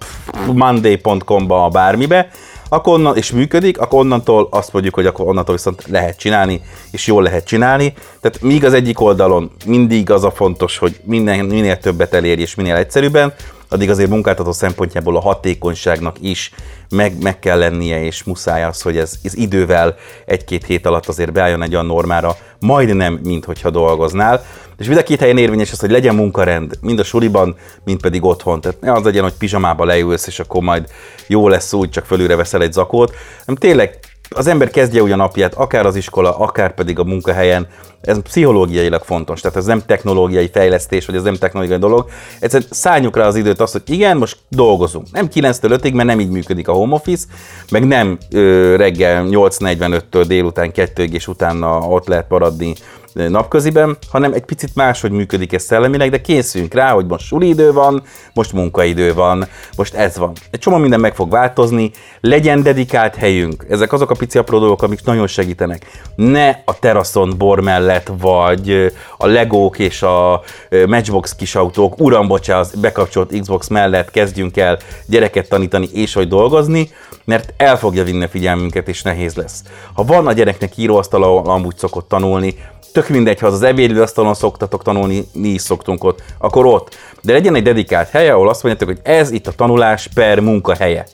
Monday.com-ba, 0.52 1.64
a 1.64 1.68
bármibe, 1.68 2.28
akkor 2.68 2.92
onnan, 2.92 3.16
és 3.16 3.32
működik, 3.32 3.80
akkor 3.80 3.98
onnantól 3.98 4.48
azt 4.50 4.72
mondjuk, 4.72 4.94
hogy 4.94 5.06
akkor 5.06 5.26
onnantól 5.26 5.54
viszont 5.54 5.84
lehet 5.86 6.18
csinálni, 6.18 6.60
és 6.90 7.06
jól 7.06 7.22
lehet 7.22 7.46
csinálni. 7.46 7.92
Tehát 8.20 8.40
míg 8.40 8.64
az 8.64 8.72
egyik 8.72 9.00
oldalon 9.00 9.50
mindig 9.66 10.10
az 10.10 10.24
a 10.24 10.30
fontos, 10.30 10.78
hogy 10.78 11.00
minden, 11.04 11.44
minél 11.44 11.78
többet 11.78 12.14
elérj 12.14 12.40
és 12.40 12.54
minél 12.54 12.74
egyszerűbben, 12.74 13.32
addig 13.68 13.90
azért 13.90 14.10
munkáltató 14.10 14.52
szempontjából 14.52 15.16
a 15.16 15.20
hatékonyságnak 15.20 16.16
is 16.20 16.52
meg, 16.90 17.22
meg 17.22 17.38
kell 17.38 17.58
lennie, 17.58 18.02
és 18.02 18.24
muszáj 18.24 18.64
az, 18.64 18.82
hogy 18.82 18.96
ez, 18.96 19.12
ez 19.22 19.34
idővel 19.34 19.96
egy-két 20.26 20.64
hét 20.64 20.86
alatt 20.86 21.06
azért 21.06 21.32
beálljon 21.32 21.62
egy 21.62 21.74
olyan 21.74 21.86
normára, 21.86 22.36
majdnem, 22.60 23.20
mint 23.22 23.44
hogyha 23.44 23.70
dolgoznál. 23.70 24.44
És 24.78 24.86
mind 24.86 24.98
a 24.98 25.02
két 25.02 25.20
helyen 25.20 25.38
érvényes 25.38 25.72
az, 25.72 25.80
hogy 25.80 25.90
legyen 25.90 26.14
munkarend, 26.14 26.78
mind 26.80 26.98
a 26.98 27.04
suliban, 27.04 27.56
mind 27.84 28.00
pedig 28.00 28.24
otthon. 28.24 28.60
Tehát 28.60 28.80
ne 28.80 28.92
az 28.92 29.02
legyen, 29.02 29.22
hogy 29.22 29.34
pizsamába 29.38 29.84
leülsz, 29.84 30.26
és 30.26 30.40
akkor 30.40 30.62
majd 30.62 30.88
jó 31.26 31.48
lesz 31.48 31.72
úgy, 31.72 31.90
csak 31.90 32.04
fölülre 32.04 32.36
veszel 32.36 32.62
egy 32.62 32.72
zakót, 32.72 33.14
hanem 33.38 33.60
tényleg 33.60 33.98
az 34.28 34.46
ember 34.46 34.70
kezdje 34.70 35.02
ugyan 35.02 35.16
napját, 35.16 35.54
akár 35.54 35.86
az 35.86 35.96
iskola, 35.96 36.36
akár 36.36 36.74
pedig 36.74 36.98
a 36.98 37.04
munkahelyen, 37.04 37.66
ez 38.00 38.22
pszichológiailag 38.22 39.02
fontos, 39.02 39.40
tehát 39.40 39.56
ez 39.56 39.64
nem 39.64 39.82
technológiai 39.86 40.50
fejlesztés, 40.52 41.06
vagy 41.06 41.14
ez 41.14 41.22
nem 41.22 41.34
technológiai 41.34 41.78
dolog. 41.78 42.08
Egyszerűen 42.40 42.68
szálljuk 42.72 43.16
rá 43.16 43.26
az 43.26 43.36
időt 43.36 43.60
azt, 43.60 43.72
hogy 43.72 43.82
igen, 43.84 44.16
most 44.16 44.38
dolgozunk. 44.48 45.06
Nem 45.12 45.28
9-től 45.34 45.78
5-ig, 45.82 45.94
mert 45.94 46.08
nem 46.08 46.20
így 46.20 46.30
működik 46.30 46.68
a 46.68 46.72
home 46.72 46.94
office, 46.94 47.26
meg 47.70 47.86
nem 47.86 48.18
ö, 48.30 48.76
reggel 48.76 49.26
8.45-től 49.30 50.24
délután 50.26 50.72
2 50.72 51.04
és 51.04 51.28
utána 51.28 51.78
ott 51.78 52.06
lehet 52.06 52.28
maradni 52.28 52.74
napköziben, 53.14 53.96
hanem 54.10 54.32
egy 54.32 54.44
picit 54.44 54.74
máshogy 54.74 55.10
működik 55.10 55.52
ez 55.52 55.62
szellemileg, 55.62 56.10
de 56.10 56.20
készüljünk 56.20 56.74
rá, 56.74 56.92
hogy 56.92 57.06
most 57.06 57.32
idő 57.38 57.72
van, 57.72 58.02
most 58.32 58.52
munkaidő 58.52 59.14
van, 59.14 59.46
most 59.76 59.94
ez 59.94 60.16
van. 60.16 60.32
Egy 60.50 60.60
csomó 60.60 60.76
minden 60.76 61.00
meg 61.00 61.14
fog 61.14 61.30
változni, 61.30 61.90
legyen 62.20 62.62
dedikált 62.62 63.14
helyünk. 63.14 63.66
Ezek 63.68 63.92
azok 63.92 64.10
a 64.10 64.14
pici 64.14 64.38
apró 64.38 64.58
dolgok, 64.58 64.82
amik 64.82 65.04
nagyon 65.04 65.26
segítenek. 65.26 65.86
Ne 66.16 66.48
a 66.64 66.78
teraszon 66.78 67.34
bor 67.38 67.60
mellett, 67.60 68.12
vagy 68.20 68.92
a 69.18 69.26
legók 69.26 69.78
és 69.78 70.02
a 70.02 70.42
Matchbox 70.86 71.34
kisautók, 71.34 72.00
uram, 72.00 72.26
bocsánat, 72.26 72.80
bekapcsolt 72.80 73.40
Xbox 73.40 73.68
mellett 73.68 74.10
kezdjünk 74.10 74.56
el 74.56 74.78
gyereket 75.06 75.48
tanítani 75.48 75.88
és 75.92 76.14
hogy 76.14 76.28
dolgozni, 76.28 76.90
mert 77.24 77.54
el 77.56 77.78
fogja 77.78 78.04
vinni 78.04 78.24
a 78.24 78.28
figyelmünket, 78.28 78.88
és 78.88 79.02
nehéz 79.02 79.34
lesz. 79.34 79.62
Ha 79.92 80.04
van 80.04 80.26
a 80.26 80.32
gyereknek 80.32 80.76
íróasztal, 80.76 81.22
ahol 81.22 81.50
amúgy 81.50 81.76
szokott 81.76 82.08
tanulni, 82.08 82.54
tök 82.92 83.08
mindegy, 83.08 83.40
ha 83.40 83.46
az 83.46 83.62
ebédlőasztalon 83.62 84.34
szoktatok 84.34 84.82
tanulni, 84.82 85.24
mi 85.32 85.48
is 85.48 85.60
szoktunk 85.60 86.04
ott, 86.04 86.22
akkor 86.38 86.66
ott. 86.66 86.96
De 87.22 87.32
legyen 87.32 87.54
egy 87.54 87.62
dedikált 87.62 88.08
hely, 88.08 88.30
ahol 88.30 88.48
azt 88.48 88.62
mondjátok, 88.62 88.96
hogy 88.96 89.12
ez 89.14 89.30
itt 89.30 89.46
a 89.46 89.52
tanulás 89.52 90.08
per 90.14 90.40
munkahelye. 90.40 91.06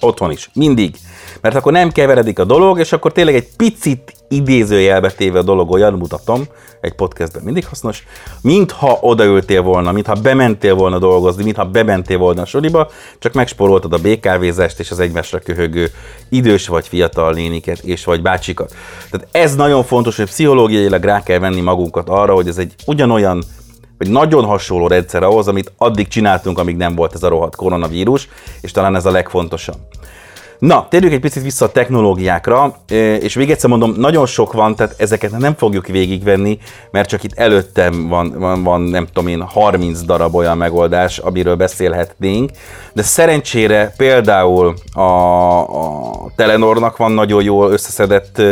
Otthon 0.00 0.30
is. 0.30 0.50
Mindig. 0.54 0.96
Mert 1.40 1.54
akkor 1.54 1.72
nem 1.72 1.90
keveredik 1.90 2.38
a 2.38 2.44
dolog, 2.44 2.78
és 2.78 2.92
akkor 2.92 3.12
tényleg 3.12 3.34
egy 3.34 3.48
picit 3.56 4.12
idézőjelbe 4.28 5.10
téve 5.10 5.38
a 5.38 5.42
dolog 5.42 5.70
olyan, 5.70 5.92
mutatom, 5.92 6.42
egy 6.80 6.92
podcastben 6.92 7.42
mindig 7.42 7.66
hasznos, 7.66 8.04
mintha 8.40 8.98
odaültél 9.00 9.62
volna, 9.62 9.92
mintha 9.92 10.14
bementél 10.14 10.74
volna 10.74 10.98
dolgozni, 10.98 11.44
mintha 11.44 11.64
bementél 11.64 12.18
volna 12.18 12.42
a 12.42 12.46
soriba, 12.46 12.90
csak 13.18 13.32
megspóroltad 13.32 13.92
a 13.92 13.98
BKV-zást 13.98 14.80
és 14.80 14.90
az 14.90 15.00
egymásra 15.00 15.38
köhögő 15.38 15.90
idős 16.28 16.66
vagy 16.66 16.88
fiatal 16.88 17.32
néniket 17.32 17.78
és 17.78 18.04
vagy 18.04 18.22
bácsikat. 18.22 18.74
Tehát 19.10 19.28
ez 19.30 19.54
nagyon 19.54 19.84
fontos, 19.84 20.16
hogy 20.16 20.26
pszichológiailag 20.26 21.04
rá 21.04 21.22
kell 21.22 21.38
venni 21.38 21.60
magunkat 21.60 22.08
arra, 22.08 22.34
hogy 22.34 22.48
ez 22.48 22.58
egy 22.58 22.74
ugyanolyan 22.86 23.42
vagy 23.98 24.10
nagyon 24.10 24.44
hasonló 24.44 24.86
rendszer 24.86 25.22
ahhoz, 25.22 25.48
amit 25.48 25.72
addig 25.76 26.08
csináltunk, 26.08 26.58
amíg 26.58 26.76
nem 26.76 26.94
volt 26.94 27.14
ez 27.14 27.22
a 27.22 27.28
rohadt 27.28 27.56
koronavírus, 27.56 28.28
és 28.60 28.70
talán 28.70 28.94
ez 28.94 29.06
a 29.06 29.10
legfontosabb. 29.10 29.78
Na, 30.58 30.86
térjünk 30.90 31.14
egy 31.14 31.20
picit 31.20 31.42
vissza 31.42 31.64
a 31.64 31.72
technológiákra, 31.72 32.76
és 33.20 33.34
még 33.34 33.50
egyszer 33.50 33.70
mondom, 33.70 33.94
nagyon 33.96 34.26
sok 34.26 34.52
van, 34.52 34.76
tehát 34.76 34.94
ezeket 34.96 35.38
nem 35.38 35.54
fogjuk 35.54 35.86
végigvenni, 35.86 36.58
mert 36.90 37.08
csak 37.08 37.22
itt 37.22 37.38
előttem 37.38 38.08
van, 38.08 38.34
van, 38.38 38.62
van 38.62 38.80
nem 38.80 39.06
tudom 39.06 39.28
én, 39.28 39.40
30 39.40 40.00
darab 40.00 40.34
olyan 40.34 40.56
megoldás, 40.56 41.18
amiről 41.18 41.54
beszélhetnénk, 41.54 42.50
de 42.92 43.02
szerencsére 43.02 43.94
például 43.96 44.74
a, 44.92 45.00
a 45.00 46.30
Telenornak 46.36 46.96
van 46.96 47.12
nagyon 47.12 47.42
jól 47.42 47.72
összeszedett 47.72 48.42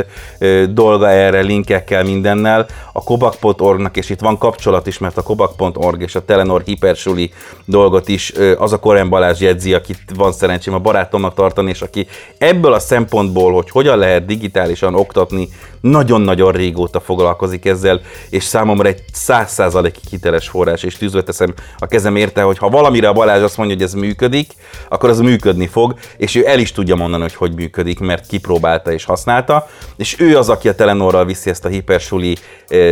dolga 0.71 1.09
erre, 1.09 1.41
linkekkel, 1.41 2.05
mindennel, 2.05 2.67
a 2.93 3.03
kobak.org-nak, 3.03 3.97
és 3.97 4.11
itt 4.11 4.21
van 4.21 4.39
kapcsolat 4.39 4.87
is, 4.87 4.99
mert 4.99 5.17
a 5.17 5.23
kobak.org 5.23 6.03
és 6.03 6.15
a 6.15 6.25
Telenor 6.25 6.63
hipersuli 6.65 7.31
dolgot 7.65 8.09
is 8.09 8.33
az 8.59 8.73
a 8.73 8.79
Koren 8.79 9.09
Balázs 9.09 9.41
jegyzi, 9.41 9.75
akit 9.75 9.99
van 10.17 10.33
szerencsém 10.33 10.75
a 10.75 10.79
barátomnak 10.79 11.35
tartani, 11.35 11.71
és 11.71 11.83
aki 11.97 12.09
ebből 12.39 12.73
a 12.73 12.79
szempontból, 12.79 13.53
hogy 13.53 13.71
hogyan 13.71 13.99
lehet 13.99 14.27
digitálisan 14.27 14.95
oktatni, 14.95 15.49
nagyon-nagyon 15.81 16.53
régóta 16.53 17.01
foglalkozik 17.01 17.65
ezzel, 17.65 18.01
és 18.31 18.45
számomra 18.45 18.89
egy 18.89 19.03
százszázaléki 19.13 20.01
hiteles 20.11 20.49
forrás, 20.49 20.83
és 20.83 20.97
tűzve 20.97 21.23
teszem 21.23 21.55
a 21.79 21.87
kezem 21.87 22.17
érte, 22.17 22.43
hogy 22.43 22.59
ha 22.59 22.69
valamire 22.69 23.09
a 23.09 23.13
Balázs 23.13 23.43
azt 23.43 23.57
mondja, 23.57 23.77
hogy 23.77 23.85
ez 23.85 23.95
működik, 23.95 24.53
akkor 24.89 25.09
az 25.09 25.21
működni 25.21 25.67
fog, 25.67 25.95
és 26.17 26.35
ő 26.35 26.47
el 26.47 26.59
is 26.59 26.73
tudja 26.73 26.95
mondani, 26.95 27.23
hogy 27.23 27.35
hogy 27.35 27.55
működik, 27.55 27.99
mert 27.99 28.27
kipróbálta 28.27 28.93
és 28.93 29.05
használta, 29.05 29.69
és 29.97 30.21
ő 30.21 30.37
az, 30.37 30.49
aki 30.49 30.69
a 30.69 30.75
Telenorral 30.75 31.25
viszi 31.25 31.51
ezt 31.51 31.65
a 31.65 31.69
hipersuli 31.69 32.37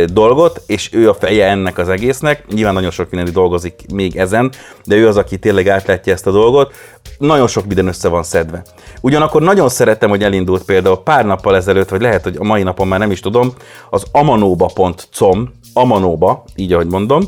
dolgot, 0.05 0.61
és 0.67 0.89
ő 0.93 1.09
a 1.09 1.13
feje 1.13 1.47
ennek 1.47 1.77
az 1.77 1.89
egésznek. 1.89 2.47
Nyilván 2.47 2.73
nagyon 2.73 2.91
sok 2.91 3.09
mindenki 3.09 3.33
dolgozik 3.33 3.79
még 3.93 4.15
ezen, 4.15 4.51
de 4.85 4.95
ő 4.95 5.07
az, 5.07 5.17
aki 5.17 5.37
tényleg 5.37 5.67
átlátja 5.67 6.13
ezt 6.13 6.27
a 6.27 6.31
dolgot. 6.31 6.73
Nagyon 7.17 7.47
sok 7.47 7.65
minden 7.65 7.87
össze 7.87 8.07
van 8.07 8.23
szedve. 8.23 8.63
Ugyanakkor 9.05 9.41
nagyon 9.41 9.69
szeretem, 9.69 10.09
hogy 10.09 10.23
elindult 10.23 10.63
például 10.63 11.03
pár 11.03 11.25
nappal 11.25 11.55
ezelőtt, 11.55 11.89
vagy 11.89 12.01
lehet, 12.01 12.23
hogy 12.23 12.35
a 12.39 12.43
mai 12.43 12.63
napon 12.63 12.87
már 12.87 12.99
nem 12.99 13.11
is 13.11 13.19
tudom, 13.19 13.53
az 13.89 14.03
amanóba.com, 14.11 15.51
amanóba, 15.73 16.43
így 16.55 16.73
ahogy 16.73 16.87
mondom, 16.87 17.23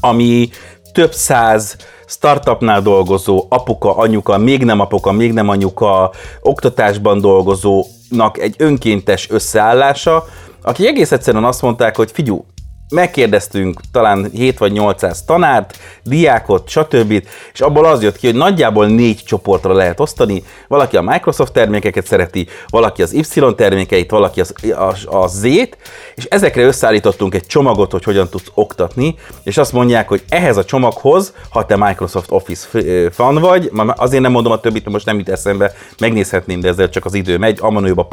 ami 0.00 0.48
több 0.92 1.12
száz 1.12 1.76
startupnál 2.06 2.82
dolgozó 2.82 3.46
apuka, 3.48 3.96
anyuka, 3.96 4.38
még 4.38 4.64
nem 4.64 4.80
apuka, 4.80 5.12
még 5.12 5.32
nem 5.32 5.48
anyuka, 5.48 6.10
oktatásban 6.42 7.20
dolgozónak 7.20 8.38
egy 8.38 8.54
önkéntes 8.58 9.30
összeállása, 9.30 10.24
aki 10.62 10.86
egész 10.86 11.12
egyszerűen 11.12 11.44
azt 11.44 11.62
mondták, 11.62 11.96
hogy 11.96 12.10
figyú, 12.12 12.44
megkérdeztünk 12.90 13.80
talán 13.92 14.30
7 14.32 14.58
vagy 14.58 14.72
800 14.72 15.22
tanárt, 15.22 15.78
diákot, 16.02 16.68
stb. 16.68 17.22
És 17.52 17.60
abból 17.60 17.84
az 17.84 18.02
jött 18.02 18.16
ki, 18.16 18.26
hogy 18.26 18.36
nagyjából 18.36 18.86
négy 18.86 19.22
csoportra 19.24 19.72
lehet 19.72 20.00
osztani. 20.00 20.42
Valaki 20.68 20.96
a 20.96 21.02
Microsoft 21.02 21.52
termékeket 21.52 22.06
szereti, 22.06 22.46
valaki 22.66 23.02
az 23.02 23.12
Y 23.12 23.54
termékeit, 23.56 24.10
valaki 24.10 24.40
az, 24.40 24.54
az, 24.76 25.06
az 25.06 25.32
Z-t, 25.32 25.76
és 26.14 26.24
ezekre 26.24 26.62
összeállítottunk 26.62 27.34
egy 27.34 27.46
csomagot, 27.46 27.92
hogy 27.92 28.04
hogyan 28.04 28.28
tudsz 28.28 28.50
oktatni, 28.54 29.14
és 29.42 29.56
azt 29.58 29.72
mondják, 29.72 30.08
hogy 30.08 30.22
ehhez 30.28 30.56
a 30.56 30.64
csomaghoz, 30.64 31.32
ha 31.48 31.66
te 31.66 31.76
Microsoft 31.76 32.30
Office 32.30 32.68
fan 33.10 33.34
vagy, 33.34 33.70
azért 33.96 34.22
nem 34.22 34.32
mondom 34.32 34.52
a 34.52 34.60
többit, 34.60 34.82
mert 34.82 34.94
most 34.94 35.06
nem 35.06 35.18
jut 35.18 35.28
eszembe, 35.28 35.72
megnézhetném, 35.98 36.60
de 36.60 36.68
ezzel 36.68 36.88
csak 36.88 37.04
az 37.04 37.14
idő 37.14 37.38
megy, 37.38 37.58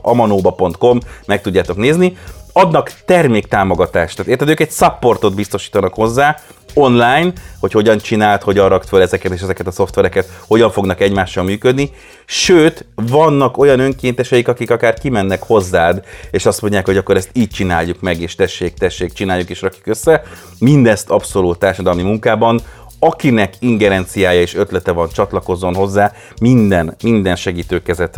amanóba.com, 0.02 1.00
meg 1.26 1.42
tudjátok 1.42 1.78
nézni, 1.78 2.18
adnak 2.58 2.92
terméktámogatást. 3.06 4.16
Tehát 4.16 4.32
érted, 4.32 4.50
ők 4.50 4.60
egy 4.60 4.72
supportot 4.72 5.36
biztosítanak 5.36 5.94
hozzá, 5.94 6.40
online, 6.74 7.34
hogy 7.60 7.72
hogyan 7.72 7.98
csinált, 7.98 8.44
hogyan 8.44 8.70
rakt 8.70 8.88
fel 8.88 9.02
ezeket 9.02 9.32
és 9.32 9.42
ezeket 9.42 9.68
a 9.68 9.72
szoftvereket, 9.72 10.30
hogyan 10.48 10.72
fognak 10.72 11.02
egymással 11.02 11.44
működni. 11.44 11.92
Sőt, 12.26 12.86
vannak 12.96 13.58
olyan 13.58 13.80
önkénteseik, 13.80 14.48
akik 14.48 14.72
akár 14.72 14.94
kimennek 14.94 15.44
hozzád, 15.44 16.04
és 16.32 16.46
azt 16.46 16.62
mondják, 16.62 16.86
hogy 16.86 16.98
akkor 16.98 17.16
ezt 17.16 17.30
így 17.34 17.50
csináljuk 17.50 18.02
meg, 18.02 18.22
és 18.22 18.36
tessék, 18.36 18.74
tessék, 18.74 19.14
csináljuk 19.14 19.50
és 19.50 19.62
rakjuk 19.62 19.88
össze. 19.88 20.24
Mindezt 20.60 21.10
abszolút 21.10 21.60
társadalmi 21.60 22.02
munkában, 22.02 22.62
akinek 23.00 23.54
ingerenciája 23.60 24.42
és 24.42 24.56
ötlete 24.56 24.92
van, 24.92 25.10
csatlakozzon 25.14 25.76
hozzá, 25.76 26.12
minden, 26.42 26.96
minden 27.04 27.36
segítőkezet 27.36 28.18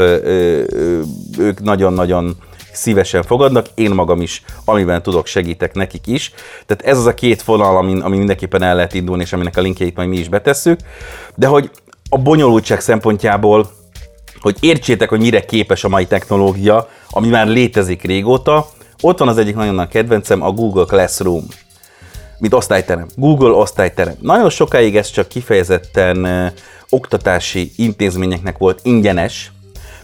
ők 1.37 1.59
nagyon-nagyon 1.61 2.35
szívesen 2.77 3.23
fogadnak, 3.23 3.65
én 3.75 3.91
magam 3.91 4.21
is, 4.21 4.43
amiben 4.65 5.01
tudok, 5.01 5.25
segítek 5.25 5.73
nekik 5.73 6.07
is. 6.07 6.31
Tehát 6.65 6.83
ez 6.83 6.97
az 6.97 7.05
a 7.05 7.13
két 7.13 7.41
vonal, 7.41 7.77
ami, 7.77 7.99
ami 8.01 8.17
mindenképpen 8.17 8.61
el 8.61 8.75
lehet 8.75 8.93
indulni, 8.93 9.21
és 9.21 9.33
aminek 9.33 9.57
a 9.57 9.61
linkjeit 9.61 9.95
majd 9.95 10.09
mi 10.09 10.17
is 10.17 10.29
betesszük. 10.29 10.79
De 11.35 11.47
hogy 11.47 11.71
a 12.09 12.17
bonyolultság 12.17 12.79
szempontjából, 12.79 13.71
hogy 14.39 14.57
értsétek, 14.59 15.09
hogy 15.09 15.19
mire 15.19 15.45
képes 15.45 15.83
a 15.83 15.89
mai 15.89 16.05
technológia, 16.05 16.89
ami 17.09 17.27
már 17.27 17.47
létezik 17.47 18.01
régóta, 18.01 18.67
ott 19.01 19.19
van 19.19 19.27
az 19.27 19.37
egyik 19.37 19.55
nagyon 19.55 19.75
nagy 19.75 19.87
kedvencem, 19.87 20.41
a 20.41 20.51
Google 20.51 20.85
Classroom 20.85 21.45
mint 22.39 22.53
osztályterem. 22.53 23.07
Google 23.15 23.49
osztályterem. 23.49 24.15
Nagyon 24.21 24.49
sokáig 24.49 24.95
ez 24.95 25.11
csak 25.11 25.27
kifejezetten 25.27 26.51
oktatási 26.89 27.71
intézményeknek 27.75 28.57
volt 28.57 28.79
ingyenes, 28.83 29.51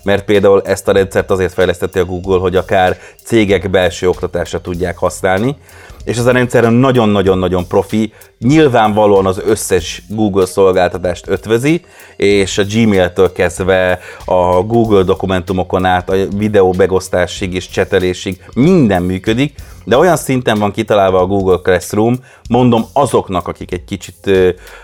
mert 0.04 0.26
például 0.26 0.62
ezt 0.62 0.88
a 0.88 0.92
rendszert 0.92 1.32
azért 1.32 1.54
fejlesztette 1.54 2.00
a 2.00 2.06
Google, 2.06 2.40
hogy 2.40 2.56
akár 2.56 2.98
cégek 3.24 3.70
belső 3.70 4.08
oktatásra 4.08 4.62
tudják 4.62 4.98
használni, 4.98 5.58
és 6.04 6.18
ez 6.18 6.26
a 6.26 6.32
rendszer 6.32 6.72
nagyon-nagyon-nagyon 6.72 7.68
profi, 7.68 8.14
nyilvánvalóan 8.40 9.26
az 9.26 9.42
összes 9.46 10.04
Google 10.10 10.46
szolgáltatást 10.46 11.28
ötvözi, 11.28 11.82
és 12.16 12.58
a 12.58 12.64
Gmail-től 12.64 13.32
kezdve 13.32 14.00
a 14.26 14.62
Google 14.62 15.04
dokumentumokon 15.04 15.86
át 15.86 16.10
a 16.10 16.16
videó 16.38 16.72
begosztásig 16.72 17.54
és 17.54 17.70
csetelésig 17.70 18.44
minden 18.54 19.04
működik, 19.04 19.56
de 19.86 19.98
olyan 19.98 20.18
szinten 20.18 20.60
van 20.60 20.72
kitalálva 20.72 21.20
a 21.20 21.26
Google 21.26 21.58
Classroom, 21.64 22.16
mondom 22.50 22.86
azoknak, 22.94 23.48
akik 23.48 23.72
egy 23.72 23.84
kicsit, 23.84 24.16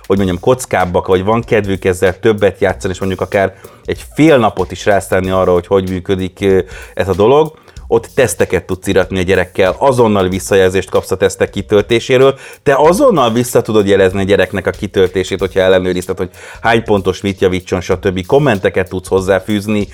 hogy 0.06 0.18
mondjam, 0.18 0.40
kockábbak, 0.40 1.08
vagy 1.08 1.24
van 1.24 1.42
kedvük 1.42 1.86
ezzel 1.86 2.20
többet 2.20 2.60
játszani, 2.60 2.94
és 2.94 3.00
mondjuk 3.00 3.22
akár 3.22 3.56
egy 3.86 4.06
fél 4.16 4.38
napot 4.38 4.72
is 4.72 4.86
rászállni 4.86 5.30
arra, 5.30 5.54
hogy 5.54 5.68
hogy 5.68 5.90
működik 5.90 6.46
ez 6.94 7.08
a 7.08 7.14
dolog, 7.14 7.58
ott 7.92 8.10
teszteket 8.16 8.66
tudsz 8.66 8.88
iratni 8.88 9.20
a 9.20 9.22
gyerekkel, 9.22 9.76
azonnal 9.78 10.28
visszajelzést 10.28 10.90
kapsz 10.90 11.12
a 11.12 11.18
tesztek 11.18 11.50
kitöltéséről, 11.50 12.36
te 12.64 12.76
azonnal 12.78 13.32
vissza 13.32 13.62
tudod 13.62 13.88
jelezni 13.88 14.20
a 14.20 14.24
gyereknek 14.24 14.68
a 14.68 14.72
kitöltését, 14.72 15.40
hogyha 15.40 15.60
ellenőrizted, 15.60 16.18
hogy 16.18 16.30
hány 16.62 16.84
pontos 16.84 17.22
mit 17.22 17.42
javítson, 17.42 17.82
stb. 17.82 18.26
Kommenteket 18.26 18.90
tudsz 18.90 19.08
hozzáfűzni, 19.08 19.88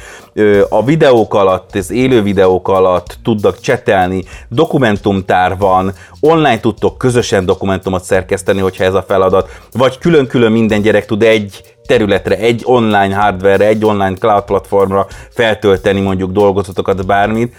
a 0.70 0.84
videók 0.84 1.34
alatt, 1.34 1.76
az 1.76 1.92
élő 1.92 2.22
videók 2.22 2.68
alatt 2.68 3.18
tudnak 3.24 3.60
csetelni, 3.60 4.24
dokumentumtár 4.50 5.58
van, 5.58 5.94
online 6.20 6.60
tudtok 6.60 6.98
közösen 6.98 7.46
dokumentumot 7.46 8.04
szerkeszteni, 8.04 8.60
hogyha 8.60 8.84
ez 8.84 8.94
a 8.94 9.06
feladat, 9.08 9.50
vagy 9.72 9.98
külön-külön 9.98 10.52
minden 10.52 10.82
gyerek 10.82 11.06
tud 11.06 11.24
egy 11.24 11.76
területre, 11.86 12.38
egy 12.38 12.62
online 12.66 13.16
hardware 13.16 13.66
egy 13.66 13.86
online 13.86 14.16
cloud 14.16 14.44
platformra 14.44 15.08
feltölteni 15.30 16.02
mondjuk 16.02 16.32
dolgozatokat, 16.32 17.06
bármit 17.06 17.56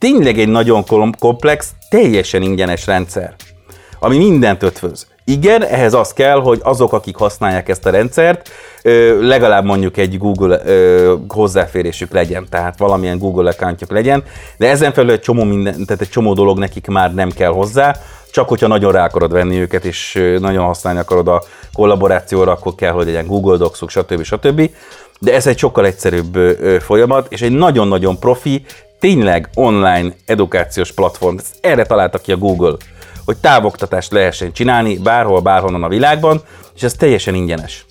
tényleg 0.00 0.38
egy 0.38 0.48
nagyon 0.48 0.84
komplex, 1.18 1.70
teljesen 1.88 2.42
ingyenes 2.42 2.86
rendszer, 2.86 3.34
ami 3.98 4.18
mindent 4.18 4.62
ötvöz. 4.62 5.06
Igen, 5.24 5.64
ehhez 5.64 5.94
az 5.94 6.12
kell, 6.12 6.40
hogy 6.40 6.60
azok, 6.62 6.92
akik 6.92 7.16
használják 7.16 7.68
ezt 7.68 7.86
a 7.86 7.90
rendszert, 7.90 8.48
legalább 9.20 9.64
mondjuk 9.64 9.96
egy 9.96 10.18
Google 10.18 10.62
hozzáférésük 11.28 12.12
legyen, 12.12 12.46
tehát 12.50 12.78
valamilyen 12.78 13.18
Google 13.18 13.50
accountjuk 13.50 13.90
legyen, 13.90 14.24
de 14.56 14.68
ezen 14.68 14.92
felül 14.92 15.10
egy 15.10 15.20
csomó, 15.20 15.44
minden, 15.44 15.84
tehát 15.86 16.02
egy 16.02 16.08
csomó 16.08 16.32
dolog 16.32 16.58
nekik 16.58 16.86
már 16.86 17.14
nem 17.14 17.30
kell 17.30 17.50
hozzá, 17.50 17.96
csak 18.30 18.48
hogyha 18.48 18.66
nagyon 18.66 18.92
rá 18.92 19.04
akarod 19.04 19.32
venni 19.32 19.60
őket, 19.60 19.84
és 19.84 20.22
nagyon 20.38 20.64
használni 20.64 20.98
akarod 20.98 21.28
a 21.28 21.42
kollaborációra, 21.72 22.52
akkor 22.52 22.74
kell, 22.74 22.92
hogy 22.92 23.06
legyen 23.06 23.26
Google 23.26 23.56
Docs-uk, 23.56 23.90
stb. 23.90 24.22
stb. 24.22 24.70
De 25.20 25.34
ez 25.34 25.46
egy 25.46 25.58
sokkal 25.58 25.86
egyszerűbb 25.86 26.34
folyamat, 26.80 27.26
és 27.32 27.42
egy 27.42 27.52
nagyon-nagyon 27.52 28.18
profi, 28.18 28.64
tényleg 29.00 29.48
online 29.54 30.12
edukációs 30.26 30.92
platform. 30.92 31.36
Ezt 31.38 31.58
erre 31.60 31.84
találta 31.84 32.18
ki 32.18 32.32
a 32.32 32.36
Google, 32.36 32.76
hogy 33.24 33.36
távoktatást 33.36 34.12
lehessen 34.12 34.52
csinálni 34.52 34.98
bárhol, 34.98 35.40
bárhonnan 35.40 35.82
a 35.82 35.88
világban, 35.88 36.42
és 36.74 36.82
ez 36.82 36.92
teljesen 36.92 37.34
ingyenes. 37.34 37.84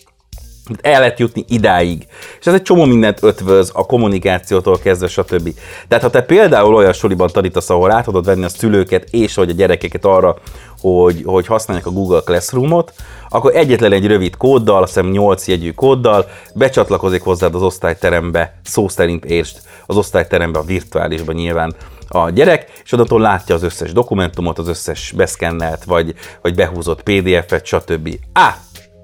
El 0.82 1.00
lehet 1.00 1.20
jutni 1.20 1.46
idáig. 1.48 2.08
És 2.40 2.46
ez 2.46 2.54
egy 2.54 2.62
csomó 2.62 2.86
mindent 2.86 3.24
ötvöz, 3.24 3.72
a 3.74 3.86
kommunikációtól 3.86 4.80
kezdve, 4.80 5.08
stb. 5.08 5.50
Tehát 5.88 6.04
ha 6.04 6.10
te 6.10 6.22
például 6.22 6.76
olyan 6.76 6.94
suliban 6.94 7.28
tanítasz, 7.28 7.70
ahol 7.70 7.92
át 7.92 8.04
tudod 8.04 8.26
venni 8.26 8.44
a 8.44 8.50
szülőket 8.50 9.08
és 9.12 9.36
vagy 9.36 9.50
a 9.50 9.54
gyerekeket 9.54 10.06
arra, 10.06 10.36
hogy, 10.82 11.22
hogy 11.26 11.48
használják 11.48 11.86
a 11.86 11.92
Google 11.92 12.20
Classroom-ot, 12.20 12.94
akkor 13.30 13.56
egyetlen 13.56 13.92
egy 13.92 14.08
rövid 14.08 14.38
kóddal, 14.38 14.82
azt 14.82 14.94
hiszem 14.94 15.12
8 15.12 15.48
jegyű 15.48 15.72
kóddal 15.72 16.26
becsatlakozik 16.54 17.22
hozzád 17.22 17.56
az 17.56 17.62
osztályterembe, 17.62 18.60
szó 18.64 18.88
szerint 18.88 19.26
értsd, 19.26 19.58
az 19.86 19.98
osztályterembe, 19.98 20.60
a 20.60 20.64
virtuálisban 20.64 21.36
nyilván 21.36 21.76
a 22.08 22.30
gyerek, 22.30 22.82
és 22.84 22.92
onnantól 22.92 23.22
látja 23.22 23.56
az 23.56 23.64
összes 23.64 23.92
dokumentumot, 23.92 24.60
az 24.60 24.68
összes 24.68 25.14
beszkennelt, 25.18 25.84
vagy, 25.84 26.14
vagy 26.42 26.56
behúzott 26.56 27.04
PDF-et, 27.04 27.66
stb. 27.66 28.16
Á, 28.34 28.58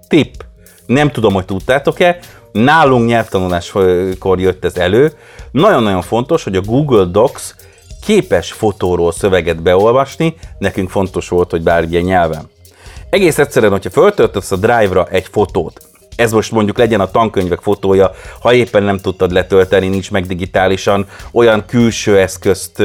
tipp! 0.07 0.33
Nem 0.85 1.11
tudom, 1.11 1.33
hogy 1.33 1.45
tudtátok-e, 1.45 2.19
nálunk 2.51 3.07
nyelvtanuláskor 3.07 4.39
jött 4.39 4.65
ez 4.65 4.77
elő. 4.77 5.11
Nagyon-nagyon 5.51 6.01
fontos, 6.01 6.43
hogy 6.43 6.55
a 6.55 6.61
Google 6.61 7.05
Docs 7.05 7.41
képes 8.01 8.51
fotóról 8.51 9.11
szöveget 9.11 9.61
beolvasni, 9.61 10.35
nekünk 10.57 10.89
fontos 10.89 11.29
volt, 11.29 11.51
hogy 11.51 11.61
bármilyen 11.61 12.03
nyelven. 12.03 12.49
Egész 13.09 13.37
egyszerűen, 13.37 13.71
hogyha 13.71 13.89
föltöltesz 13.89 14.51
a 14.51 14.55
Drive-ra 14.55 15.07
egy 15.09 15.27
fotót, 15.31 15.81
ez 16.15 16.31
most 16.31 16.51
mondjuk 16.51 16.77
legyen 16.77 16.99
a 16.99 17.11
tankönyvek 17.11 17.59
fotója, 17.61 18.11
ha 18.39 18.53
éppen 18.53 18.83
nem 18.83 18.97
tudtad 18.97 19.31
letölteni, 19.31 19.87
nincs 19.87 20.11
meg 20.11 20.25
digitálisan, 20.25 21.07
olyan 21.31 21.65
külső 21.67 22.19
eszközt, 22.19 22.77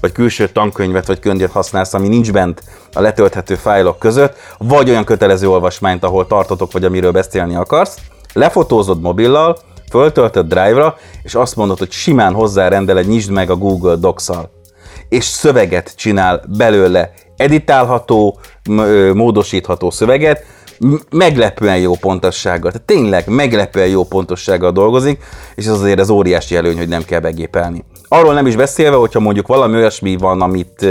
vagy 0.00 0.12
külső 0.12 0.48
tankönyvet, 0.48 1.06
vagy 1.06 1.18
könyvet 1.18 1.50
használsz, 1.50 1.94
ami 1.94 2.08
nincs 2.08 2.32
bent 2.32 2.62
a 2.92 3.00
letölthető 3.00 3.54
fájlok 3.54 3.98
között, 3.98 4.36
vagy 4.58 4.90
olyan 4.90 5.04
kötelező 5.04 5.48
olvasmányt, 5.48 6.04
ahol 6.04 6.26
tartotok, 6.26 6.72
vagy 6.72 6.84
amiről 6.84 7.12
beszélni 7.12 7.54
akarsz, 7.54 7.96
lefotózod 8.32 9.00
mobillal, 9.00 9.58
föltöltöd 9.90 10.46
Drive-ra, 10.46 10.96
és 11.22 11.34
azt 11.34 11.56
mondod, 11.56 11.78
hogy 11.78 11.90
simán 11.90 12.32
hozzárendeled, 12.32 13.06
nyisd 13.06 13.30
meg 13.30 13.50
a 13.50 13.56
Google 13.56 13.94
Docs-szal. 13.94 14.50
És 15.08 15.24
szöveget 15.24 15.92
csinál 15.96 16.44
belőle, 16.56 17.12
editálható, 17.36 18.38
módosítható 19.12 19.90
szöveget, 19.90 20.44
meglepően 21.10 21.78
jó 21.78 21.94
pontossággal, 21.94 22.70
tehát 22.70 22.86
tényleg 22.86 23.28
meglepően 23.28 23.88
jó 23.88 24.04
pontossággal 24.04 24.72
dolgozik, 24.72 25.24
és 25.54 25.66
ez 25.66 25.72
azért 25.72 26.00
az 26.00 26.10
óriási 26.10 26.56
előny, 26.56 26.76
hogy 26.76 26.88
nem 26.88 27.04
kell 27.04 27.20
begépelni. 27.20 27.84
Arról 28.08 28.34
nem 28.34 28.46
is 28.46 28.56
beszélve, 28.56 28.96
hogyha 28.96 29.20
mondjuk 29.20 29.46
valami 29.46 29.76
olyasmi 29.76 30.16
van, 30.16 30.40
amit, 30.40 30.86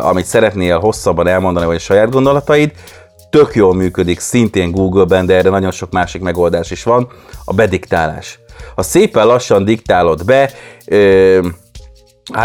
amit 0.00 0.24
szeretnél 0.24 0.78
hosszabban 0.78 1.26
elmondani, 1.26 1.66
vagy 1.66 1.76
a 1.76 1.78
saját 1.78 2.10
gondolataid, 2.10 2.72
tök 3.30 3.54
jól 3.54 3.74
működik 3.74 4.20
szintén 4.20 4.70
Google-ben, 4.70 5.26
de 5.26 5.34
erre 5.34 5.50
nagyon 5.50 5.70
sok 5.70 5.90
másik 5.90 6.22
megoldás 6.22 6.70
is 6.70 6.82
van, 6.82 7.08
a 7.44 7.52
bediktálás. 7.52 8.38
Ha 8.74 8.82
szépen 8.82 9.26
lassan 9.26 9.64
diktálod 9.64 10.24
be, 10.24 10.50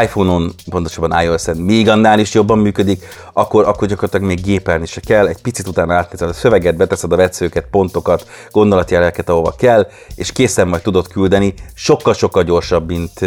iPhone-on, 0.02 0.54
pontosabban 0.70 1.24
iOS-en 1.24 1.58
még 1.58 1.90
annál 1.90 2.20
is 2.20 2.34
jobban 2.34 2.60
működik, 2.60 3.06
akkor, 3.34 3.68
akkor 3.68 3.88
gyakorlatilag 3.88 4.26
még 4.28 4.42
gépelni 4.42 4.86
se 4.86 5.00
kell, 5.00 5.28
egy 5.28 5.42
picit 5.42 5.68
utána 5.68 5.94
átnézed 5.94 6.30
a 6.30 6.34
szöveget, 6.34 6.78
beteszed 6.78 7.12
a 7.12 7.16
vetszőket, 7.16 7.68
pontokat, 7.72 8.28
gondolatjeleket, 8.52 9.30
ahova 9.30 9.56
kell, 9.58 9.88
és 10.16 10.32
készen 10.32 10.68
majd 10.68 10.82
tudod 10.82 11.08
küldeni, 11.08 11.54
sokkal-sokkal 11.74 12.44
gyorsabb, 12.44 12.88
mint, 12.88 13.20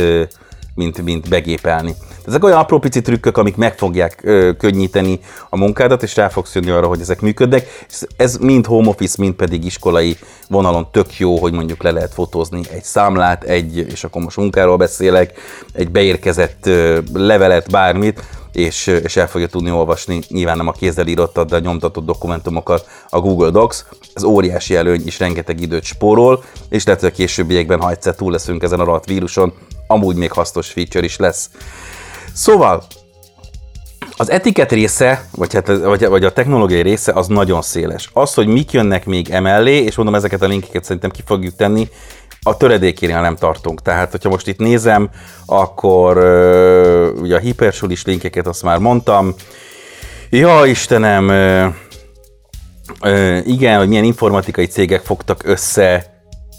mint, 0.74 1.02
mint 1.02 1.28
begépelni. 1.28 1.94
Ezek 2.28 2.44
olyan 2.44 2.58
apró 2.58 2.78
pici 2.78 3.00
trükkök, 3.00 3.36
amik 3.36 3.56
meg 3.56 3.78
fogják 3.78 4.20
ö, 4.22 4.50
könnyíteni 4.58 5.20
a 5.50 5.56
munkádat, 5.56 6.02
és 6.02 6.16
rá 6.16 6.28
fogsz 6.28 6.54
jönni 6.54 6.70
arra, 6.70 6.86
hogy 6.86 7.00
ezek 7.00 7.20
működnek. 7.20 7.86
Ez 8.16 8.36
mind 8.36 8.66
home 8.66 8.88
office, 8.88 9.14
mind 9.18 9.34
pedig 9.34 9.64
iskolai 9.64 10.16
vonalon 10.48 10.88
tök 10.90 11.18
jó, 11.18 11.36
hogy 11.36 11.52
mondjuk 11.52 11.82
le 11.82 11.90
lehet 11.90 12.12
fotózni 12.12 12.60
egy 12.70 12.84
számlát, 12.84 13.44
egy, 13.44 13.76
és 13.76 14.04
akkor 14.04 14.22
most 14.22 14.36
munkáról 14.36 14.76
beszélek, 14.76 15.32
egy 15.72 15.90
beérkezett 15.90 16.66
ö, 16.66 16.98
levelet, 17.12 17.70
bármit, 17.70 18.22
és, 18.52 18.86
és 18.86 19.16
el 19.16 19.28
fogja 19.28 19.46
tudni 19.46 19.70
olvasni, 19.70 20.20
nyilván 20.28 20.56
nem 20.56 20.68
a 20.68 20.72
kézzel 20.72 21.06
írottat, 21.06 21.48
de 21.48 21.56
a 21.56 21.60
nyomtatott 21.60 22.04
dokumentumokat 22.04 22.88
a 23.08 23.20
Google 23.20 23.50
Docs. 23.50 23.76
Ez 24.14 24.22
óriási 24.22 24.76
előny, 24.76 25.02
és 25.04 25.18
rengeteg 25.18 25.60
időt 25.60 25.84
spórol, 25.84 26.44
és 26.68 26.84
lehet, 26.84 27.00
hogy 27.00 27.10
a 27.12 27.16
későbbiekben, 27.16 27.80
ha 27.80 27.90
egyszer 27.90 28.14
túl 28.14 28.32
leszünk 28.32 28.62
ezen 28.62 28.80
a 28.80 28.84
rohadt 28.84 29.06
víruson, 29.06 29.52
amúgy 29.86 30.16
még 30.16 30.32
hasznos 30.32 30.68
feature 30.70 31.04
is 31.04 31.16
lesz. 31.16 31.50
Szóval, 32.32 32.82
az 34.16 34.30
etiket 34.30 34.72
része, 34.72 35.24
vagy, 35.36 35.54
hát, 35.54 35.66
vagy, 35.66 36.06
vagy 36.06 36.24
a 36.24 36.32
technológiai 36.32 36.82
része 36.82 37.12
az 37.12 37.26
nagyon 37.26 37.62
széles. 37.62 38.10
Az, 38.12 38.34
hogy 38.34 38.46
mik 38.46 38.72
jönnek 38.72 39.06
még 39.06 39.30
emellé, 39.30 39.76
és 39.76 39.96
mondom, 39.96 40.14
ezeket 40.14 40.42
a 40.42 40.46
linkeket 40.46 40.84
szerintem 40.84 41.10
ki 41.10 41.22
fogjuk 41.26 41.56
tenni, 41.56 41.88
a 42.42 42.56
töredékénél 42.56 43.20
nem 43.20 43.36
tartunk. 43.36 43.82
Tehát, 43.82 44.10
hogyha 44.10 44.28
most 44.28 44.48
itt 44.48 44.58
nézem, 44.58 45.10
akkor 45.46 46.16
ugye 47.20 47.36
a 47.36 47.38
hipersulis 47.38 48.04
linkeket 48.04 48.46
azt 48.46 48.62
már 48.62 48.78
mondtam. 48.78 49.34
Ja, 50.30 50.66
Istenem, 50.66 51.30
igen, 53.44 53.78
hogy 53.78 53.88
milyen 53.88 54.04
informatikai 54.04 54.66
cégek 54.66 55.00
fogtak 55.00 55.42
össze, 55.44 56.17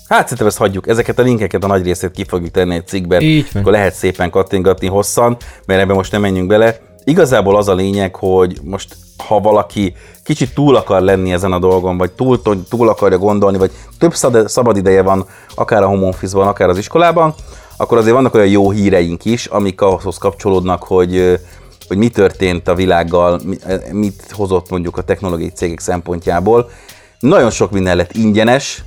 Hát 0.09 0.23
szerintem 0.23 0.47
ezt 0.47 0.57
hagyjuk. 0.57 0.87
Ezeket 0.87 1.19
a 1.19 1.21
linkeket 1.21 1.63
a 1.63 1.67
nagy 1.67 1.83
részét 1.83 2.11
ki 2.11 2.23
fogjuk 2.27 2.51
tenni 2.51 2.75
egy 2.75 2.87
cikkben, 2.87 3.21
Így 3.21 3.47
akkor 3.53 3.71
lehet 3.71 3.93
szépen 3.93 4.29
kattingatni 4.29 4.87
hosszan, 4.87 5.37
mert 5.65 5.81
ebben 5.81 5.95
most 5.95 6.11
nem 6.11 6.21
menjünk 6.21 6.47
bele. 6.47 6.77
Igazából 7.03 7.57
az 7.57 7.67
a 7.67 7.73
lényeg, 7.73 8.15
hogy 8.15 8.59
most 8.63 8.95
ha 9.27 9.39
valaki 9.39 9.93
kicsit 10.23 10.53
túl 10.53 10.75
akar 10.75 11.01
lenni 11.01 11.31
ezen 11.31 11.51
a 11.51 11.59
dolgon, 11.59 11.97
vagy 11.97 12.11
túl, 12.11 12.41
túl 12.69 12.89
akarja 12.89 13.17
gondolni, 13.17 13.57
vagy 13.57 13.71
több 13.99 14.13
szabad 14.45 14.77
ideje 14.77 15.01
van, 15.01 15.25
akár 15.55 15.83
a 15.83 15.87
home 15.87 16.07
office-ban, 16.07 16.47
akár 16.47 16.69
az 16.69 16.77
iskolában, 16.77 17.33
akkor 17.77 17.97
azért 17.97 18.15
vannak 18.15 18.33
olyan 18.33 18.47
jó 18.47 18.71
híreink 18.71 19.25
is, 19.25 19.45
amik 19.45 19.81
ahhoz 19.81 20.17
kapcsolódnak, 20.17 20.83
hogy, 20.83 21.39
hogy 21.87 21.97
mi 21.97 22.09
történt 22.09 22.67
a 22.67 22.75
világgal, 22.75 23.41
mit 23.91 24.31
hozott 24.31 24.69
mondjuk 24.69 24.97
a 24.97 25.01
technológiai 25.01 25.49
cégek 25.49 25.79
szempontjából. 25.79 26.69
Nagyon 27.19 27.49
sok 27.49 27.71
minden 27.71 27.95
lett 27.95 28.13
ingyenes, 28.13 28.83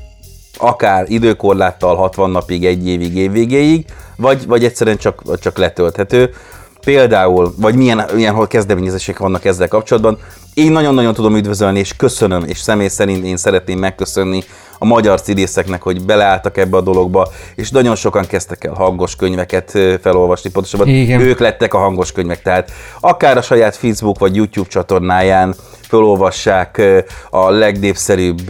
akár 0.58 1.04
időkorláttal 1.08 1.96
60 1.96 2.30
napig, 2.30 2.64
egy 2.64 2.88
évig, 2.88 3.16
évvégéig, 3.16 3.84
vagy, 4.16 4.46
vagy 4.46 4.64
egyszerűen 4.64 4.96
csak, 4.96 5.38
csak 5.40 5.58
letölthető. 5.58 6.34
Például, 6.80 7.54
vagy 7.56 7.74
milyen, 7.74 8.04
milyen 8.14 8.46
kezdeményezések 8.46 9.18
vannak 9.18 9.44
ezzel 9.44 9.68
kapcsolatban. 9.68 10.18
Én 10.54 10.72
nagyon-nagyon 10.72 11.14
tudom 11.14 11.36
üdvözölni, 11.36 11.78
és 11.78 11.96
köszönöm, 11.96 12.44
és 12.46 12.58
személy 12.58 12.88
szerint 12.88 13.24
én 13.24 13.36
szeretném 13.36 13.78
megköszönni 13.78 14.44
a 14.82 14.84
magyar 14.84 15.20
színészeknek, 15.20 15.82
hogy 15.82 16.04
beleálltak 16.04 16.56
ebbe 16.56 16.76
a 16.76 16.80
dologba, 16.80 17.28
és 17.54 17.70
nagyon 17.70 17.94
sokan 17.94 18.26
kezdtek 18.26 18.64
el 18.64 18.72
hangos 18.72 19.16
könyveket 19.16 19.78
felolvasni, 20.02 20.50
pontosabban 20.50 20.88
Igen. 20.88 21.20
ők 21.20 21.38
lettek 21.38 21.74
a 21.74 21.78
hangos 21.78 22.12
könyvek, 22.12 22.42
tehát 22.42 22.70
akár 23.00 23.36
a 23.36 23.42
saját 23.42 23.76
Facebook 23.76 24.18
vagy 24.18 24.36
YouTube 24.36 24.68
csatornáján 24.68 25.54
felolvassák 25.80 26.82
a 27.30 27.50
legnépszerűbb, 27.50 28.40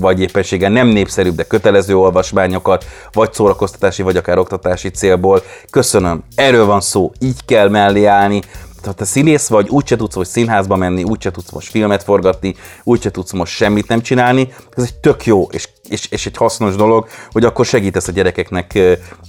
vagy 0.00 0.20
éppenséggel 0.20 0.70
nem 0.70 0.86
népszerűbb, 0.86 1.34
de 1.34 1.42
kötelező 1.42 1.96
olvasmányokat, 1.96 2.84
vagy 3.12 3.32
szórakoztatási, 3.32 4.02
vagy 4.02 4.16
akár 4.16 4.38
oktatási 4.38 4.88
célból. 4.88 5.42
Köszönöm, 5.70 6.24
erről 6.34 6.66
van 6.66 6.80
szó, 6.80 7.12
így 7.18 7.44
kell 7.44 7.68
mellé 7.68 8.04
állni, 8.04 8.40
ha 8.84 8.92
te 8.92 9.04
színész 9.04 9.48
vagy, 9.48 9.68
úgyse 9.68 9.96
tudsz 9.96 10.14
most 10.14 10.30
színházba 10.30 10.76
menni, 10.76 11.02
úgyse 11.02 11.30
tudsz 11.30 11.50
most 11.50 11.70
filmet 11.70 12.02
forgatni, 12.02 12.54
úgyse 12.84 13.10
tudsz 13.10 13.32
most 13.32 13.52
semmit 13.52 13.88
nem 13.88 14.00
csinálni. 14.00 14.48
Ez 14.76 14.82
egy 14.82 14.94
tök 14.94 15.26
jó 15.26 15.48
és, 15.50 15.68
és, 15.88 16.06
és 16.10 16.26
egy 16.26 16.36
hasznos 16.36 16.76
dolog, 16.76 17.08
hogy 17.30 17.44
akkor 17.44 17.66
segítesz 17.66 18.08
a 18.08 18.12
gyerekeknek 18.12 18.78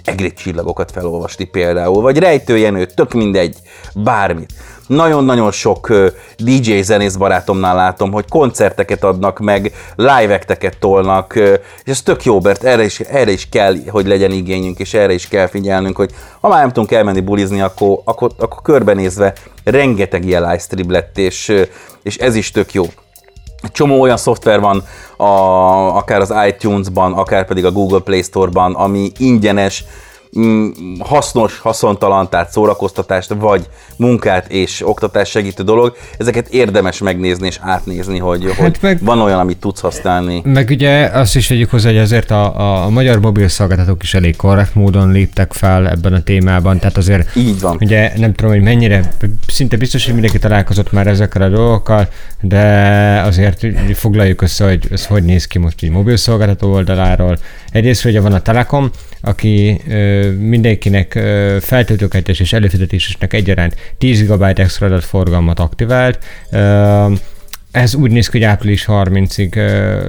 egrit 0.04 0.38
csillagokat 0.38 0.92
felolvasni 0.92 1.46
például, 1.46 2.02
vagy 2.02 2.18
rejtőjenőt, 2.18 2.96
tök 2.96 3.14
mindegy, 3.14 3.58
bármit 3.96 4.54
nagyon-nagyon 4.88 5.52
sok 5.52 5.94
DJ 6.38 6.82
zenész 6.82 7.16
barátomnál 7.16 7.76
látom, 7.76 8.12
hogy 8.12 8.26
koncerteket 8.30 9.04
adnak 9.04 9.40
meg, 9.40 9.74
live-ekteket 9.96 10.78
tolnak, 10.80 11.36
és 11.84 11.92
ez 11.92 12.02
tök 12.02 12.24
jó, 12.24 12.42
mert 12.42 12.64
erre 12.64 12.84
is, 12.84 13.00
erre 13.00 13.32
is 13.32 13.50
kell, 13.50 13.76
hogy 13.90 14.08
legyen 14.08 14.32
igényünk, 14.32 14.80
és 14.80 14.94
erre 14.94 15.14
is 15.14 15.28
kell 15.28 15.48
figyelnünk, 15.48 15.96
hogy 15.96 16.12
ha 16.42 16.48
már 16.48 16.60
nem 16.60 16.72
tudunk 16.72 16.92
elmenni 16.92 17.20
bulizni, 17.20 17.62
akkor, 17.62 18.00
akkor, 18.04 18.32
akkor 18.38 18.62
körbenézve 18.62 19.34
rengeteg 19.64 20.26
ilyen 20.26 20.42
livestream 20.42 20.92
lett, 20.92 21.18
és, 21.18 21.54
és 22.04 22.18
ez 22.18 22.36
is 22.36 22.52
tök 22.52 22.74
jó. 22.74 22.84
Csomó 23.72 24.02
olyan 24.02 24.18
szoftver 24.18 24.60
van, 24.60 24.84
a, 25.18 25.26
akár 25.98 26.20
az 26.22 26.34
iTunes-ban, 26.48 27.14
akár 27.14 27.46
pedig 27.46 27.66
a 27.66 27.72
Google 27.72 28.00
Play 28.00 28.22
Store-ban, 28.22 28.74
ami 28.74 29.12
ingyenes, 29.18 29.84
hasznos, 31.00 31.60
haszontalan, 31.60 32.30
tehát 32.30 32.50
szórakoztatást, 32.52 33.34
vagy 33.40 33.68
munkát 33.96 34.52
és 34.52 34.88
oktatást 34.88 35.32
segítő 35.32 35.64
dolog, 35.64 35.96
ezeket 36.18 36.48
érdemes 36.48 37.00
megnézni 37.00 37.48
és 37.48 37.58
átnézni, 37.62 38.18
hogy, 38.18 38.44
hát 38.44 38.56
hogy 38.56 38.78
meg, 38.82 39.04
van 39.04 39.20
olyan, 39.20 39.40
amit 39.40 39.58
tudsz 39.58 39.80
használni. 39.80 40.42
Meg 40.46 40.70
ugye 40.70 41.06
azt 41.06 41.36
is 41.36 41.48
vegyük 41.48 41.70
hozzá, 41.70 41.90
hogy 41.90 41.98
azért 41.98 42.32
a, 42.32 42.84
a, 42.86 42.90
magyar 42.90 43.20
mobil 43.20 43.48
szolgáltatók 43.48 44.04
is 44.04 44.14
elég 44.14 44.36
korrekt 44.36 44.76
módon 44.76 45.12
léptek 45.12 45.54
fel 45.54 45.90
ebben 45.90 46.14
a 46.14 46.24
témában, 46.24 46.80
tehát 46.80 46.98
azért 46.98 47.36
Így 47.36 47.60
van. 47.60 47.78
ugye 47.82 48.12
nem 48.16 48.34
tudom, 48.34 48.52
hogy 48.52 48.62
mennyire, 48.62 49.12
szinte 49.48 49.78
biztos, 49.78 50.04
hogy 50.04 50.14
mindenki 50.14 50.40
találkozott 50.40 50.92
már 50.92 51.08
ezekkel 51.08 51.42
a 51.42 51.50
dolgokkal, 51.50 52.08
de 52.42 52.66
azért 53.26 53.66
foglaljuk 53.94 54.42
össze, 54.42 54.66
hogy 54.66 54.88
ez 54.92 55.06
hogy 55.06 55.24
néz 55.24 55.48
ki 55.48 55.60
most 55.60 55.84
egy 55.84 55.90
mobil 55.90 56.18
szolgáltató 56.18 56.72
oldaláról. 56.72 57.38
Egyrészt 57.72 58.06
ugye 58.06 58.22
van 58.22 58.34
a 58.34 58.42
Telekom, 58.42 58.90
aki 59.22 59.82
ö, 59.90 60.17
mindenkinek 60.40 61.16
ö, 61.16 61.58
feltöltőkártyás 61.62 62.40
és 62.40 62.54
előfizetésesnek 62.54 63.34
egyaránt 63.34 63.76
10 63.98 64.28
GB 64.28 64.42
extra 64.42 64.86
adatforgalmat 64.86 65.60
aktivált. 65.60 66.20
Ez 67.72 67.96
úgy 67.96 68.12
néz 68.12 68.28
ki, 68.30 68.38
hogy 68.38 68.48
április 68.48 68.86
30-ig 68.88 69.56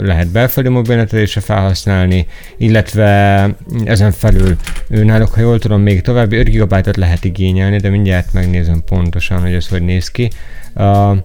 lehet 0.02 0.28
belföldi 0.28 0.68
mobilnetelésre 0.68 1.40
felhasználni, 1.40 2.26
illetve 2.56 3.48
ezen 3.84 4.12
felül 4.12 4.56
náluk, 4.88 5.34
ha 5.34 5.40
jól 5.40 5.58
tudom, 5.58 5.80
még 5.80 6.00
további 6.00 6.36
5 6.36 6.48
GB-ot 6.48 6.96
lehet 6.96 7.24
igényelni, 7.24 7.78
de 7.78 7.88
mindjárt 7.88 8.32
megnézem 8.32 8.82
pontosan, 8.84 9.40
hogy 9.40 9.52
ez 9.52 9.68
hogy 9.68 9.82
néz 9.82 10.10
ki. 10.10 10.30
Uh, 10.74 11.16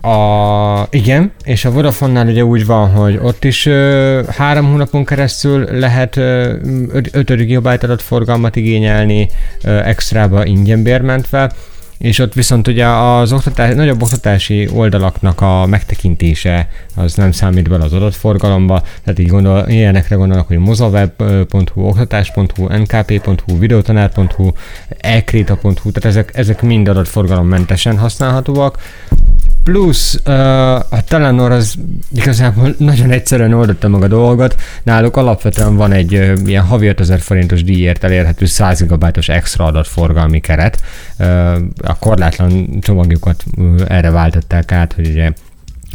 a, 0.00 0.86
igen, 0.90 1.32
és 1.44 1.64
a 1.64 1.70
Vodafone-nál 1.70 2.26
ugye 2.26 2.44
úgy 2.44 2.66
van, 2.66 2.90
hogy 2.90 3.18
ott 3.22 3.44
is 3.44 3.66
ö, 3.66 4.22
három 4.36 4.70
hónapon 4.70 5.04
keresztül 5.04 5.78
lehet 5.78 6.16
ö, 6.16 6.54
5 7.12 7.30
GB 7.30 7.66
adatforgalmat 7.66 8.56
igényelni 8.56 9.28
ö, 9.64 9.78
extrába 9.78 10.46
ingyen 10.46 10.82
bérmentve, 10.82 11.52
és 11.98 12.18
ott 12.18 12.34
viszont 12.34 12.68
ugye 12.68 12.86
az 12.86 13.32
oktatás, 13.32 13.74
nagyobb 13.74 14.02
oktatási 14.02 14.68
oldalaknak 14.72 15.40
a 15.40 15.66
megtekintése 15.66 16.68
az 16.94 17.14
nem 17.14 17.32
számít 17.32 17.68
bele 17.68 17.84
az 17.84 17.92
adatforgalomba, 17.92 18.82
tehát 19.04 19.18
így 19.18 19.28
gondol, 19.28 19.64
ilyenekre 19.68 20.16
gondolok, 20.16 20.46
hogy 20.46 20.58
mozaweb.hu, 20.58 21.86
oktatás.hu, 21.88 22.64
nkp.hu, 22.64 23.58
videotanár.hu, 23.58 24.50
ekrita.hu, 24.88 25.70
tehát 25.72 26.04
ezek, 26.04 26.30
ezek 26.34 26.62
mind 26.62 26.88
adatforgalommentesen 26.88 27.98
használhatóak, 27.98 28.78
Plusz 29.68 30.20
uh, 30.26 30.74
a 30.74 31.02
Telenor 31.08 31.52
az 31.52 31.74
igazából 32.14 32.74
nagyon 32.78 33.10
egyszerűen 33.10 33.52
oldotta 33.52 33.88
meg 33.88 34.02
a 34.02 34.08
dolgot. 34.08 34.56
Náluk 34.82 35.16
alapvetően 35.16 35.76
van 35.76 35.92
egy 35.92 36.14
uh, 36.14 36.38
ilyen 36.46 36.64
havi 36.64 36.86
5000 36.86 37.20
forintos 37.20 37.64
díjért 37.64 38.04
elérhető 38.04 38.46
100 38.46 38.82
GB-os 38.82 39.28
extra 39.28 39.64
adatforgalmi 39.64 40.40
keret. 40.40 40.80
Uh, 41.18 41.26
a 41.82 41.98
korlátlan 41.98 42.80
csomagjukat 42.80 43.44
uh, 43.56 43.80
erre 43.88 44.10
váltották 44.10 44.72
át, 44.72 44.92
hogy 44.92 45.08
ugye 45.08 45.32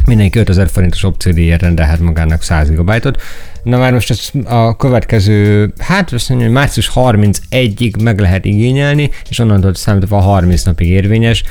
mindenki 0.06 0.38
5000 0.38 0.68
forintos 0.68 1.02
opciódíjért 1.02 1.62
rendelhet 1.62 2.00
magának 2.00 2.42
100 2.42 2.70
GB-ot. 2.70 3.22
Na 3.62 3.78
már 3.78 3.92
most 3.92 4.10
ez 4.10 4.30
a 4.44 4.76
következő, 4.76 5.72
hát 5.78 6.12
azt 6.12 6.28
mondja, 6.28 6.46
hogy 6.46 6.56
március 6.56 6.90
31-ig 6.94 8.02
meg 8.02 8.20
lehet 8.20 8.44
igényelni, 8.44 9.10
és 9.28 9.38
onnantól 9.38 9.74
számítva 9.74 10.20
30 10.20 10.62
napig 10.62 10.88
érvényes. 10.88 11.44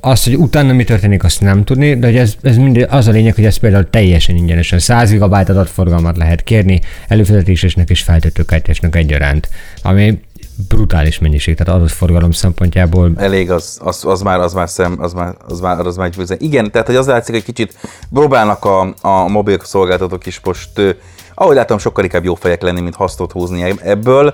Azt, 0.00 0.24
hogy 0.24 0.34
utána 0.34 0.72
mi 0.72 0.84
történik, 0.84 1.24
azt 1.24 1.40
nem 1.40 1.64
tudni, 1.64 1.98
de 1.98 2.06
hogy 2.06 2.16
ez, 2.16 2.34
ez 2.42 2.56
mindig 2.56 2.86
az 2.90 3.06
a 3.06 3.10
lényeg, 3.10 3.34
hogy 3.34 3.44
ez 3.44 3.56
például 3.56 3.90
teljesen 3.90 4.36
ingyenesen 4.36 4.78
100 4.78 5.12
GB 5.12 5.32
adatforgalmat 5.32 6.16
lehet 6.16 6.42
kérni, 6.42 6.80
előfizetésesnek 7.08 7.90
és 7.90 8.02
feltöltőkártyásnak 8.02 8.96
egyaránt, 8.96 9.48
ami 9.82 10.20
brutális 10.68 11.18
mennyiség, 11.18 11.56
tehát 11.56 11.74
adatforgalom 11.74 12.30
szempontjából. 12.30 13.12
Elég, 13.16 13.50
az, 13.50 13.78
az, 13.82 14.04
az 14.04 14.22
már, 14.22 14.40
az 14.40 14.52
már 14.52 14.68
szem, 14.68 14.96
az 14.98 15.12
már, 15.12 15.34
az 15.48 15.60
már, 15.60 15.86
az 15.86 15.96
már 15.96 16.10
egy 16.16 16.42
Igen, 16.42 16.70
tehát 16.70 16.86
hogy 16.86 16.96
az 16.96 17.06
látszik, 17.06 17.34
hogy 17.34 17.44
kicsit 17.44 17.78
próbálnak 18.12 18.64
a, 18.64 18.94
a 19.00 19.28
mobil 19.28 19.58
szolgáltatók 19.62 20.26
is 20.26 20.40
most, 20.44 20.96
ahogy 21.34 21.54
látom, 21.54 21.78
sokkal 21.78 22.04
inkább 22.04 22.24
jó 22.24 22.34
fejek 22.34 22.62
lenni, 22.62 22.80
mint 22.80 22.94
hasznot 22.94 23.32
húzni 23.32 23.74
ebből, 23.82 24.32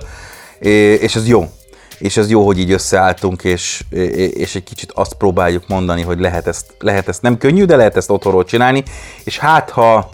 és 0.99 1.15
ez 1.15 1.27
jó 1.27 1.49
és 1.99 2.17
ez 2.17 2.29
jó, 2.29 2.45
hogy 2.45 2.59
így 2.59 2.71
összeálltunk, 2.71 3.43
és, 3.43 3.83
és 4.33 4.55
egy 4.55 4.63
kicsit 4.63 4.91
azt 4.91 5.13
próbáljuk 5.13 5.67
mondani, 5.67 6.01
hogy 6.01 6.19
lehet 6.19 6.47
ezt, 6.47 6.75
lehet 6.79 7.07
ezt 7.07 7.21
nem 7.21 7.37
könnyű, 7.37 7.65
de 7.65 7.75
lehet 7.75 7.97
ezt 7.97 8.09
otthonról 8.09 8.43
csinálni, 8.43 8.83
és 9.23 9.37
hát 9.37 9.69
ha, 9.69 10.09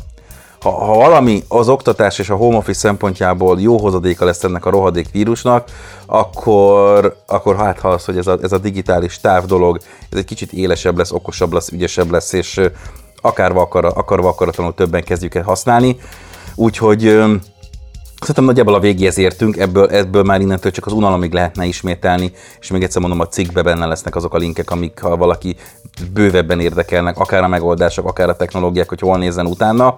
ha, 0.61 0.69
ha 0.69 0.93
valami 0.93 1.43
az 1.47 1.69
oktatás 1.69 2.19
és 2.19 2.30
a 2.30 2.36
home 2.36 2.57
office 2.57 2.80
szempontjából 2.80 3.61
jó 3.61 3.77
hozadéka 3.77 4.25
lesz 4.25 4.43
ennek 4.43 4.65
a 4.65 4.69
rohadék 4.69 5.11
vírusnak, 5.11 5.69
akkor, 6.05 7.15
akkor 7.27 7.55
hát 7.55 7.80
ha 7.80 7.89
az, 7.89 8.05
hogy 8.05 8.17
ez 8.17 8.27
a, 8.27 8.38
ez 8.41 8.51
a 8.51 8.57
digitális 8.57 9.19
táv 9.19 9.45
dolog, 9.45 9.80
ez 10.09 10.17
egy 10.17 10.25
kicsit 10.25 10.53
élesebb 10.53 10.97
lesz, 10.97 11.11
okosabb 11.11 11.53
lesz, 11.53 11.69
ügyesebb 11.69 12.11
lesz, 12.11 12.34
és 12.34 12.61
akárva, 13.21 13.61
akar, 13.61 13.86
akarva 13.86 14.27
akaratlanul 14.27 14.73
többen 14.73 15.03
kezdjük 15.03 15.36
el 15.36 15.43
használni. 15.43 15.99
Úgyhogy 16.55 17.19
Szerintem 18.20 18.43
nagyjából 18.43 18.74
a 18.74 18.80
végéhez 18.80 19.17
értünk, 19.17 19.57
ebből, 19.57 19.89
ebből 19.89 20.24
már 20.24 20.41
innentől 20.41 20.72
csak 20.72 20.86
az 20.86 20.93
unalomig 20.93 21.34
lehetne 21.34 21.65
ismételni, 21.65 22.32
és 22.59 22.72
még 22.72 22.84
egyszer 22.84 23.01
mondom, 23.01 23.20
a 23.20 23.28
cikkbe 23.28 23.61
benne 23.61 23.86
lesznek 23.86 24.15
azok 24.15 24.34
a 24.34 24.38
linkek, 24.38 24.72
amik 24.72 24.99
ha 24.99 25.17
valaki 25.17 25.55
bővebben 26.13 26.59
érdekelnek, 26.59 27.17
akár 27.17 27.43
a 27.43 27.47
megoldások, 27.47 28.07
akár 28.07 28.30
a 28.30 28.36
technológiák, 28.36 28.89
hogy 28.89 28.99
hol 28.99 29.17
nézzen 29.17 29.45
utána. 29.45 29.97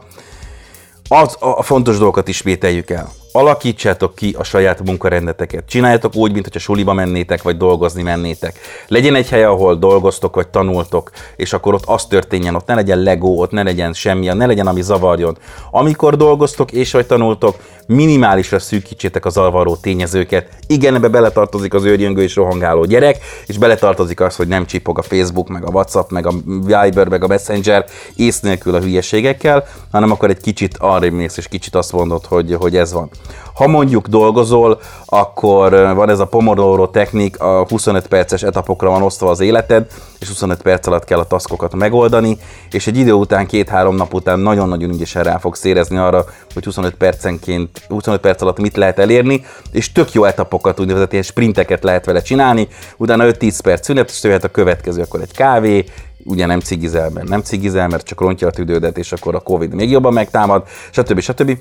Az 1.08 1.38
a 1.40 1.64
fontos 1.64 1.98
dolgokat 1.98 2.28
ismételjük 2.28 2.90
el 2.90 3.12
alakítsátok 3.32 4.16
ki 4.16 4.36
a 4.38 4.44
saját 4.44 4.84
munkarendeteket. 4.84 5.64
Csináljátok 5.68 6.16
úgy, 6.16 6.34
mintha 6.34 6.60
suliba 6.60 6.94
mennétek, 6.94 7.42
vagy 7.42 7.58
dolgozni 7.58 8.02
mennétek. 8.02 8.60
Legyen 8.88 9.16
egy 9.16 9.30
hely, 9.30 9.44
ahol 9.44 9.76
dolgoztok, 9.76 10.36
vagy 10.36 10.48
tanultok, 10.48 11.12
és 11.36 11.54
akkor 11.54 11.74
ott 11.74 11.86
az 11.86 12.06
történjen, 12.06 12.56
ott 12.56 12.66
ne 12.66 12.76
legyen 12.76 13.00
legó, 13.00 13.40
ott 13.40 13.52
ne 13.52 13.64
legyen 13.64 13.94
semmi, 13.94 14.26
ne 14.26 14.46
legyen, 14.46 14.68
ami 14.68 14.82
zavarjon. 14.82 15.38
Amikor 15.72 16.18
dolgoztok 16.18 16.72
és 16.72 16.92
vagy 16.92 17.06
tanultok, 17.06 17.56
minimálisra 17.86 18.60
szűkítsétek 18.60 19.26
a 19.26 19.30
zavaró 19.30 19.76
tényezőket. 19.76 20.50
Igen, 20.68 20.96
ebbe 20.96 21.08
beletartozik 21.08 21.74
az 21.74 21.84
őrjöngő 21.84 22.22
és 22.22 22.36
rohangáló 22.36 22.86
gyerek, 22.86 23.18
és 23.46 23.58
beletartozik 23.58 24.20
az, 24.20 24.36
hogy 24.36 24.48
nem 24.48 24.66
csipog 24.66 24.98
a 24.98 25.02
Facebook, 25.02 25.48
meg 25.48 25.66
a 25.66 25.70
WhatsApp, 25.70 26.10
meg 26.10 26.28
a 26.28 26.34
Viber, 26.46 27.08
meg 27.08 27.24
a 27.24 27.28
Messenger 27.28 27.86
ész 28.16 28.40
nélkül 28.40 28.76
a 28.76 28.80
hülyeségekkel, 28.80 29.68
hanem 29.92 30.12
akkor 30.12 30.30
egy 30.30 30.42
kicsit 30.42 30.78
arra 30.78 31.12
mész, 31.12 31.38
és 31.38 31.48
kicsit 31.48 31.76
azt 31.76 31.92
mondod, 31.92 32.26
hogy, 32.26 32.56
hogy 32.60 32.76
ez 32.76 32.94
van. 32.94 33.10
Ha 33.54 33.68
mondjuk 33.68 34.08
dolgozol, 34.08 34.80
akkor 35.06 35.72
van 35.72 36.10
ez 36.10 36.20
a 36.20 36.26
Pomodoro 36.26 36.88
technik, 36.88 37.40
a 37.40 37.66
25 37.70 38.08
perces 38.08 38.44
etapokra 38.44 38.90
van 38.90 39.02
osztva 39.02 39.30
az 39.30 39.40
életed, 39.40 39.88
és 40.20 40.28
25 40.28 40.62
perc 40.62 40.88
alatt 40.88 41.04
kell 41.04 41.20
a 41.20 41.28
taszkokat 41.28 41.76
megoldani, 41.76 42.38
és 42.72 42.88
egy 42.88 42.98
idő 42.98 43.12
után, 43.12 43.46
két-három 43.46 43.96
nap 43.96 44.14
után 44.14 44.40
nagyon-nagyon 44.40 44.90
ügyesen 44.90 45.24
rá 45.24 45.38
fogsz 45.38 45.64
érezni 45.64 45.98
arra, 45.98 46.26
hogy 46.54 46.64
25 46.64 46.96
percenként, 46.96 47.86
25 47.88 48.22
perc 48.22 48.42
alatt 48.42 48.60
mit 48.60 48.78
lehet 48.78 49.00
elérni, 49.00 49.46
és 49.72 49.92
tök 49.92 50.14
jó 50.14 50.24
etapokat, 50.24 50.80
úgynevezett 50.80 51.12
ilyen 51.12 51.24
sprinteket 51.24 51.84
lehet 51.84 52.06
vele 52.06 52.22
csinálni, 52.22 52.68
utána 52.98 53.24
5-10 53.26 53.60
perc 53.64 53.86
szünet, 53.86 54.10
és 54.10 54.24
jöhet 54.24 54.44
a 54.44 54.52
következő, 54.52 55.02
akkor 55.02 55.22
egy 55.22 55.32
kávé, 55.32 55.86
ugye 56.24 56.46
nem 56.46 56.60
cigizel, 56.60 57.10
mert 57.10 57.28
nem 57.28 57.42
cigizel, 57.42 57.88
mert 57.88 58.06
csak 58.06 58.22
rontja 58.22 58.48
a 58.48 58.52
tüdődet, 58.52 58.98
és 58.98 59.12
akkor 59.12 59.36
a 59.36 59.40
Covid 59.40 59.74
még 59.74 59.90
jobban 59.90 60.14
megtámad, 60.14 60.64
stb. 60.92 61.20
stb. 61.20 61.58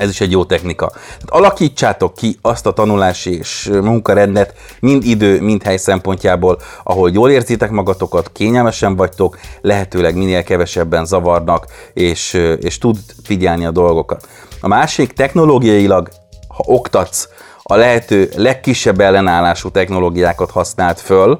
Ez 0.00 0.08
is 0.08 0.20
egy 0.20 0.30
jó 0.30 0.44
technika. 0.44 0.88
Tehát 0.88 1.28
alakítsátok 1.28 2.14
ki 2.14 2.38
azt 2.42 2.66
a 2.66 2.72
tanulási 2.72 3.38
és 3.38 3.70
munkarendet, 3.82 4.54
mind 4.80 5.04
idő, 5.04 5.40
mind 5.40 5.62
hely 5.62 5.76
szempontjából, 5.76 6.60
ahol 6.82 7.10
jól 7.10 7.30
érzitek 7.30 7.70
magatokat, 7.70 8.30
kényelmesen 8.32 8.96
vagytok, 8.96 9.38
lehetőleg 9.60 10.16
minél 10.16 10.42
kevesebben 10.42 11.04
zavarnak, 11.04 11.66
és, 11.92 12.32
és 12.60 12.78
tud 12.78 12.96
figyelni 13.22 13.64
a 13.64 13.70
dolgokat. 13.70 14.28
A 14.60 14.68
másik 14.68 15.12
technológiailag, 15.12 16.08
ha 16.48 16.64
oktatsz, 16.66 17.28
a 17.62 17.76
lehető 17.76 18.30
legkisebb 18.36 19.00
ellenállású 19.00 19.70
technológiákat 19.70 20.50
használt 20.50 21.00
föl, 21.00 21.38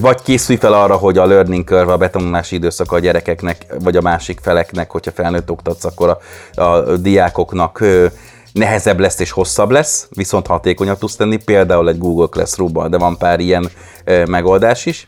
vagy 0.00 0.22
készülj 0.22 0.58
fel 0.58 0.72
arra, 0.72 0.96
hogy 0.96 1.18
a 1.18 1.26
learning 1.26 1.64
curve, 1.64 1.92
a 1.92 1.96
betanulási 1.96 2.54
időszak 2.54 2.92
a 2.92 2.98
gyerekeknek, 2.98 3.66
vagy 3.78 3.96
a 3.96 4.00
másik 4.00 4.38
feleknek, 4.42 4.90
hogyha 4.90 5.10
felnőtt 5.10 5.50
oktatsz, 5.50 5.84
akkor 5.84 6.18
a, 6.54 6.62
a 6.62 6.96
diákoknak 6.96 7.84
nehezebb 8.52 9.00
lesz 9.00 9.18
és 9.20 9.30
hosszabb 9.30 9.70
lesz, 9.70 10.08
viszont 10.10 10.46
hatékonyabb 10.46 10.98
tudsz 10.98 11.16
tenni, 11.16 11.36
például 11.36 11.88
egy 11.88 11.98
Google 11.98 12.26
Classroom-ban, 12.26 12.90
de 12.90 12.98
van 12.98 13.18
pár 13.18 13.40
ilyen 13.40 13.70
megoldás 14.26 14.86
is 14.86 15.06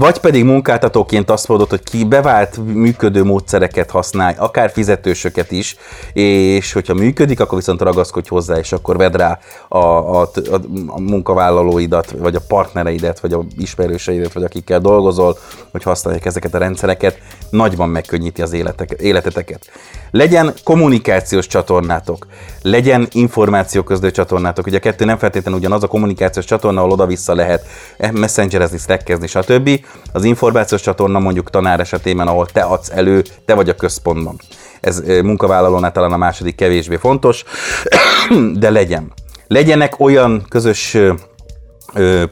vagy 0.00 0.18
pedig 0.18 0.44
munkáltatóként 0.44 1.30
azt 1.30 1.48
mondod, 1.48 1.68
hogy 1.68 1.82
ki 1.82 2.04
bevált 2.04 2.56
működő 2.64 3.24
módszereket 3.24 3.90
használj, 3.90 4.34
akár 4.38 4.70
fizetősöket 4.70 5.50
is, 5.50 5.76
és 6.12 6.72
hogyha 6.72 6.94
működik, 6.94 7.40
akkor 7.40 7.58
viszont 7.58 7.80
ragaszkodj 7.80 8.28
hozzá, 8.28 8.58
és 8.58 8.72
akkor 8.72 8.96
vedd 8.96 9.16
rá 9.16 9.38
a, 9.68 9.78
a, 9.78 10.20
a, 10.20 10.60
a 10.86 11.00
munkavállalóidat, 11.00 12.10
vagy 12.18 12.34
a 12.34 12.40
partnereidet, 12.48 13.20
vagy 13.20 13.32
a 13.32 13.44
ismerőseidet, 13.58 14.32
vagy 14.32 14.42
akikkel 14.42 14.80
dolgozol, 14.80 15.38
hogy 15.72 15.82
használják 15.82 16.24
ezeket 16.24 16.54
a 16.54 16.58
rendszereket. 16.58 17.18
nagyban 17.50 17.88
megkönnyíti 17.88 18.42
az 18.42 18.52
életek, 18.52 18.90
életeteket. 18.90 19.70
Legyen 20.10 20.54
kommunikációs 20.64 21.46
csatornátok, 21.46 22.26
legyen 22.62 23.08
információközlő 23.12 24.10
csatornátok. 24.10 24.66
Ugye 24.66 24.76
a 24.76 24.80
kettő 24.80 25.04
nem 25.04 25.18
feltétlenül 25.18 25.58
ugyanaz 25.58 25.82
a 25.82 25.86
kommunikációs 25.86 26.44
csatorna, 26.44 26.78
ahol 26.80 26.92
oda-vissza 26.92 27.34
lehet 27.34 27.66
messengerezni, 28.12 28.78
stackezni, 28.78 29.26
stb. 29.26 29.80
Az 30.12 30.24
információs 30.24 30.80
csatorna 30.80 31.18
mondjuk 31.18 31.50
tanár 31.50 31.80
esetében, 31.80 32.26
ahol 32.26 32.46
te 32.46 32.60
adsz 32.60 32.90
elő, 32.90 33.24
te 33.44 33.54
vagy 33.54 33.68
a 33.68 33.74
központban. 33.74 34.36
Ez 34.80 35.02
munkavállalónál 35.22 35.92
talán 35.92 36.12
a 36.12 36.16
második 36.16 36.54
kevésbé 36.54 36.96
fontos, 36.96 37.44
de 38.54 38.70
legyen. 38.70 39.12
Legyenek 39.46 40.00
olyan 40.00 40.44
közös 40.48 40.96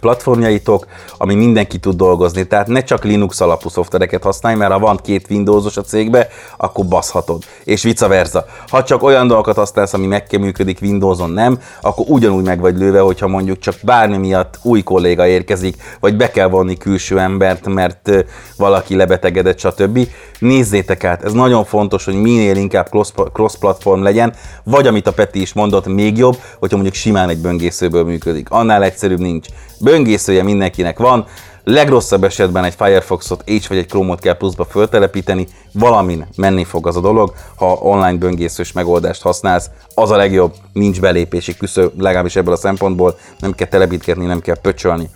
platformjaitok, 0.01 0.87
ami 1.17 1.35
mindenki 1.35 1.79
tud 1.79 1.97
dolgozni. 1.97 2.47
Tehát 2.47 2.67
ne 2.67 2.83
csak 2.83 3.05
Linux 3.05 3.41
alapú 3.41 3.69
szoftvereket 3.69 4.23
használj, 4.23 4.57
mert 4.57 4.73
ha 4.73 4.79
van 4.79 4.97
két 5.03 5.27
Windowsos 5.31 5.77
a 5.77 5.83
cégbe, 5.83 6.29
akkor 6.57 6.87
baszhatod. 6.87 7.43
És 7.65 7.83
vice 7.83 8.07
versa. 8.07 8.47
Ha 8.69 8.85
csak 8.85 9.03
olyan 9.03 9.27
dolgokat 9.27 9.57
használsz, 9.57 9.93
ami 9.93 10.07
meg 10.07 10.27
működik 10.41 10.79
Windowson 10.83 11.31
nem, 11.31 11.59
akkor 11.81 12.05
ugyanúgy 12.09 12.45
meg 12.45 12.61
vagy 12.61 12.77
lőve, 12.77 13.01
hogyha 13.01 13.27
mondjuk 13.29 13.59
csak 13.59 13.75
bármi 13.83 14.17
miatt 14.17 14.59
új 14.63 14.83
kolléga 14.83 15.27
érkezik, 15.27 15.83
vagy 16.01 16.17
be 16.17 16.31
kell 16.31 16.49
vonni 16.49 16.77
külső 16.77 17.19
embert, 17.19 17.67
mert 17.67 18.11
valaki 18.57 18.97
lebetegedett, 18.97 19.59
stb. 19.59 20.09
Nézzétek 20.39 21.05
át, 21.05 21.25
ez 21.25 21.33
nagyon 21.33 21.65
fontos, 21.65 22.05
hogy 22.05 22.15
minél 22.15 22.57
inkább 22.57 22.89
cross-platform 23.33 24.03
legyen, 24.03 24.33
vagy 24.65 24.87
amit 24.87 25.07
a 25.07 25.13
Peti 25.13 25.41
is 25.41 25.53
mondott, 25.53 25.87
még 25.87 26.17
jobb, 26.17 26.37
hogyha 26.59 26.77
mondjuk 26.77 26.97
simán 26.97 27.29
egy 27.29 27.39
böngészőből 27.39 28.05
működik. 28.05 28.51
Annál 28.51 28.83
egyszerűbb 28.83 29.21
nincs. 29.21 29.48
Böngészője 29.81 30.43
mindenkinek 30.43 30.99
van, 30.99 31.27
legrosszabb 31.65 32.25
esetben 32.25 32.65
egy 32.65 32.75
Firefoxot, 32.75 33.43
H 33.47 33.69
vagy 33.69 33.79
egy 33.79 33.87
Chrome-ot 33.87 34.21
kell 34.21 34.37
pluszba 34.37 34.65
föltelepíteni, 34.65 35.47
valamin 35.73 36.27
menni 36.37 36.65
fog 36.65 36.87
az 36.87 36.97
a 36.97 37.01
dolog, 37.01 37.33
ha 37.57 37.73
online 37.73 38.19
böngészős 38.19 38.73
megoldást 38.73 39.23
használsz, 39.23 39.71
az 39.95 40.11
a 40.11 40.17
legjobb, 40.17 40.55
nincs 40.73 41.01
belépési 41.01 41.57
küszöb, 41.57 42.01
legalábbis 42.01 42.37
ebből 42.37 42.53
a 42.53 42.57
szempontból, 42.57 43.19
nem 43.39 43.55
kell 43.55 43.67
telepítgetni, 43.67 44.27
nem 44.27 44.41
kell 44.41 44.59
pöcsölni. 44.61 45.11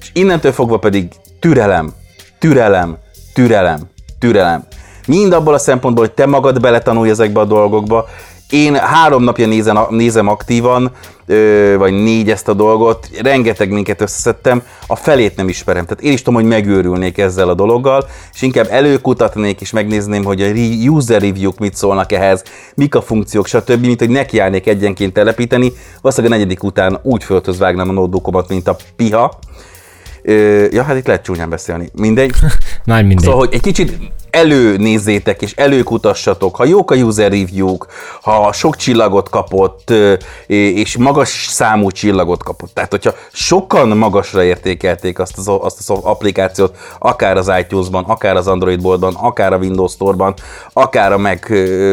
És 0.00 0.10
innentől 0.12 0.52
fogva 0.52 0.78
pedig 0.78 1.08
türelem, 1.40 1.92
türelem, 2.38 2.98
türelem, 3.34 3.80
türelem. 4.18 4.66
Mind 5.06 5.32
abból 5.32 5.54
a 5.54 5.58
szempontból, 5.58 6.04
hogy 6.04 6.14
te 6.14 6.26
magad 6.26 6.60
beletanulj 6.60 7.10
ezekbe 7.10 7.40
a 7.40 7.44
dolgokba, 7.44 8.06
én 8.50 8.74
három 8.74 9.22
napja 9.22 9.46
nézem, 9.46 9.78
nézem 9.90 10.28
aktívan, 10.28 10.90
vagy 11.76 11.92
négy 11.92 12.30
ezt 12.30 12.48
a 12.48 12.54
dolgot, 12.54 13.08
rengeteg 13.22 13.70
minket 13.70 14.00
összeszedtem, 14.00 14.62
a 14.86 14.96
felét 14.96 15.36
nem 15.36 15.48
ismerem. 15.48 15.84
Tehát 15.84 16.02
én 16.02 16.12
is 16.12 16.22
tudom, 16.22 16.40
hogy 16.40 16.48
megőrülnék 16.48 17.18
ezzel 17.18 17.48
a 17.48 17.54
dologgal, 17.54 18.08
és 18.34 18.42
inkább 18.42 18.66
előkutatnék 18.70 19.60
és 19.60 19.70
megnézném, 19.70 20.24
hogy 20.24 20.42
a 20.42 20.48
user 20.90 21.20
review-k 21.20 21.58
mit 21.58 21.74
szólnak 21.74 22.12
ehhez, 22.12 22.42
mik 22.74 22.94
a 22.94 23.02
funkciók, 23.02 23.46
stb., 23.46 23.80
mint 23.80 23.98
hogy 23.98 24.10
nekiállnék 24.10 24.66
egyenként 24.66 25.12
telepíteni. 25.12 25.72
Valószínűleg 26.00 26.36
a 26.36 26.38
negyedik 26.38 26.62
után 26.62 26.98
úgy 27.02 27.24
föltözvágnám 27.24 27.88
a 27.88 27.92
notebookomat, 27.92 28.48
mint 28.48 28.68
a 28.68 28.76
piha, 28.96 29.38
ja, 30.70 30.82
hát 30.82 30.96
itt 30.96 31.06
lehet 31.06 31.22
csúnyán 31.22 31.50
beszélni. 31.50 31.90
Mindegy. 31.94 32.32
Már 32.84 33.02
mindegy. 33.02 33.24
Szóval, 33.24 33.38
hogy 33.38 33.54
egy 33.54 33.60
kicsit 33.60 33.98
előnézzétek 34.30 35.42
és 35.42 35.52
előkutassatok, 35.52 36.56
ha 36.56 36.64
jók 36.64 36.90
a 36.90 36.94
user 36.94 37.30
review 37.30 37.76
ha 38.22 38.52
sok 38.52 38.76
csillagot 38.76 39.28
kapott, 39.28 39.92
és 40.46 40.96
magas 40.96 41.46
számú 41.50 41.90
csillagot 41.90 42.42
kapott. 42.42 42.74
Tehát, 42.74 42.90
hogyha 42.90 43.14
sokan 43.32 43.88
magasra 43.88 44.44
értékelték 44.44 45.18
azt 45.18 45.38
az, 45.38 45.48
azt 45.60 45.90
az 45.90 45.98
applikációt, 46.02 46.76
akár 46.98 47.36
az 47.36 47.50
iTunes-ban, 47.60 48.04
akár 48.04 48.36
az 48.36 48.46
Android 48.46 48.82
boardban, 48.82 49.14
akár 49.14 49.52
a 49.52 49.56
Windows 49.56 49.92
Store-ban, 49.92 50.34
akár 50.72 51.12
a 51.12 51.18
Mac, 51.18 51.48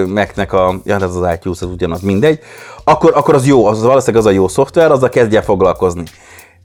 Mac-nek 0.08 0.54
a, 0.54 0.76
ja, 0.84 0.96
ez 0.96 1.16
az 1.16 1.34
iTunes, 1.34 1.62
ez 1.62 1.68
ugyanaz, 1.68 2.02
mindegy, 2.02 2.40
akkor, 2.84 3.12
akkor 3.16 3.34
az 3.34 3.48
jó, 3.48 3.66
az 3.66 3.82
valószínűleg 3.82 4.26
az 4.26 4.32
a 4.32 4.36
jó 4.36 4.48
szoftver, 4.48 4.92
azzal 4.92 5.10
kezdje 5.10 5.42
foglalkozni. 5.42 6.04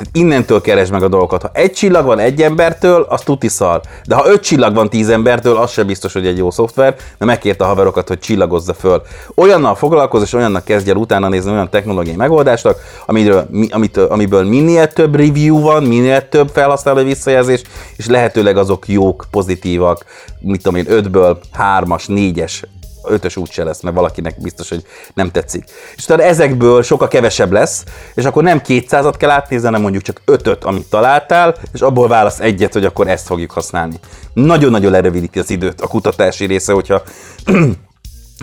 Tehát 0.00 0.16
innentől 0.16 0.60
keresd 0.60 0.92
meg 0.92 1.02
a 1.02 1.08
dolgokat. 1.08 1.42
Ha 1.42 1.50
egy 1.52 1.72
csillag 1.72 2.04
van 2.04 2.18
egy 2.18 2.42
embertől, 2.42 3.06
az 3.08 3.20
tuti 3.20 3.48
szar. 3.48 3.80
De 4.06 4.14
ha 4.14 4.28
öt 4.28 4.42
csillag 4.42 4.74
van 4.74 4.88
tíz 4.88 5.08
embertől, 5.08 5.56
az 5.56 5.70
sem 5.70 5.86
biztos, 5.86 6.12
hogy 6.12 6.26
egy 6.26 6.36
jó 6.36 6.50
szoftver, 6.50 6.94
mert 6.94 7.30
megkérte 7.30 7.64
a 7.64 7.66
haverokat, 7.66 8.08
hogy 8.08 8.18
csillagozza 8.18 8.74
föl. 8.74 9.02
Olyannal 9.34 9.74
foglalkoz, 9.74 10.22
és 10.22 10.32
olyannak 10.32 10.64
kezdj 10.64 10.90
el 10.90 10.96
utána 10.96 11.28
nézni 11.28 11.50
olyan 11.50 11.70
technológiai 11.70 12.16
megoldásnak, 12.16 12.78
amiről, 13.06 13.48
amit, 13.70 13.96
amiből 13.96 14.44
minél 14.44 14.92
több 14.92 15.14
review 15.14 15.60
van, 15.60 15.82
minél 15.82 16.28
több 16.28 16.48
felhasználó 16.48 17.02
visszajelzés, 17.02 17.62
és 17.96 18.06
lehetőleg 18.06 18.56
azok 18.56 18.88
jók, 18.88 19.26
pozitívak, 19.30 20.04
mit 20.40 20.62
tudom 20.62 20.78
én, 20.78 20.86
ötből 20.88 21.38
hármas, 21.52 22.06
négyes 22.06 22.64
ötös 23.04 23.36
úgyse 23.36 23.64
lesz, 23.64 23.80
mert 23.80 23.96
valakinek 23.96 24.40
biztos, 24.40 24.68
hogy 24.68 24.84
nem 25.14 25.30
tetszik. 25.30 25.64
És 25.96 26.04
utána 26.04 26.22
ezekből 26.22 26.82
sokkal 26.82 27.08
kevesebb 27.08 27.52
lesz, 27.52 27.84
és 28.14 28.24
akkor 28.24 28.42
nem 28.42 28.60
200-at 28.66 29.14
kell 29.18 29.30
átnézni, 29.30 29.66
hanem 29.66 29.80
mondjuk 29.80 30.02
csak 30.02 30.20
ötöt, 30.24 30.64
amit 30.64 30.90
találtál, 30.90 31.56
és 31.72 31.80
abból 31.80 32.08
válasz 32.08 32.40
egyet, 32.40 32.72
hogy 32.72 32.84
akkor 32.84 33.08
ezt 33.08 33.26
fogjuk 33.26 33.50
használni. 33.50 34.00
Nagyon-nagyon 34.32 34.90
lerövidíti 34.90 35.38
az 35.38 35.50
időt 35.50 35.80
a 35.80 35.86
kutatási 35.86 36.44
része, 36.46 36.72
hogyha 36.72 37.02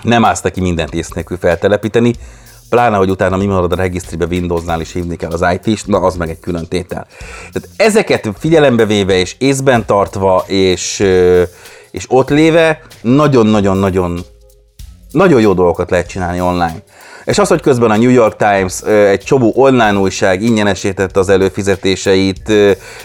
nem 0.03 0.26
állsz 0.26 0.41
neki 0.41 0.62
mindent 0.62 0.93
ész 0.93 1.10
nélkül 1.10 1.38
feltelepíteni, 1.38 2.14
pláne, 2.70 2.97
hogy 2.97 3.10
utána 3.10 3.38
mi 3.38 3.45
marad 3.45 3.72
a 3.72 3.76
regisztribe 3.76 4.26
Windowsnál 4.26 4.82
is 4.82 4.93
hívni 4.93 5.16
kell 5.16 5.32
az 5.32 5.45
IT-st, 5.53 5.88
na 5.88 5.99
az 5.99 6.16
meg 6.16 6.30
egy 6.30 6.39
külön 6.39 6.68
tétel. 6.68 7.08
Tehát 7.51 7.70
ezeket 7.76 8.30
figyelembe 8.39 8.86
véve 8.86 9.14
és 9.14 9.36
észben 9.38 9.86
tartva, 9.86 10.43
és, 10.47 10.99
és 11.91 12.05
ott 12.08 12.30
léve, 12.30 12.82
nagyon-nagyon-nagyon 13.01 14.20
nagyon 15.18 15.41
jó 15.41 15.53
dolgokat 15.53 15.89
lehet 15.89 16.07
csinálni 16.07 16.41
online. 16.41 16.76
És 17.28 17.38
az, 17.38 17.48
hogy 17.48 17.62
közben 17.62 17.92
a 17.92 17.98
New 17.98 18.10
York 18.10 18.36
Times 18.36 18.82
egy 18.84 19.20
csomó 19.20 19.52
online 19.56 19.94
újság 19.94 20.42
ingyenesítette 20.42 21.20
az 21.20 21.30
előfizetéseit, 21.30 22.52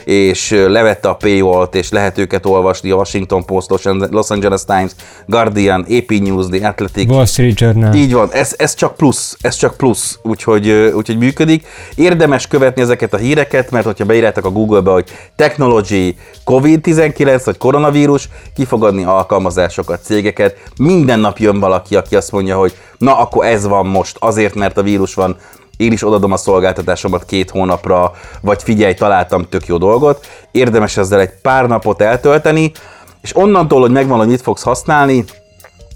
és 0.04 0.50
levette 0.50 1.08
a 1.08 1.14
paywall-t, 1.14 1.74
és 1.74 1.90
lehet 1.90 2.18
őket 2.18 2.46
olvasni 2.46 2.90
a 2.90 2.94
Washington 2.94 3.44
Post, 3.44 3.70
Los 4.10 4.30
Angeles 4.30 4.64
Times, 4.64 4.90
Guardian, 5.26 5.86
AP 5.90 6.10
News, 6.10 6.46
The 6.46 6.68
Athletic. 6.68 7.10
Wall 7.10 7.24
Street 7.24 7.60
Journal. 7.60 7.94
Így 7.94 8.12
van, 8.12 8.28
ez, 8.32 8.54
ez 8.58 8.74
csak 8.74 8.96
plusz, 8.96 9.36
ez 9.40 9.56
csak 9.56 9.76
plusz, 9.76 10.18
úgyhogy, 10.22 10.70
úgyhogy 10.70 11.18
működik. 11.18 11.66
Érdemes 11.94 12.46
követni 12.46 12.82
ezeket 12.82 13.14
a 13.14 13.16
híreket, 13.16 13.70
mert 13.70 13.84
hogyha 13.84 14.04
beírjátok 14.04 14.44
a 14.44 14.50
Google-be, 14.50 14.90
hogy 14.90 15.04
technology, 15.36 16.16
COVID-19 16.44 17.40
vagy 17.44 17.58
koronavírus, 17.58 18.28
ki 18.54 18.64
fog 18.64 18.84
adni 18.84 19.04
alkalmazásokat, 19.04 20.04
cégeket. 20.04 20.56
Minden 20.78 21.20
nap 21.20 21.38
jön 21.38 21.60
valaki, 21.60 21.96
aki 21.96 22.16
azt 22.16 22.32
mondja, 22.32 22.56
hogy 22.56 22.74
na 23.02 23.18
akkor 23.18 23.44
ez 23.44 23.66
van 23.66 23.86
most, 23.86 24.16
azért, 24.20 24.54
mert 24.54 24.78
a 24.78 24.82
vírus 24.82 25.14
van, 25.14 25.36
én 25.76 25.92
is 25.92 26.04
odadom 26.04 26.32
a 26.32 26.36
szolgáltatásomat 26.36 27.24
két 27.24 27.50
hónapra, 27.50 28.12
vagy 28.40 28.62
figyelj, 28.62 28.94
találtam 28.94 29.48
tök 29.48 29.66
jó 29.66 29.76
dolgot. 29.76 30.26
Érdemes 30.50 30.96
ezzel 30.96 31.20
egy 31.20 31.40
pár 31.42 31.66
napot 31.66 32.02
eltölteni, 32.02 32.72
és 33.20 33.36
onnantól, 33.36 33.80
hogy 33.80 33.90
megvan, 33.90 34.18
hogy 34.18 34.28
mit 34.28 34.40
fogsz 34.40 34.62
használni, 34.62 35.24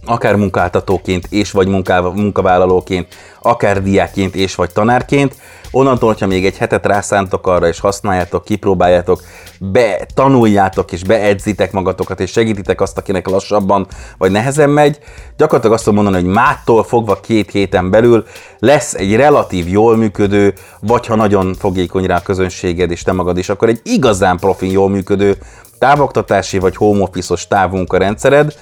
akár 0.06 0.36
munkáltatóként 0.36 1.26
és 1.30 1.50
vagy 1.50 1.68
munkavállalóként, 2.14 3.06
akár 3.42 3.82
diákként 3.82 4.34
és 4.34 4.54
vagy 4.54 4.72
tanárként, 4.72 5.34
onnantól, 5.76 6.08
hogyha 6.08 6.26
még 6.26 6.46
egy 6.46 6.56
hetet 6.56 6.86
rászántok 6.86 7.46
arra, 7.46 7.68
és 7.68 7.80
használjátok, 7.80 8.44
kipróbáljátok, 8.44 9.22
be 9.60 10.06
tanuljátok 10.14 10.92
és 10.92 11.04
beedzitek 11.04 11.72
magatokat, 11.72 12.20
és 12.20 12.30
segítitek 12.30 12.80
azt, 12.80 12.98
akinek 12.98 13.28
lassabban 13.28 13.86
vagy 14.18 14.30
nehezen 14.30 14.70
megy, 14.70 14.98
gyakorlatilag 15.36 15.74
azt 15.74 15.84
tudom 15.84 16.02
mondani, 16.02 16.24
hogy 16.24 16.34
mától 16.34 16.84
fogva 16.84 17.20
két 17.20 17.50
héten 17.50 17.90
belül 17.90 18.24
lesz 18.58 18.94
egy 18.94 19.16
relatív 19.16 19.68
jól 19.68 19.96
működő, 19.96 20.54
vagy 20.80 21.06
ha 21.06 21.14
nagyon 21.14 21.54
fogékony 21.54 22.04
rá 22.04 22.16
a 22.16 22.22
közönséged 22.22 22.90
és 22.90 23.02
te 23.02 23.12
magad 23.12 23.38
is, 23.38 23.48
akkor 23.48 23.68
egy 23.68 23.80
igazán 23.84 24.38
profin 24.38 24.70
jól 24.70 24.88
működő 24.88 25.36
távoktatási 25.78 26.58
vagy 26.58 26.76
home 26.76 27.02
office-os 27.02 27.46
távmunkarendszered, 27.46 28.54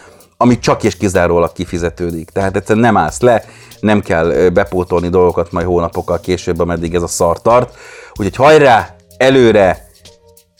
ami 0.44 0.58
csak 0.58 0.82
és 0.82 0.96
kizárólag 0.96 1.52
kifizetődik. 1.52 2.30
Tehát 2.30 2.56
egyszerűen 2.56 2.84
nem 2.84 2.96
állsz 2.96 3.20
le, 3.20 3.44
nem 3.80 4.00
kell 4.00 4.48
bepótolni 4.48 5.08
dolgokat 5.08 5.52
majd 5.52 5.66
hónapokkal 5.66 6.20
később, 6.20 6.60
ameddig 6.60 6.94
ez 6.94 7.02
a 7.02 7.06
szar 7.06 7.42
tart. 7.42 7.74
Úgyhogy 8.10 8.36
hajrá, 8.36 8.94
előre, 9.16 9.86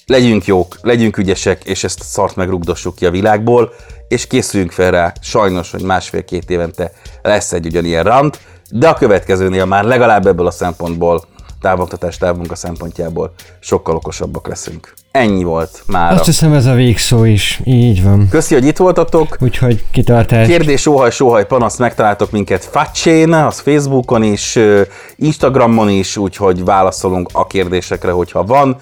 legyünk 0.07 0.45
jók, 0.45 0.78
legyünk 0.80 1.16
ügyesek, 1.16 1.64
és 1.64 1.85
ezt 1.85 2.01
a 2.01 2.05
szart 2.05 2.37
megrugdossuk 2.37 2.95
ki 2.95 3.07
a 3.07 3.11
világból, 3.11 3.72
és 4.09 4.26
készüljünk 4.26 4.72
fel 4.72 4.91
rá, 4.91 5.12
sajnos, 5.20 5.70
hogy 5.70 5.82
másfél-két 5.82 6.51
évente 6.51 6.93
lesz 7.22 7.53
egy 7.53 7.66
ugyanilyen 7.66 8.05
rant, 8.05 8.39
de 8.70 8.89
a 8.89 8.95
következőnél 8.95 9.64
már 9.64 9.85
legalább 9.85 10.26
ebből 10.26 10.47
a 10.47 10.51
szempontból 10.51 11.24
távoktatás, 11.61 12.18
távmunka 12.18 12.55
szempontjából 12.55 13.32
sokkal 13.61 13.97
okosabbak 13.97 14.49
leszünk. 14.49 14.95
Ennyi 15.19 15.45
volt 15.45 15.83
már. 15.87 16.12
Azt 16.12 16.25
hiszem 16.25 16.53
ez 16.53 16.67
a 16.67 16.73
végszó 16.73 17.25
is, 17.25 17.61
így 17.65 18.03
van. 18.03 18.29
Köszi, 18.29 18.55
hogy 18.55 18.65
itt 18.67 18.77
voltatok. 18.77 19.37
Úgyhogy 19.41 19.85
kitartás. 19.91 20.47
Kérdés, 20.47 20.81
sóhaj, 20.81 21.11
sóhaj, 21.11 21.47
panasz, 21.47 21.79
megtaláltok 21.79 22.31
minket 22.31 22.65
Fatsén, 22.65 23.33
az 23.33 23.59
Facebookon 23.59 24.23
is, 24.23 24.59
Instagramon 25.17 25.89
is, 25.89 26.17
úgyhogy 26.17 26.65
válaszolunk 26.65 27.29
a 27.33 27.47
kérdésekre, 27.47 28.11
hogyha 28.11 28.45
van. 28.45 28.77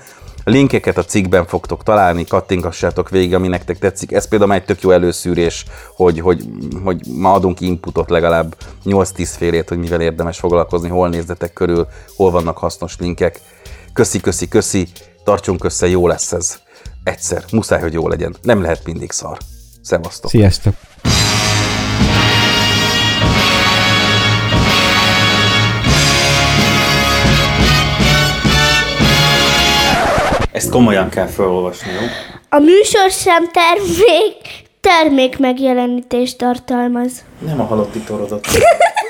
Linkeket 0.45 0.99
a 0.99 1.05
cikkben 1.05 1.47
fogtok 1.47 1.83
találni, 1.83 2.25
kattingassátok 2.25 3.11
végig, 3.11 3.35
ami 3.35 3.49
nektek 3.49 3.79
tetszik. 3.79 4.13
Ez 4.13 4.29
például 4.29 4.53
egy 4.53 4.65
tök 4.65 4.81
jó 4.81 4.91
előszűrés, 4.91 5.65
hogy, 5.97 6.21
hogy, 6.21 6.45
hogy 6.85 7.01
ma 7.17 7.33
adunk 7.33 7.61
inputot 7.61 8.11
legalább 8.11 8.55
8-10 8.85 9.31
félét, 9.37 9.69
hogy 9.69 9.79
mivel 9.79 10.01
érdemes 10.01 10.39
foglalkozni, 10.39 10.89
hol 10.89 11.09
nézzetek 11.09 11.53
körül, 11.53 11.87
hol 12.17 12.31
vannak 12.31 12.59
hasznos 12.59 12.97
linkek. 12.99 13.41
Köszi, 13.93 14.21
köszi, 14.21 14.49
köszi, 14.49 14.89
tartsunk 15.25 15.65
össze, 15.65 15.89
jó 15.89 16.07
lesz 16.07 16.33
ez. 16.33 16.61
Egyszer, 17.05 17.45
muszáj, 17.53 17.81
hogy 17.81 17.93
jó 17.93 18.09
legyen. 18.09 18.37
Nem 18.43 18.63
lehet 18.63 18.85
mindig 18.85 19.11
szar. 19.11 19.39
Szevasztok! 19.83 20.31
Sziasztok! 20.31 20.75
Ezt 30.53 30.71
komolyan 30.71 31.09
kell 31.09 31.27
felolvasni, 31.27 31.91
jó? 31.91 32.07
A 32.49 32.59
műsor 32.59 33.11
sem 33.11 33.51
termék, 33.51 34.65
termék 34.81 35.39
megjelenítést 35.39 36.39
tartalmaz. 36.39 37.13
Nem 37.39 37.61
a 37.61 37.65
halotti 37.65 37.99
torodat. 37.99 38.47